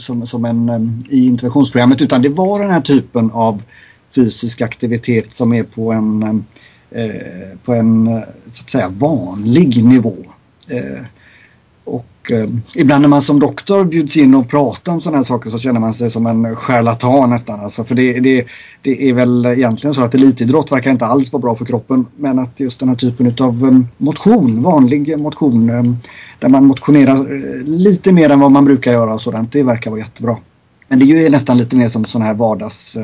som, 0.00 0.26
som 0.26 0.44
en 0.44 1.04
i 1.10 1.26
interventionsprogrammet 1.26 2.02
utan 2.02 2.22
det 2.22 2.28
var 2.28 2.60
den 2.60 2.70
här 2.70 2.80
typen 2.80 3.30
av 3.30 3.62
fysisk 4.14 4.60
aktivitet 4.60 5.34
som 5.34 5.52
är 5.52 5.62
på 5.62 5.92
en, 5.92 6.22
eh, 6.22 6.34
Eh, 6.90 7.58
på 7.64 7.74
en 7.74 8.06
eh, 8.06 8.22
så 8.52 8.62
att 8.62 8.70
säga 8.70 8.88
vanlig 8.88 9.84
nivå. 9.84 10.16
Eh, 10.68 11.02
och 11.84 12.32
ibland 12.74 13.02
när 13.02 13.08
man 13.08 13.22
som 13.22 13.40
doktor 13.40 13.84
bjuds 13.84 14.16
in 14.16 14.34
och 14.34 14.48
pratar 14.48 14.92
om 14.92 15.00
sådana 15.00 15.16
här 15.16 15.24
saker 15.24 15.50
så 15.50 15.58
känner 15.58 15.80
man 15.80 15.94
sig 15.94 16.10
som 16.10 16.26
en 16.26 16.56
charlatan 16.56 17.30
nästan. 17.30 17.60
Alltså, 17.60 17.84
för 17.84 17.94
det, 17.94 18.20
det, 18.20 18.46
det 18.82 19.08
är 19.08 19.12
väl 19.12 19.46
egentligen 19.46 19.94
så 19.94 20.00
att 20.00 20.14
elitidrott 20.14 20.72
verkar 20.72 20.90
inte 20.90 21.06
alls 21.06 21.32
vara 21.32 21.40
bra 21.40 21.56
för 21.56 21.64
kroppen. 21.64 22.06
Men 22.16 22.38
att 22.38 22.60
just 22.60 22.80
den 22.80 22.88
här 22.88 22.96
typen 22.96 23.34
av 23.38 23.84
motion, 23.96 24.62
vanlig 24.62 25.18
motion, 25.18 25.66
där 26.38 26.48
man 26.48 26.64
motionerar 26.64 27.26
lite 27.64 28.12
mer 28.12 28.30
än 28.30 28.40
vad 28.40 28.52
man 28.52 28.64
brukar 28.64 28.92
göra 28.92 29.14
och 29.14 29.22
sådant, 29.22 29.52
det 29.52 29.62
verkar 29.62 29.90
vara 29.90 30.00
jättebra. 30.00 30.36
Men 30.88 30.98
det 30.98 31.04
är 31.04 31.06
ju 31.06 31.28
nästan 31.28 31.58
lite 31.58 31.76
mer 31.76 31.88
som 31.88 32.04
sån 32.04 32.22
här 32.22 32.34
vardags... 32.34 32.96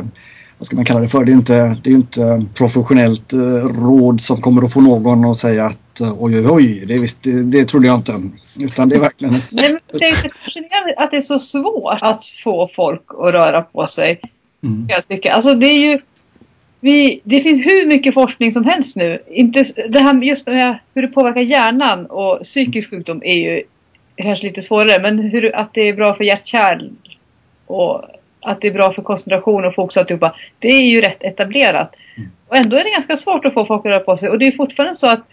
Vad 0.62 0.66
ska 0.66 0.76
man 0.76 0.84
kalla 0.84 1.00
det 1.00 1.08
för? 1.08 1.24
Det 1.24 1.32
är 1.32 1.34
inte, 1.34 1.76
det 1.82 1.90
är 1.90 1.94
inte 1.94 2.44
professionellt 2.54 3.32
uh, 3.32 3.40
råd 3.64 4.20
som 4.20 4.40
kommer 4.40 4.64
att 4.64 4.72
få 4.72 4.80
någon 4.80 5.24
att 5.24 5.38
säga 5.38 5.64
att 5.64 6.00
oj 6.00 6.38
oj 6.38 6.46
oj, 6.48 6.84
det, 6.86 6.94
visst, 6.94 7.22
det, 7.22 7.42
det 7.42 7.64
trodde 7.64 7.86
jag 7.86 7.98
inte. 7.98 8.22
Utan 8.60 8.88
det 8.88 8.96
är 8.96 9.00
verkligen... 9.00 9.34
Nej, 9.52 9.68
men 9.68 9.80
det 10.00 10.04
är 10.04 10.44
fascinerande 10.44 10.94
att 10.96 11.10
det 11.10 11.16
är 11.16 11.20
så 11.20 11.38
svårt 11.38 11.98
att 12.00 12.26
få 12.26 12.70
folk 12.74 13.02
att 13.08 13.34
röra 13.34 13.62
på 13.62 13.86
sig. 13.86 14.20
Mm. 14.62 14.86
Jag 14.88 15.08
tycker. 15.08 15.30
Alltså 15.30 15.54
det 15.54 15.66
är 15.66 15.78
ju... 15.78 16.00
Vi, 16.80 17.20
det 17.24 17.40
finns 17.40 17.66
hur 17.66 17.86
mycket 17.86 18.14
forskning 18.14 18.52
som 18.52 18.64
helst 18.64 18.96
nu. 18.96 19.22
Inte, 19.30 19.64
det 19.88 19.98
här 19.98 20.22
just 20.22 20.46
med 20.46 20.78
hur 20.94 21.02
det 21.02 21.08
påverkar 21.08 21.40
hjärnan 21.40 22.06
och 22.06 22.40
psykisk 22.42 22.90
sjukdom 22.90 23.22
är 23.24 23.36
ju 23.36 23.62
kanske 24.16 24.46
lite 24.46 24.62
svårare. 24.62 25.02
Men 25.02 25.18
hur, 25.18 25.56
att 25.56 25.74
det 25.74 25.88
är 25.88 25.92
bra 25.92 26.14
för 26.14 26.24
hjärt-kärl 26.24 26.90
och 27.66 28.04
att 28.42 28.60
det 28.60 28.68
är 28.68 28.72
bra 28.72 28.92
för 28.92 29.02
koncentration 29.02 29.64
och 29.64 29.74
fokus 29.74 29.96
och 29.96 30.00
alltihopa. 30.00 30.34
Det 30.58 30.68
är 30.68 30.82
ju 30.82 31.00
rätt 31.00 31.22
etablerat. 31.22 31.96
Mm. 32.16 32.30
Och 32.48 32.56
ändå 32.56 32.76
är 32.76 32.84
det 32.84 32.90
ganska 32.90 33.16
svårt 33.16 33.44
att 33.44 33.54
få 33.54 33.66
folk 33.66 33.86
att 33.86 33.92
röra 33.92 34.00
på 34.00 34.16
sig. 34.16 34.28
Och 34.28 34.38
det 34.38 34.46
är 34.46 34.52
fortfarande 34.52 34.96
så 34.96 35.06
att 35.06 35.24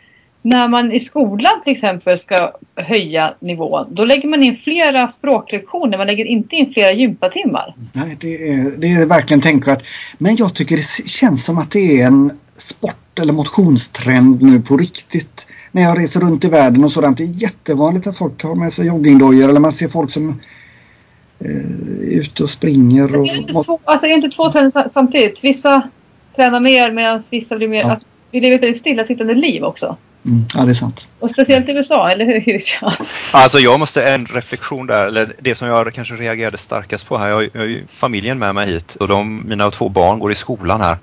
när 0.41 0.67
man 0.67 0.91
i 0.91 0.99
skolan 0.99 1.61
till 1.63 1.73
exempel 1.73 2.17
ska 2.17 2.53
höja 2.75 3.33
nivån, 3.39 3.87
då 3.89 4.05
lägger 4.05 4.29
man 4.29 4.43
in 4.43 4.57
flera 4.57 5.07
språklektioner. 5.07 5.97
Man 5.97 6.07
lägger 6.07 6.25
inte 6.25 6.55
in 6.55 6.73
flera 6.73 6.93
gympatimmar. 6.93 7.75
Nej, 7.93 8.17
det 8.21 8.49
är, 8.49 8.71
det 8.77 8.87
är 8.87 9.05
verkligen 9.05 9.41
tänkvärt. 9.41 9.83
Men 10.17 10.35
jag 10.35 10.55
tycker 10.55 10.77
det 10.77 11.09
känns 11.09 11.45
som 11.45 11.57
att 11.57 11.71
det 11.71 12.01
är 12.01 12.07
en 12.07 12.39
sport 12.57 13.19
eller 13.19 13.33
motionstrend 13.33 14.41
nu 14.41 14.61
på 14.61 14.77
riktigt. 14.77 15.47
När 15.71 15.81
jag 15.81 15.99
reser 15.99 16.19
runt 16.19 16.43
i 16.43 16.47
världen 16.47 16.83
och 16.83 16.91
sådant. 16.91 17.17
Det 17.17 17.23
är 17.23 17.41
jättevanligt 17.41 18.07
att 18.07 18.17
folk 18.17 18.43
har 18.43 18.55
med 18.55 18.73
sig 18.73 18.87
joggingdojor 18.87 19.49
eller 19.49 19.59
man 19.59 19.71
ser 19.71 19.87
folk 19.87 20.11
som 20.11 20.39
eh, 21.39 21.49
är 21.49 22.21
ute 22.21 22.43
och 22.43 22.49
springer. 22.49 23.15
Och... 23.15 23.27
Är, 23.27 23.31
det 23.33 23.37
inte 23.37 23.53
två, 23.53 23.79
alltså 23.83 24.07
är 24.07 24.11
inte 24.11 24.29
två 24.29 24.51
trender 24.51 24.89
samtidigt? 24.89 25.43
Vissa 25.43 25.89
tränar 26.35 26.59
mer 26.59 26.91
medan 26.91 27.21
vissa 27.29 27.55
blir 27.55 27.67
mer... 27.67 27.81
Ja. 27.81 27.99
vi 28.31 28.39
lever 28.39 28.69
ett 28.69 28.77
stillasittande 28.77 29.33
liv 29.33 29.63
också. 29.63 29.97
Mm, 30.25 30.45
ja, 30.53 30.63
det 30.63 30.71
är 30.71 30.73
sant. 30.73 31.07
Och 31.19 31.29
speciellt 31.29 31.69
i 31.69 31.71
USA, 31.71 32.11
eller 32.11 32.25
hur? 32.25 32.61
Alltså 33.33 33.59
jag 33.59 33.79
måste, 33.79 34.03
en 34.03 34.25
reflektion 34.25 34.87
där, 34.87 35.05
eller 35.05 35.33
det 35.39 35.55
som 35.55 35.67
jag 35.67 35.93
kanske 35.93 36.15
reagerade 36.15 36.57
starkast 36.57 37.07
på 37.07 37.17
här. 37.17 37.29
Jag, 37.29 37.49
jag 37.53 37.59
har 37.59 37.67
ju 37.67 37.85
familjen 37.87 38.39
med 38.39 38.55
mig 38.55 38.67
hit 38.67 38.95
och 38.95 39.07
de, 39.07 39.43
mina 39.47 39.71
två 39.71 39.89
barn 39.89 40.19
går 40.19 40.31
i 40.31 40.35
skolan 40.35 40.81
här. 40.81 40.97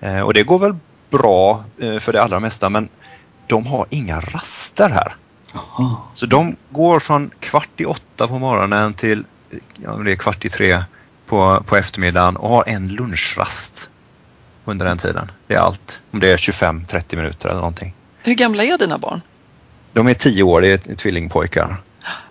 Eh, 0.00 0.20
och 0.20 0.34
det 0.34 0.42
går 0.42 0.58
väl 0.58 0.74
bra 1.10 1.64
eh, 1.78 1.98
för 1.98 2.12
det 2.12 2.22
allra 2.22 2.40
mesta 2.40 2.68
men 2.68 2.88
de 3.46 3.66
har 3.66 3.86
inga 3.90 4.20
raster 4.20 4.88
här. 4.88 5.14
Aha. 5.54 6.08
Så 6.14 6.26
de 6.26 6.56
går 6.70 7.00
från 7.00 7.30
kvart 7.40 7.80
i 7.80 7.84
åtta 7.84 8.28
på 8.28 8.38
morgonen 8.38 8.94
till 8.94 9.24
ja, 9.84 9.90
det 9.90 10.12
är 10.12 10.16
kvart 10.16 10.44
i 10.44 10.48
tre 10.48 10.82
på, 11.26 11.62
på 11.66 11.76
eftermiddagen 11.76 12.36
och 12.36 12.48
har 12.48 12.64
en 12.66 12.88
lunchrast 12.88 13.90
under 14.64 14.86
den 14.86 14.98
tiden. 14.98 15.30
Det 15.46 15.54
är 15.54 15.58
allt. 15.58 16.00
Om 16.10 16.20
det 16.20 16.32
är 16.32 16.36
25-30 16.36 17.16
minuter 17.16 17.48
eller 17.48 17.60
någonting. 17.60 17.94
Hur 18.22 18.34
gamla 18.34 18.64
är 18.64 18.78
dina 18.78 18.98
barn? 18.98 19.20
De 19.92 20.08
är 20.08 20.14
tio 20.14 20.42
år, 20.42 20.60
det 20.60 20.88
är 20.88 20.94
tvillingpojkar. 20.94 21.76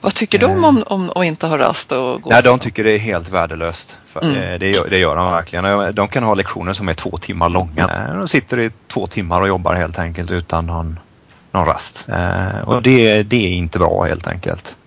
Vad 0.01 0.13
tycker 0.13 0.39
de 0.39 0.63
om, 0.63 0.77
eh. 0.77 0.83
om 0.83 1.09
att 1.09 1.25
inte 1.25 1.47
ha 1.47 1.57
rast 1.57 1.91
och 1.91 2.21
gå? 2.21 2.29
Nej, 2.29 2.43
de 2.43 2.59
tycker 2.59 2.83
det 2.83 2.93
är 2.93 2.97
helt 2.97 3.29
värdelöst. 3.29 3.99
Mm. 4.21 4.35
Eh, 4.35 4.59
det, 4.59 4.69
gör, 4.69 4.89
det 4.89 4.97
gör 4.97 5.15
de 5.15 5.31
verkligen. 5.31 5.95
De 5.95 6.07
kan 6.07 6.23
ha 6.23 6.33
lektioner 6.33 6.73
som 6.73 6.89
är 6.89 6.93
två 6.93 7.17
timmar 7.17 7.49
långa. 7.49 8.07
Eh, 8.09 8.17
de 8.17 8.27
sitter 8.27 8.59
i 8.59 8.71
två 8.87 9.07
timmar 9.07 9.41
och 9.41 9.47
jobbar 9.47 9.75
helt 9.75 9.99
enkelt 9.99 10.31
utan 10.31 10.65
någon, 10.65 10.99
någon 11.51 11.65
rast. 11.65 12.07
Och 12.65 12.81
det, 12.81 13.23
det 13.23 13.45
är 13.45 13.51
inte 13.51 13.79
bra 13.79 14.03
helt 14.03 14.27
enkelt. 14.27 14.77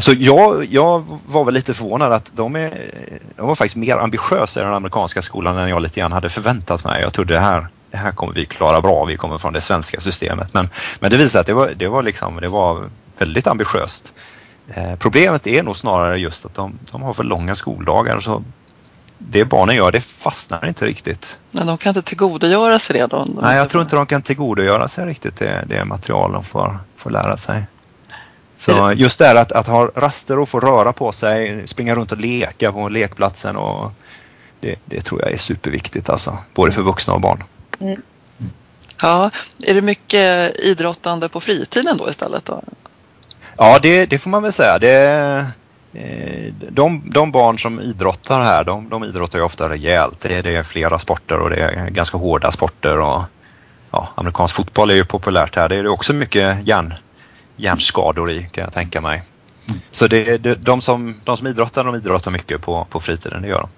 Så 0.00 0.12
jag, 0.18 0.64
jag 0.64 1.18
var 1.26 1.44
väl 1.44 1.54
lite 1.54 1.74
förvånad 1.74 2.12
att 2.12 2.30
de, 2.34 2.56
är, 2.56 2.90
de 3.36 3.46
var 3.46 3.54
faktiskt 3.54 3.76
mer 3.76 3.96
ambitiösa 3.96 4.60
i 4.60 4.62
den 4.62 4.74
amerikanska 4.74 5.22
skolan 5.22 5.58
än 5.58 5.68
jag 5.68 5.82
lite 5.82 6.00
grann 6.00 6.12
hade 6.12 6.28
förväntat 6.28 6.84
mig. 6.84 7.02
Jag 7.02 7.12
trodde 7.12 7.34
det 7.34 7.40
här 7.40 7.68
det 7.90 7.96
här 7.96 8.12
kommer 8.12 8.32
vi 8.32 8.46
klara 8.46 8.80
bra, 8.80 9.04
vi 9.04 9.16
kommer 9.16 9.38
från 9.38 9.52
det 9.52 9.60
svenska 9.60 10.00
systemet. 10.00 10.54
Men, 10.54 10.68
men 11.00 11.10
det 11.10 11.16
visar 11.16 11.40
att 11.40 11.46
det 11.46 11.52
var, 11.54 11.68
det 11.76 11.88
var, 11.88 12.02
liksom, 12.02 12.40
det 12.40 12.48
var 12.48 12.90
väldigt 13.18 13.46
ambitiöst. 13.46 14.14
Eh, 14.74 14.96
problemet 14.96 15.46
är 15.46 15.62
nog 15.62 15.76
snarare 15.76 16.18
just 16.18 16.44
att 16.44 16.54
de, 16.54 16.78
de 16.90 17.02
har 17.02 17.14
för 17.14 17.24
långa 17.24 17.54
skoldagar. 17.54 18.20
Så 18.20 18.44
det 19.18 19.44
barnen 19.44 19.76
gör, 19.76 19.92
det 19.92 20.00
fastnar 20.00 20.66
inte 20.66 20.86
riktigt. 20.86 21.38
Men 21.50 21.66
de 21.66 21.78
kan 21.78 21.90
inte 21.90 22.02
tillgodogöra 22.02 22.78
sig 22.78 22.98
det 22.98 23.06
då? 23.06 23.26
Nej, 23.42 23.56
jag 23.56 23.68
tror 23.68 23.82
inte 23.82 23.96
de 23.96 24.06
kan 24.06 24.22
tillgodogöra 24.22 24.88
sig 24.88 25.06
riktigt 25.06 25.36
det, 25.36 25.64
det 25.68 25.84
material 25.84 26.32
de 26.32 26.44
får, 26.44 26.78
får 26.96 27.10
lära 27.10 27.36
sig. 27.36 27.64
Så 28.60 28.92
just 28.96 29.18
det 29.18 29.26
här 29.26 29.34
att, 29.34 29.52
att 29.52 29.66
ha 29.66 29.90
raster 29.94 30.38
och 30.38 30.48
få 30.48 30.60
röra 30.60 30.92
på 30.92 31.12
sig, 31.12 31.68
springa 31.68 31.94
runt 31.94 32.12
och 32.12 32.20
leka 32.20 32.72
på 32.72 32.88
lekplatsen 32.88 33.56
och 33.56 33.92
det, 34.60 34.76
det 34.84 35.00
tror 35.00 35.22
jag 35.22 35.32
är 35.32 35.36
superviktigt 35.36 36.10
alltså, 36.10 36.38
både 36.54 36.72
för 36.72 36.82
vuxna 36.82 37.14
och 37.14 37.20
barn. 37.20 37.44
Mm. 37.80 38.02
Ja, 39.02 39.30
är 39.66 39.74
det 39.74 39.82
mycket 39.82 40.60
idrottande 40.60 41.28
på 41.28 41.40
fritiden 41.40 41.96
då 41.96 42.10
istället? 42.10 42.44
Då? 42.44 42.62
Ja, 43.56 43.78
det, 43.82 44.06
det 44.06 44.18
får 44.18 44.30
man 44.30 44.42
väl 44.42 44.52
säga. 44.52 44.78
Det, 44.78 44.96
eh, 45.92 46.52
de, 46.70 47.02
de, 47.12 47.32
barn 47.32 47.58
som 47.58 47.80
idrottar 47.80 48.40
här, 48.40 48.64
de, 48.64 48.88
de 48.88 49.04
idrottar 49.04 49.38
ju 49.38 49.44
ofta 49.44 49.68
rejält. 49.68 50.20
Det, 50.20 50.42
det 50.42 50.56
är 50.56 50.62
flera 50.62 50.98
sporter 50.98 51.38
och 51.38 51.50
det 51.50 51.56
är 51.56 51.90
ganska 51.90 52.18
hårda 52.18 52.52
sporter. 52.52 52.98
Och, 52.98 53.22
ja, 53.90 54.08
amerikansk 54.14 54.54
fotboll 54.54 54.90
är 54.90 54.94
ju 54.94 55.04
populärt 55.04 55.56
här. 55.56 55.68
Det 55.68 55.76
är 55.76 55.88
också 55.88 56.12
mycket 56.12 56.68
hjärn, 56.68 56.94
hjärnskador 57.62 58.30
i 58.30 58.48
kan 58.52 58.64
jag 58.64 58.72
tänka 58.72 59.00
mig. 59.00 59.22
Mm. 59.68 59.80
Så 59.90 60.06
det, 60.06 60.38
det, 60.38 60.54
de, 60.54 60.80
som, 60.80 61.14
de 61.24 61.36
som 61.36 61.46
idrottar, 61.46 61.84
de 61.84 61.94
idrottar 61.94 62.30
mycket 62.30 62.62
på, 62.62 62.86
på 62.90 63.00
fritiden, 63.00 63.42
det 63.42 63.48
gör 63.48 63.60
de. 63.60 63.68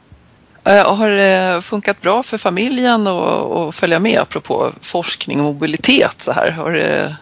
Eh, 0.71 0.97
har 0.97 1.11
det 1.11 1.63
funkat 1.63 2.01
bra 2.01 2.23
för 2.23 2.39
familjen 2.39 3.07
att 3.07 3.75
följa 3.75 3.99
med 3.99 4.21
apropå 4.21 4.73
forskning 4.81 5.39
och 5.39 5.45
mobilitet 5.45 6.23
så 6.23 6.33
här? 6.33 6.51
Har 6.51 6.73
det, 6.73 7.17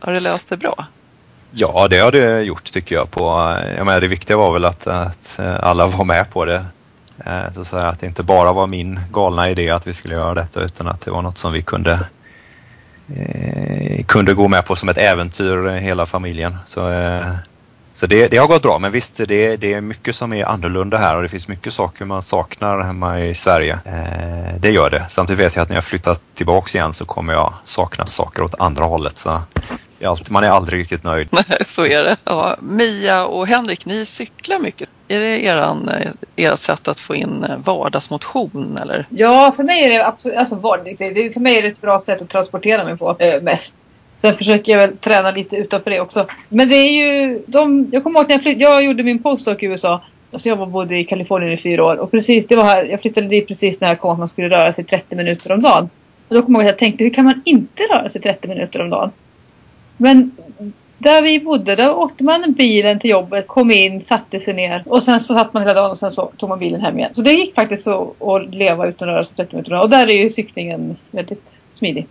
har 0.00 0.12
det 0.12 0.20
löst 0.20 0.48
sig 0.48 0.58
bra? 0.58 0.86
Ja, 1.50 1.88
det 1.88 1.98
har 1.98 2.12
det 2.12 2.42
gjort 2.42 2.72
tycker 2.72 2.94
jag. 2.94 3.10
På, 3.10 3.20
jag 3.76 3.86
menar, 3.86 4.00
det 4.00 4.08
viktiga 4.08 4.36
var 4.36 4.52
väl 4.52 4.64
att, 4.64 4.86
att 4.86 5.40
alla 5.60 5.86
var 5.86 6.04
med 6.04 6.30
på 6.32 6.44
det. 6.44 6.64
Eh, 7.26 7.50
så 7.50 7.60
att, 7.60 7.66
säga, 7.66 7.86
att 7.86 8.00
det 8.00 8.06
inte 8.06 8.22
bara 8.22 8.52
var 8.52 8.66
min 8.66 9.00
galna 9.12 9.50
idé 9.50 9.70
att 9.70 9.86
vi 9.86 9.94
skulle 9.94 10.14
göra 10.14 10.34
detta 10.34 10.60
utan 10.60 10.88
att 10.88 11.00
det 11.00 11.10
var 11.10 11.22
något 11.22 11.38
som 11.38 11.52
vi 11.52 11.62
kunde, 11.62 11.92
eh, 11.92 12.00
Eh, 13.16 14.04
kunde 14.04 14.34
gå 14.34 14.48
med 14.48 14.64
på 14.64 14.76
som 14.76 14.88
ett 14.88 14.98
äventyr 14.98 15.66
eh, 15.66 15.74
hela 15.74 16.06
familjen. 16.06 16.56
Så, 16.64 16.90
eh, 16.90 17.34
så 17.92 18.06
det, 18.06 18.28
det, 18.28 18.36
har 18.36 18.46
gått 18.46 18.62
bra, 18.62 18.78
men 18.78 18.92
visst 18.92 19.16
det, 19.16 19.56
det, 19.56 19.72
är 19.74 19.80
mycket 19.80 20.16
som 20.16 20.32
är 20.32 20.44
annorlunda 20.44 20.98
här 20.98 21.16
och 21.16 21.22
det 21.22 21.28
finns 21.28 21.48
mycket 21.48 21.72
saker 21.72 22.04
man 22.04 22.22
saknar 22.22 22.80
hemma 22.80 23.20
i 23.20 23.34
Sverige. 23.34 23.78
Eh, 23.84 24.60
det 24.60 24.70
gör 24.70 24.90
det. 24.90 25.06
Samtidigt 25.08 25.46
vet 25.46 25.56
jag 25.56 25.62
att 25.62 25.68
när 25.68 25.76
jag 25.76 25.84
flyttar 25.84 26.16
tillbaks 26.34 26.74
igen 26.74 26.94
så 26.94 27.04
kommer 27.04 27.32
jag 27.32 27.54
sakna 27.64 28.06
saker 28.06 28.42
åt 28.42 28.54
andra 28.60 28.84
hållet. 28.84 29.18
Så 29.18 29.42
man 30.28 30.44
är 30.44 30.48
aldrig 30.48 30.80
riktigt 30.80 31.04
nöjd. 31.04 31.28
Nej, 31.30 31.58
så 31.66 31.86
är 31.86 32.04
det. 32.04 32.16
Ja, 32.24 32.56
Mia 32.60 33.26
och 33.26 33.46
Henrik, 33.46 33.86
ni 33.86 34.06
cyklar 34.06 34.58
mycket. 34.58 34.88
Är 35.10 35.20
det 35.20 35.44
eran, 35.44 35.88
eh, 35.88 36.46
ert 36.46 36.58
sätt 36.58 36.88
att 36.88 37.00
få 37.00 37.14
in 37.14 37.44
eh, 37.44 37.58
vardagsmotion? 37.64 38.78
Eller? 38.82 39.06
Ja, 39.08 39.52
för 39.56 39.64
mig 39.64 39.84
är 39.84 39.88
det 39.88 40.06
absolut, 40.06 40.36
alltså, 40.36 40.60
för 40.60 41.40
mig 41.40 41.58
är 41.58 41.62
det 41.62 41.68
ett 41.68 41.80
bra 41.80 42.00
sätt 42.00 42.22
att 42.22 42.28
transportera 42.28 42.84
mig 42.84 42.96
på 42.96 43.16
eh, 43.18 43.42
mest. 43.42 43.74
Sen 44.20 44.36
försöker 44.36 44.72
jag 44.72 44.78
väl 44.78 44.96
träna 44.96 45.30
lite 45.30 45.56
utanför 45.56 45.90
det 45.90 46.00
också. 46.00 46.26
Men 46.48 46.68
det 46.68 46.76
är 46.76 46.90
ju, 46.90 47.42
de, 47.46 47.88
jag 47.92 48.02
kommer 48.02 48.20
ihåg 48.20 48.28
när 48.28 48.34
jag 48.34 48.42
flyttade, 48.42 48.64
jag 48.64 48.84
gjorde 48.84 49.02
min 49.02 49.22
postdoc 49.22 49.62
i 49.62 49.66
USA. 49.66 50.02
Alltså 50.32 50.48
jag 50.48 50.68
bodde 50.68 50.98
i 50.98 51.04
Kalifornien 51.04 51.52
i 51.52 51.56
fyra 51.56 51.84
år 51.84 51.96
och 51.96 52.10
precis, 52.10 52.46
det 52.46 52.56
var 52.56 52.64
här, 52.64 52.84
jag 52.84 53.00
flyttade 53.00 53.26
dit 53.26 53.48
precis 53.48 53.80
när 53.80 53.88
jag 53.88 54.00
kom 54.00 54.10
att 54.10 54.18
man 54.18 54.28
skulle 54.28 54.48
röra 54.48 54.72
sig 54.72 54.84
30 54.84 55.16
minuter 55.16 55.52
om 55.52 55.62
dagen. 55.62 55.90
Och 56.28 56.34
då 56.34 56.42
kommer 56.42 56.58
jag 56.58 56.64
ihåg 56.64 56.74
att 56.74 56.80
jag 56.80 56.86
tänkte, 56.86 57.04
hur 57.04 57.10
kan 57.10 57.24
man 57.24 57.42
inte 57.44 57.82
röra 57.82 58.08
sig 58.08 58.20
30 58.20 58.48
minuter 58.48 58.82
om 58.82 58.90
dagen? 58.90 59.10
Men 59.96 60.30
där 61.02 61.22
vi 61.22 61.40
bodde, 61.40 61.76
där 61.76 61.94
åkte 61.94 62.24
man 62.24 62.52
bilen 62.52 62.98
till 63.00 63.10
jobbet, 63.10 63.46
kom 63.46 63.70
in, 63.70 64.02
satte 64.02 64.40
sig 64.40 64.54
ner 64.54 64.82
och 64.86 65.02
sen 65.02 65.20
så 65.20 65.34
satt 65.34 65.54
man 65.54 65.62
hela 65.62 65.74
dagen 65.74 65.90
och 65.90 65.98
sen 65.98 66.10
så 66.10 66.32
tog 66.36 66.48
man 66.48 66.58
bilen 66.58 66.80
hem 66.80 66.98
igen. 66.98 67.14
Så 67.14 67.22
det 67.22 67.32
gick 67.32 67.54
faktiskt 67.54 67.86
att, 67.86 68.22
att 68.22 68.54
leva 68.54 68.86
utan 68.86 69.08
att 69.08 69.14
röra 69.14 69.24
sig 69.24 69.36
30 69.36 69.56
minuter 69.56 69.72
om 69.72 69.76
dagen. 69.76 69.84
Och 69.84 69.90
där 69.90 70.06
är 70.06 70.22
ju 70.22 70.30
cyklingen 70.30 70.96
väldigt 71.10 71.58
smidig. 71.70 72.06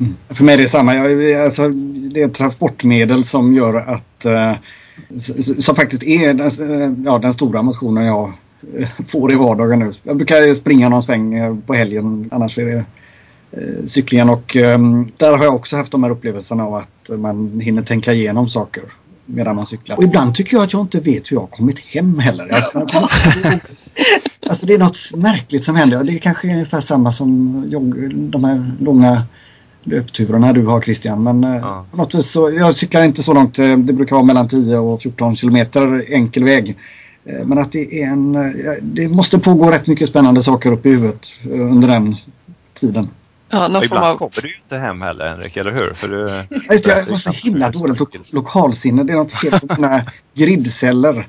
Mm. 0.00 0.16
För 0.28 0.44
mig 0.44 0.54
är 0.54 0.58
det 0.58 0.68
samma. 0.68 0.94
Jag, 0.94 1.40
alltså, 1.44 1.68
det 1.68 2.22
är 2.22 2.26
ett 2.26 2.34
transportmedel 2.34 3.24
som 3.24 3.54
gör 3.54 3.74
att 3.74 4.24
eh, 4.24 4.54
som 5.60 5.76
faktiskt 5.76 6.02
är 6.02 6.34
den, 6.34 6.46
eh, 6.82 6.92
ja, 7.04 7.18
den 7.18 7.34
stora 7.34 7.62
motionen 7.62 8.04
jag 8.04 8.32
eh, 8.78 8.88
får 9.08 9.32
i 9.32 9.36
vardagen 9.36 9.78
nu. 9.78 9.92
Jag 10.02 10.16
brukar 10.16 10.54
springa 10.54 10.88
någon 10.88 11.02
sväng 11.02 11.34
eh, 11.34 11.56
på 11.66 11.74
helgen. 11.74 12.28
Annars 12.32 12.58
är 12.58 12.64
det 12.66 12.84
cyklingen 13.88 14.30
och 14.30 14.56
eh, 14.56 14.78
där 15.16 15.36
har 15.36 15.44
jag 15.44 15.54
också 15.54 15.76
haft 15.76 15.92
de 15.92 16.04
här 16.04 16.10
upplevelserna 16.10 16.64
av 16.64 16.74
att 16.74 17.20
man 17.20 17.60
hinner 17.60 17.82
tänka 17.82 18.12
igenom 18.12 18.48
saker 18.48 18.82
medan 19.26 19.56
man 19.56 19.66
cyklar. 19.66 19.96
Och 19.96 20.04
ibland 20.04 20.34
tycker 20.34 20.56
jag 20.56 20.64
att 20.64 20.72
jag 20.72 20.82
inte 20.82 21.00
vet 21.00 21.30
hur 21.30 21.36
jag 21.36 21.40
har 21.40 21.46
kommit 21.46 21.78
hem 21.78 22.18
heller. 22.18 22.48
Alltså, 22.48 22.78
alltså 24.48 24.66
det 24.66 24.74
är 24.74 24.78
något 24.78 24.98
märkligt 25.16 25.64
som 25.64 25.76
händer. 25.76 26.04
Det 26.04 26.12
är 26.12 26.18
kanske 26.18 26.48
ungefär 26.48 26.80
samma 26.80 27.12
som 27.12 27.64
de 28.30 28.44
här 28.44 28.72
långa 28.80 29.22
löpturerna 29.82 30.52
du 30.52 30.66
har 30.66 30.80
Christian. 30.80 31.22
Men 31.22 31.42
ja. 31.42 31.84
på 31.90 31.96
något 31.96 32.14
vis 32.14 32.30
så, 32.30 32.50
jag 32.50 32.76
cyklar 32.76 33.04
inte 33.04 33.22
så 33.22 33.32
långt. 33.32 33.54
Det 33.56 33.76
brukar 33.76 34.16
vara 34.16 34.26
mellan 34.26 34.48
10 34.48 34.78
och 34.78 35.02
14 35.02 35.36
kilometer 35.36 36.04
enkel 36.08 36.44
väg. 36.44 36.76
Men 37.24 37.58
att 37.58 37.72
det 37.72 38.02
är 38.02 38.06
en... 38.06 38.32
Det 38.82 39.08
måste 39.08 39.38
pågå 39.38 39.70
rätt 39.70 39.86
mycket 39.86 40.08
spännande 40.08 40.42
saker 40.42 40.72
upp 40.72 40.86
i 40.86 40.90
huvudet 40.90 41.26
under 41.44 41.88
den 41.88 42.16
tiden. 42.80 43.08
Ja, 43.54 43.68
någon 43.68 43.84
ibland 43.84 44.04
av... 44.04 44.16
kommer 44.16 44.42
du 44.42 44.48
ju 44.48 44.54
inte 44.62 44.76
hem 44.76 45.02
heller 45.02 45.28
Henrik, 45.28 45.56
eller 45.56 45.72
hur? 45.72 45.94
För 45.94 46.08
du, 46.08 46.44
Just, 46.70 46.86
jag 46.86 47.02
har 47.02 47.16
så 47.16 47.30
himla 47.30 47.70
dåligt 47.70 47.98
lo 48.00 48.06
lokalsinne. 48.34 49.04
Det 49.04 49.12
är 49.12 49.16
något 49.16 49.32
fel 49.32 49.52
på 49.68 49.80
mina 49.80 50.04
gridceller. 50.34 51.28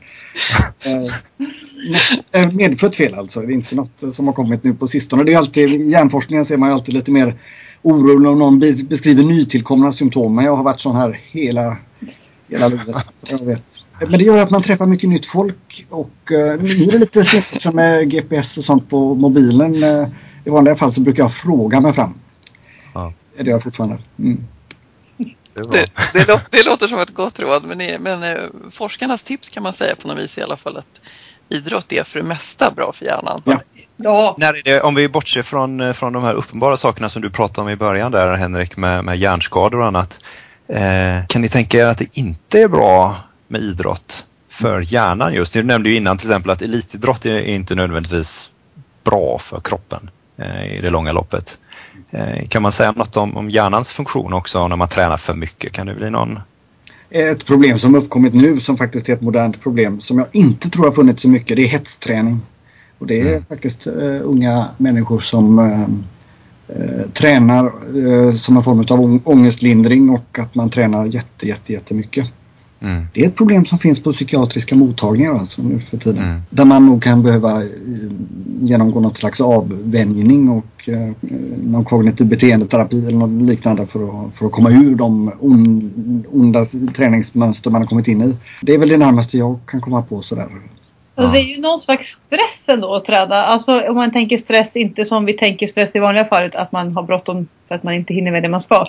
eh, 2.32 2.52
medfött 2.52 2.96
fel 2.96 3.14
alltså. 3.14 3.42
Det 3.42 3.54
är 3.54 3.56
inte 3.56 3.76
något 3.76 4.16
som 4.16 4.28
har 4.28 4.34
kommit 4.34 4.64
nu 4.64 4.74
på 4.74 4.88
sistone. 4.88 5.24
Det 5.24 5.34
är 5.34 5.38
alltid, 5.38 5.70
I 5.70 5.90
hjärnforskningen 5.90 6.46
ser 6.46 6.58
man 6.58 6.70
ju 6.70 6.76
alltid 6.76 6.94
lite 6.94 7.12
mer 7.12 7.36
oro 7.82 8.32
om 8.32 8.40
någon 8.40 8.60
beskriver 8.60 9.24
nytillkomna 9.24 9.92
symptom. 9.92 10.36
Men 10.36 10.46
jag 10.46 10.56
har 10.56 10.64
varit 10.64 10.82
sån 10.82 10.96
här 10.96 11.22
hela, 11.24 11.78
hela 12.48 12.68
livet. 12.68 12.96
Jag 13.30 13.46
vet. 13.46 13.64
Men 14.00 14.12
det 14.12 14.24
gör 14.24 14.38
att 14.38 14.50
man 14.50 14.62
träffar 14.62 14.86
mycket 14.86 15.10
nytt 15.10 15.26
folk 15.26 15.86
och 15.90 16.16
nu 16.30 16.36
är 16.36 16.92
det 16.92 16.98
lite 16.98 17.24
svårt 17.24 17.74
med 17.74 18.10
GPS 18.10 18.58
och 18.58 18.66
sånt 18.66 18.90
på 18.90 19.16
mobilen. 19.16 19.84
Uh, 19.84 20.08
i 20.46 20.50
vanliga 20.50 20.76
fall 20.76 20.94
så 20.94 21.02
brukar 21.02 21.24
jag 21.24 21.36
fråga 21.36 21.80
mig 21.82 21.94
fram. 21.94 22.14
Ja. 22.94 23.14
Det 23.38 23.44
gör 23.44 23.52
jag 23.52 23.64
fortfarande. 23.64 23.98
Mm. 24.20 24.48
Det, 25.18 25.72
det, 25.72 25.86
det, 26.14 26.28
låter, 26.28 26.48
det, 26.52 26.64
låter 26.66 26.88
som 26.88 27.00
ett 27.00 27.14
gott 27.14 27.40
råd 27.40 27.64
men, 27.64 28.04
men 28.04 28.24
eh, 28.24 28.44
forskarnas 28.72 29.24
tips 29.24 29.50
kan 29.50 29.64
man 29.64 29.74
säga 29.74 29.96
på 29.96 30.08
något 30.08 30.18
vis 30.18 30.38
i 30.38 30.42
alla 30.42 30.58
fall 30.58 30.78
att 30.78 31.02
idrott 31.50 31.92
är 31.92 32.04
för 32.04 32.20
det 32.20 32.26
mesta 32.26 32.72
bra 32.72 32.92
för 32.94 33.06
hjärnan. 33.06 33.42
Ja. 33.46 33.62
ja. 33.98 34.36
När 34.38 34.54
är 34.54 34.62
det, 34.64 34.82
om 34.82 34.96
vi 34.96 35.10
bortser 35.10 35.42
från, 35.42 35.80
eh, 35.80 35.94
från 35.94 36.14
de 36.14 36.24
här 36.24 36.34
uppenbara 36.34 36.78
sakerna 36.78 37.10
som 37.10 37.22
du 37.22 37.30
pratade 37.30 37.62
om 37.62 37.70
i 37.70 37.76
början 37.76 38.12
där 38.12 38.34
Henrik 38.34 38.78
med, 38.78 39.06
med 39.06 39.18
hjärnskador 39.18 39.80
och 39.80 39.86
annat. 39.86 40.20
Eh, 40.68 41.26
kan 41.28 41.42
ni 41.42 41.50
tänka 41.50 41.78
er 41.78 41.86
att 41.86 41.98
det 41.98 42.18
inte 42.18 42.62
är 42.62 42.68
bra 42.68 43.16
med 43.48 43.62
idrott 43.62 44.26
för 44.50 44.94
hjärnan 44.94 45.34
just? 45.34 45.54
Du 45.54 45.64
nämnde 45.64 45.90
ju 45.90 45.96
innan 45.96 46.18
till 46.18 46.30
exempel 46.30 46.52
att 46.52 46.62
elitidrott 46.62 47.26
är 47.26 47.42
inte 47.42 47.76
nödvändigtvis 47.76 48.50
bra 49.04 49.40
för 49.40 49.60
kroppen. 49.60 50.10
Eh, 50.38 50.78
i 50.78 50.82
det 50.82 50.90
långa 50.90 51.12
loppet. 51.12 51.60
Eh, 52.12 52.48
kan 52.48 52.62
man 52.62 52.72
säga 52.72 52.92
något 52.92 53.18
om, 53.18 53.38
om 53.38 53.50
hjärnans 53.50 53.94
funktion 53.94 54.34
också 54.34 54.68
när 54.68 54.76
man 54.76 54.88
tränar 54.88 55.18
för 55.18 55.34
mycket? 55.34 55.72
Kan 55.72 55.88
det 55.88 55.94
bli 55.94 56.10
någon 56.10 56.40
ett 57.10 57.46
problem 57.46 57.80
som 57.80 57.96
uppkommit 57.96 58.34
nu 58.34 58.60
som 58.60 58.78
faktiskt 58.78 59.10
är 59.10 59.14
ett 59.14 59.22
modernt 59.22 59.62
problem 59.62 60.02
som 60.02 60.18
jag 60.18 60.28
inte 60.32 60.70
tror 60.70 60.86
har 60.86 60.92
funnits 60.92 61.22
så 61.22 61.30
mycket. 61.30 61.58
Det 61.58 61.64
är 61.64 61.68
hetsträning. 61.68 62.42
Och 62.98 63.08
det 63.08 63.20
är 63.20 63.28
mm. 63.28 63.46
faktiskt 63.50 63.88
uh, 63.88 64.22
unga 64.24 64.68
människor 64.78 65.20
som 65.20 65.60
uh, 65.60 65.88
uh, 66.80 67.10
tränar 67.14 67.72
som 68.38 68.58
en 68.58 68.64
form 68.64 68.86
av 68.90 69.22
ångestlindring 69.24 70.10
och 70.10 70.40
att 70.40 70.56
man 70.56 70.70
tränar 70.70 71.06
jätte, 71.06 71.48
jätte, 71.48 71.74
jättemycket. 71.74 72.28
Mm. 72.80 73.08
Det 73.14 73.24
är 73.24 73.28
ett 73.28 73.36
problem 73.36 73.66
som 73.66 73.80
finns 73.80 74.04
på 74.04 74.12
psykiatriska 74.12 74.76
mottagningar 74.76 75.40
alltså 75.40 75.62
nu 75.62 75.80
för 75.80 75.98
tiden. 75.98 76.24
Mm. 76.24 76.42
Där 76.50 76.66
man 76.66 76.86
nog 76.86 77.04
kan 77.04 77.24
behöva 77.24 77.64
eh, 77.64 77.70
genomgå 78.62 79.00
något 79.00 79.18
slags 79.18 79.42
avvänjning 79.42 80.50
och 80.50 80.90
eh, 80.90 81.12
någon 81.64 81.86
kognitiv 81.86 82.28
beteendeterapi 82.28 83.08
eller 83.08 83.18
något 83.18 83.50
liknande 83.50 83.88
för 83.88 84.04
att, 84.04 84.36
för 84.36 84.46
att 84.46 84.52
komma 84.52 84.70
ur 84.70 84.96
de 84.96 85.32
on, 85.40 86.24
onda 86.32 86.66
träningsmönster 86.96 87.70
man 87.70 87.82
har 87.82 87.88
kommit 87.88 88.08
in 88.08 88.22
i. 88.22 88.36
Det 88.62 88.74
är 88.74 88.78
väl 88.78 88.90
det 88.90 88.98
närmaste 88.98 89.38
jag 89.38 89.60
kan 89.66 89.82
komma 89.82 90.02
på 90.02 90.22
sådär. 90.22 90.48
Alltså 91.18 91.34
det 91.34 91.40
är 91.40 91.44
ju 91.44 91.62
någon 91.62 91.80
slags 91.80 92.08
stress 92.08 92.70
ändå 92.70 92.96
att 92.96 93.06
träna. 93.06 93.36
Alltså 93.36 93.82
om 93.82 93.96
man 93.96 94.12
tänker 94.12 94.38
stress 94.38 94.76
inte 94.76 95.06
som 95.06 95.26
vi 95.26 95.34
tänker 95.34 95.68
stress 95.68 95.96
i 95.96 96.00
vanliga 96.00 96.26
fallet 96.26 96.56
att 96.56 96.72
man 96.72 96.96
har 96.96 97.04
bråttom 97.04 97.48
för 97.68 97.76
att 97.76 97.84
man 97.84 97.94
inte 97.94 98.14
hinner 98.14 98.32
med 98.32 98.44
det 98.44 98.50
man 98.50 98.62
ska. 98.62 98.86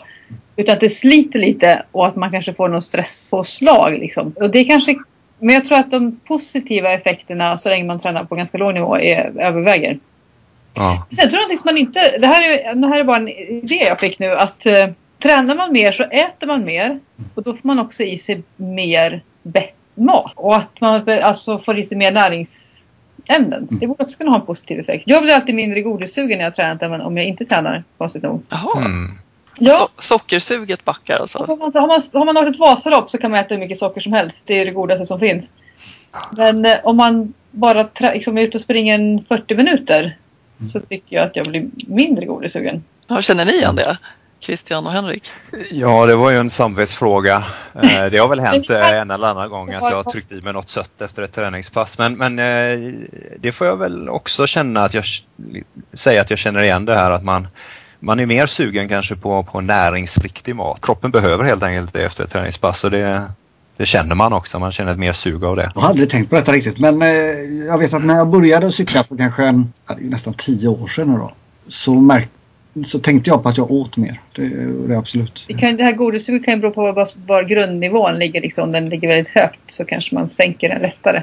Utan 0.57 0.73
att 0.73 0.81
det 0.81 0.91
sliter 0.91 1.39
lite 1.39 1.83
och 1.93 2.07
att 2.07 2.17
man 2.17 2.31
kanske 2.31 2.55
får 2.55 2.69
något 2.69 2.85
stresspåslag. 2.85 3.99
Liksom. 3.99 4.33
Och 4.37 4.51
det 4.51 4.65
kanske, 4.65 4.97
men 5.39 5.55
jag 5.55 5.67
tror 5.67 5.79
att 5.79 5.91
de 5.91 6.21
positiva 6.25 6.93
effekterna 6.93 7.59
så 7.59 7.69
länge 7.69 7.85
man 7.85 8.01
tränar 8.01 8.25
på 8.25 8.35
ganska 8.35 8.59
låg 8.59 8.75
nivå 8.75 8.99
är, 8.99 9.33
överväger. 9.41 9.99
Ja. 10.75 11.07
Sen 11.17 11.31
tror 11.31 11.43
jag 11.43 11.53
att 11.53 11.65
man 11.65 11.77
inte, 11.77 12.19
det 12.19 12.27
här, 12.27 12.43
är, 12.43 12.75
det 12.75 12.89
här 12.89 13.01
är 13.01 13.05
bara 13.05 13.17
en 13.17 13.29
idé 13.29 13.85
jag 13.85 14.01
fick 14.01 14.19
nu 14.19 14.31
att 14.31 14.67
uh, 14.67 14.87
tränar 15.19 15.55
man 15.55 15.73
mer 15.73 15.93
så 15.93 16.03
äter 16.03 16.47
man 16.47 16.65
mer 16.65 17.01
och 17.35 17.43
då 17.43 17.55
får 17.55 17.67
man 17.67 17.79
också 17.79 18.03
i 18.03 18.19
sig 18.19 18.43
mer 18.57 19.23
mat. 19.95 20.33
Och 20.35 20.57
att 20.57 20.81
man 20.81 21.09
alltså 21.23 21.59
får 21.59 21.79
i 21.79 21.85
sig 21.85 21.99
mer 21.99 22.13
näringsämnen. 22.13 23.69
Det 23.71 23.87
borde 23.87 24.05
också 24.05 24.19
kunna 24.19 24.31
ha 24.31 24.41
en 24.41 24.47
positiv 24.47 24.81
effekt. 24.81 25.05
Jag 25.07 25.23
blir 25.23 25.35
alltid 25.35 25.55
mindre 25.55 25.83
godissugen 25.83 26.39
när 26.39 26.45
jag 26.45 26.57
tränar 26.57 26.95
än 26.95 27.01
om 27.01 27.17
jag 27.17 27.27
inte 27.27 27.45
tränar, 27.45 27.85
konstigt 27.99 28.23
nog. 28.23 28.43
Jaha. 28.51 28.85
Mm. 28.85 29.11
Ja. 29.59 29.91
So 29.97 30.03
sockersuget 30.03 30.85
backar 30.85 31.17
alltså? 31.17 31.39
Har 31.39 31.57
man, 31.57 31.73
har, 31.75 31.87
man, 31.87 32.01
har 32.13 32.33
man 32.33 32.49
ett 32.49 32.59
Vasalopp 32.59 33.11
så 33.11 33.19
kan 33.19 33.31
man 33.31 33.41
äta 33.41 33.55
hur 33.55 33.61
mycket 33.61 33.79
socker 33.79 34.01
som 34.01 34.13
helst. 34.13 34.43
Det 34.47 34.61
är 34.61 34.65
det 34.65 34.71
godaste 34.71 35.07
som 35.07 35.21
finns. 35.21 35.51
Men 36.37 36.65
eh, 36.65 36.77
om 36.85 36.97
man 36.97 37.35
bara 37.51 37.89
liksom, 37.99 38.39
är 38.39 38.43
ute 38.43 38.59
och 38.59 38.63
springer 38.63 39.25
40 39.29 39.55
minuter 39.55 40.19
mm. 40.59 40.69
så 40.69 40.81
tycker 40.81 41.17
jag 41.17 41.25
att 41.25 41.37
jag 41.37 41.47
blir 41.47 41.67
mindre 41.87 42.27
godissugen. 42.27 42.85
Ja, 43.07 43.23
känner 43.23 43.45
ni 43.45 43.53
igen 43.53 43.77
det? 43.77 43.99
Christian 44.41 44.87
och 44.87 44.93
Henrik? 44.93 45.31
Ja, 45.71 46.07
det 46.07 46.17
var 46.17 46.31
ju 46.31 46.37
en 46.37 46.51
samvetsfråga. 46.51 47.45
Eh, 47.83 48.07
det 48.07 48.19
har 48.19 48.29
väl 48.29 48.41
hänt 48.41 48.71
eh, 48.71 48.89
en 48.89 49.11
eller 49.11 49.27
annan 49.27 49.51
gång 49.51 49.73
att 49.73 49.91
jag 49.91 49.97
har 49.97 50.11
tryckt 50.11 50.33
i 50.33 50.41
mig 50.41 50.53
något 50.53 50.69
sött 50.69 51.01
efter 51.01 51.23
ett 51.23 51.33
träningspass. 51.33 51.99
Men, 51.99 52.17
men 52.17 52.39
eh, 52.39 52.93
det 53.39 53.53
får 53.53 53.67
jag 53.67 53.77
väl 53.77 54.09
också 54.09 54.47
känna 54.47 54.85
att 54.85 54.95
jag 54.95 55.05
säger 55.93 56.21
att 56.21 56.31
jag 56.31 56.39
känner 56.39 56.63
igen 56.63 56.85
det 56.85 56.95
här 56.95 57.11
att 57.11 57.25
man 57.25 57.49
man 58.01 58.21
är 58.21 58.27
mer 58.27 58.47
sugen 58.47 58.89
kanske 58.89 59.17
på, 59.17 59.43
på 59.43 59.61
näringsriktig 59.61 60.57
mat. 60.57 60.81
Kroppen 60.81 61.11
behöver 61.11 61.45
helt 61.45 61.63
enkelt 61.63 61.93
det 61.93 62.05
efter 62.05 62.25
ett 62.25 62.31
träningspass 62.31 62.85
och 62.85 62.91
det, 62.91 63.23
det 63.77 63.87
känner 63.87 64.15
man 64.15 64.33
också. 64.33 64.59
Man 64.59 64.73
känner 64.73 64.93
ett 64.93 64.99
mer 64.99 65.13
sug 65.13 65.45
av 65.45 65.57
det. 65.57 65.71
Jag 65.75 65.81
har 65.81 65.89
aldrig 65.89 66.11
tänkt 66.11 66.31
på 66.31 66.37
detta 66.37 66.53
riktigt 66.53 66.79
men 66.79 67.03
eh, 67.03 67.09
jag 67.67 67.79
vet 67.79 67.95
att 67.95 68.05
när 68.05 68.17
jag 68.17 68.29
började 68.29 68.73
cykla 68.73 69.05
för 69.05 69.17
kanske 69.17 69.45
en, 69.45 69.73
nästan 69.99 70.35
tio 70.35 70.69
år 70.69 70.89
sedan 70.89 71.19
då, 71.19 71.33
så, 71.69 71.95
märk, 71.95 72.29
så 72.87 72.99
tänkte 72.99 73.31
jag 73.31 73.43
på 73.43 73.49
att 73.49 73.57
jag 73.57 73.71
åt 73.71 73.97
mer. 73.97 74.21
Det, 74.37 74.49
det 74.87 74.95
är 74.95 74.99
absolut. 74.99 75.45
Det, 75.49 75.55
kan, 75.55 75.77
det 75.77 75.85
här 75.85 75.93
godissuget 75.93 76.45
kan 76.45 76.55
ju 76.55 76.61
bero 76.61 76.71
på 76.71 76.93
var, 76.93 77.09
var 77.27 77.43
grundnivån 77.43 78.19
ligger. 78.19 78.41
Liksom. 78.41 78.65
Om 78.65 78.73
den 78.73 78.89
ligger 78.89 79.09
väldigt 79.09 79.35
högt 79.35 79.61
så 79.67 79.85
kanske 79.85 80.15
man 80.15 80.29
sänker 80.29 80.69
den 80.69 80.83
lättare. 80.83 81.23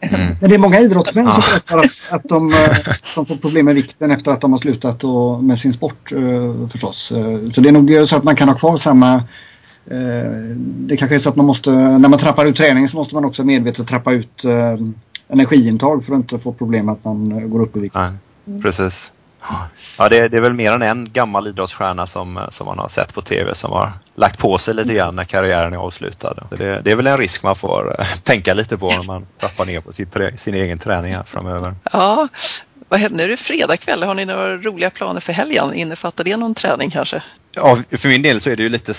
Mm. 0.00 0.36
Men 0.40 0.50
det 0.50 0.56
är 0.56 0.58
många 0.58 0.80
idrottsmän 0.80 1.32
som 1.32 1.42
berättar 1.50 1.78
att, 1.78 2.12
att 2.12 2.28
de, 2.28 2.52
eh, 2.52 2.76
de 3.14 3.26
får 3.26 3.36
problem 3.36 3.66
med 3.66 3.74
vikten 3.74 4.10
efter 4.10 4.30
att 4.30 4.40
de 4.40 4.52
har 4.52 4.58
slutat 4.58 5.04
och, 5.04 5.44
med 5.44 5.58
sin 5.58 5.72
sport 5.72 6.12
eh, 6.12 6.68
förstås. 6.68 7.12
Eh, 7.12 7.50
så 7.50 7.60
det 7.60 7.68
är 7.68 7.72
nog 7.72 8.08
så 8.08 8.16
att 8.16 8.24
man 8.24 8.36
kan 8.36 8.48
ha 8.48 8.56
kvar 8.56 8.78
samma 8.78 9.24
det 10.64 10.96
kanske 10.96 11.14
är 11.14 11.18
så 11.18 11.28
att 11.28 11.36
man 11.36 11.46
måste, 11.46 11.70
när 11.70 12.08
man 12.08 12.18
trappar 12.18 12.46
ut 12.46 12.56
träning 12.56 12.88
så 12.88 12.96
måste 12.96 13.14
man 13.14 13.24
också 13.24 13.44
medvetet 13.44 13.88
trappa 13.88 14.12
ut 14.12 14.44
energiintag 15.28 16.04
för 16.04 16.12
att 16.12 16.16
inte 16.16 16.38
få 16.38 16.52
problem 16.52 16.88
att 16.88 17.04
man 17.04 17.50
går 17.50 17.62
upp 17.62 17.76
i 17.76 17.80
vikt. 17.80 17.94
Nej, 17.94 18.62
precis. 18.62 19.12
Ja, 19.98 20.08
det 20.08 20.18
är, 20.18 20.28
det 20.28 20.36
är 20.36 20.40
väl 20.40 20.52
mer 20.52 20.72
än 20.72 20.82
en 20.82 21.12
gammal 21.12 21.48
idrottsstjärna 21.48 22.06
som, 22.06 22.46
som 22.50 22.66
man 22.66 22.78
har 22.78 22.88
sett 22.88 23.14
på 23.14 23.22
tv 23.22 23.54
som 23.54 23.72
har 23.72 23.92
lagt 24.14 24.38
på 24.38 24.58
sig 24.58 24.74
lite 24.74 24.94
grann 24.94 25.16
när 25.16 25.24
karriären 25.24 25.72
är 25.72 25.76
avslutad. 25.76 26.34
Det, 26.50 26.80
det 26.82 26.90
är 26.90 26.96
väl 26.96 27.06
en 27.06 27.16
risk 27.16 27.42
man 27.42 27.56
får 27.56 28.00
äh, 28.00 28.06
tänka 28.22 28.54
lite 28.54 28.78
på 28.78 28.88
när 28.88 29.02
man 29.02 29.26
trappar 29.40 29.64
ner 29.64 29.80
på 29.80 29.92
sin, 29.92 30.08
sin 30.36 30.54
egen 30.54 30.78
träning 30.78 31.14
här 31.14 31.22
framöver. 31.22 31.74
Ja, 31.92 32.28
vad 32.88 33.00
händer? 33.00 33.18
Nu 33.18 33.24
är 33.24 33.28
det 33.28 33.36
fredag 33.36 33.76
kväll. 33.76 34.02
Har 34.02 34.14
ni 34.14 34.24
några 34.24 34.56
roliga 34.56 34.90
planer 34.90 35.20
för 35.20 35.32
helgen? 35.32 35.74
Innefattar 35.74 36.24
det 36.24 36.36
någon 36.36 36.54
träning 36.54 36.90
kanske? 36.90 37.22
Ja, 37.54 37.78
för 37.90 38.08
min 38.08 38.22
del 38.22 38.40
så 38.40 38.50
är 38.50 38.56
det 38.56 38.62
ju 38.62 38.68
lite 38.68 38.94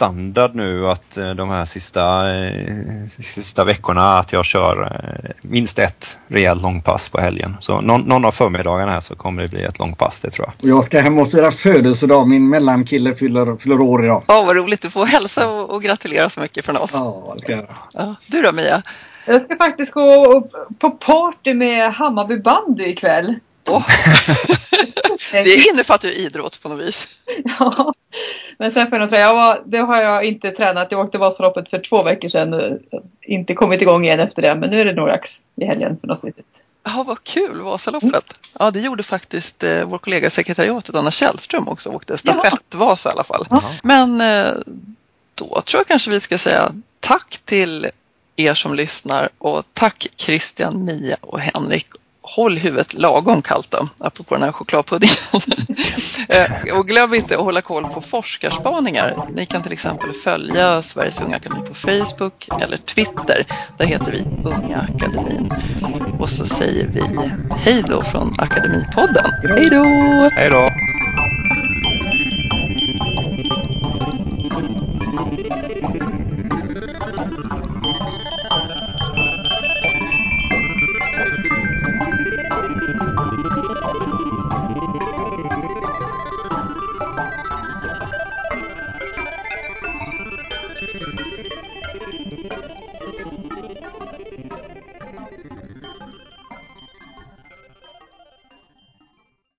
standard 0.00 0.54
nu 0.54 0.86
att 0.86 1.16
eh, 1.16 1.30
de 1.30 1.48
här 1.48 1.64
sista, 1.64 2.34
eh, 2.34 3.06
sista 3.18 3.64
veckorna 3.64 4.18
att 4.18 4.32
jag 4.32 4.44
kör 4.44 4.82
eh, 4.82 5.30
minst 5.42 5.78
ett 5.78 6.18
rejält 6.28 6.62
långpass 6.62 7.08
på 7.08 7.20
helgen. 7.20 7.56
Så 7.60 7.80
någon, 7.80 8.00
någon 8.00 8.24
av 8.24 8.30
förmiddagarna 8.30 8.92
här 8.92 9.00
så 9.00 9.16
kommer 9.16 9.42
det 9.42 9.48
bli 9.48 9.62
ett 9.62 9.78
långpass 9.78 10.20
det 10.20 10.30
tror 10.30 10.48
jag. 10.48 10.70
Jag 10.70 10.84
ska 10.84 11.00
hem 11.00 11.18
och 11.18 11.30
fira 11.30 11.52
födelsedag. 11.52 12.28
Min 12.28 12.48
mellankille 12.48 13.14
fyller, 13.14 13.56
fyller 13.56 13.80
år 13.80 14.04
idag. 14.04 14.22
Ja, 14.26 14.42
vad 14.46 14.56
roligt. 14.56 14.82
Du 14.82 14.90
får 14.90 15.06
hälsa 15.06 15.50
och, 15.50 15.70
och 15.70 15.82
gratulera 15.82 16.28
så 16.28 16.40
mycket 16.40 16.64
från 16.64 16.76
oss. 16.76 16.90
Ja, 16.94 17.32
det 17.36 17.42
ska 17.42 17.52
jag 17.52 17.66
ja. 17.92 18.14
Du 18.26 18.42
då 18.42 18.52
Mia? 18.52 18.82
Jag 19.26 19.42
ska 19.42 19.56
faktiskt 19.56 19.92
gå 19.92 20.40
på 20.78 20.90
party 20.90 21.54
med 21.54 21.92
Hammarby 21.92 22.36
bandy 22.36 22.84
ikväll. 22.84 23.34
Oh. 23.66 23.86
det 25.32 25.68
innefattar 25.72 26.08
ju 26.08 26.14
idrott 26.14 26.62
på 26.62 26.68
något 26.68 26.80
vis. 26.80 27.08
Ja, 27.44 27.94
men 28.58 28.70
sen 28.70 28.90
får 28.90 28.98
jag 28.98 29.08
säga, 29.08 29.26
jag 29.26 29.62
det 29.66 29.78
har 29.78 30.02
jag 30.02 30.24
inte 30.24 30.50
tränat. 30.50 30.88
Jag 30.90 31.00
åkte 31.00 31.18
Vasaloppet 31.18 31.70
för 31.70 31.78
två 31.78 32.02
veckor 32.02 32.28
sedan 32.28 32.54
och 32.54 32.78
inte 33.20 33.54
kommit 33.54 33.82
igång 33.82 34.04
igen 34.04 34.20
efter 34.20 34.42
det. 34.42 34.54
Men 34.54 34.70
nu 34.70 34.80
är 34.80 34.84
det 34.84 34.92
nog 34.92 35.08
dags 35.08 35.40
i 35.56 35.64
helgen 35.64 35.98
för 36.00 36.08
något 36.08 36.24
litet 36.24 36.44
Ja, 36.82 37.04
vad 37.06 37.24
kul, 37.24 37.60
Vasaloppet. 37.60 38.40
Ja, 38.58 38.70
det 38.70 38.80
gjorde 38.80 39.02
faktiskt 39.02 39.62
eh, 39.62 39.84
vår 39.84 39.98
kollega 39.98 40.26
i 40.26 40.30
sekretariatet, 40.30 40.94
Anna 40.94 41.10
Källström 41.10 41.68
också, 41.68 41.90
åkte 41.90 42.18
stafettvasa 42.18 43.08
i 43.08 43.12
alla 43.12 43.24
fall. 43.24 43.46
Ja. 43.50 43.62
Men 43.82 44.20
eh, 44.20 44.52
då 45.34 45.62
tror 45.66 45.80
jag 45.80 45.86
kanske 45.86 46.10
vi 46.10 46.20
ska 46.20 46.38
säga 46.38 46.72
tack 47.00 47.38
till 47.44 47.86
er 48.36 48.54
som 48.54 48.74
lyssnar 48.74 49.28
och 49.38 49.64
tack 49.72 50.06
Christian, 50.16 50.84
Mia 50.84 51.16
och 51.20 51.40
Henrik. 51.40 51.86
Håll 52.36 52.58
huvudet 52.58 52.94
lagom 52.94 53.42
kallt 53.42 53.70
då, 53.70 53.88
apropå 53.98 54.34
den 54.34 54.44
här 54.44 54.52
chokladpuddingen. 54.52 55.16
Eh, 56.28 56.78
och 56.78 56.86
glöm 56.88 57.14
inte 57.14 57.34
att 57.34 57.40
hålla 57.40 57.62
koll 57.62 57.84
på 57.84 58.00
forskarspaningar. 58.00 59.28
Ni 59.34 59.46
kan 59.46 59.62
till 59.62 59.72
exempel 59.72 60.12
följa 60.12 60.82
Sveriges 60.82 61.20
Unga 61.20 61.36
Akademi 61.36 61.66
på 61.68 61.74
Facebook 61.74 62.48
eller 62.62 62.76
Twitter. 62.76 63.46
Där 63.78 63.86
heter 63.86 64.12
vi 64.12 64.24
Unga 64.48 64.78
Akademin. 64.78 65.50
Och 66.20 66.30
så 66.30 66.46
säger 66.46 66.86
vi 66.86 67.00
hej 67.56 67.82
då 67.86 68.02
från 68.02 68.34
Akademipodden. 68.38 69.32
Hej 69.42 69.70
då! 69.70 69.84
Hej 70.32 70.50
då! 70.50 70.68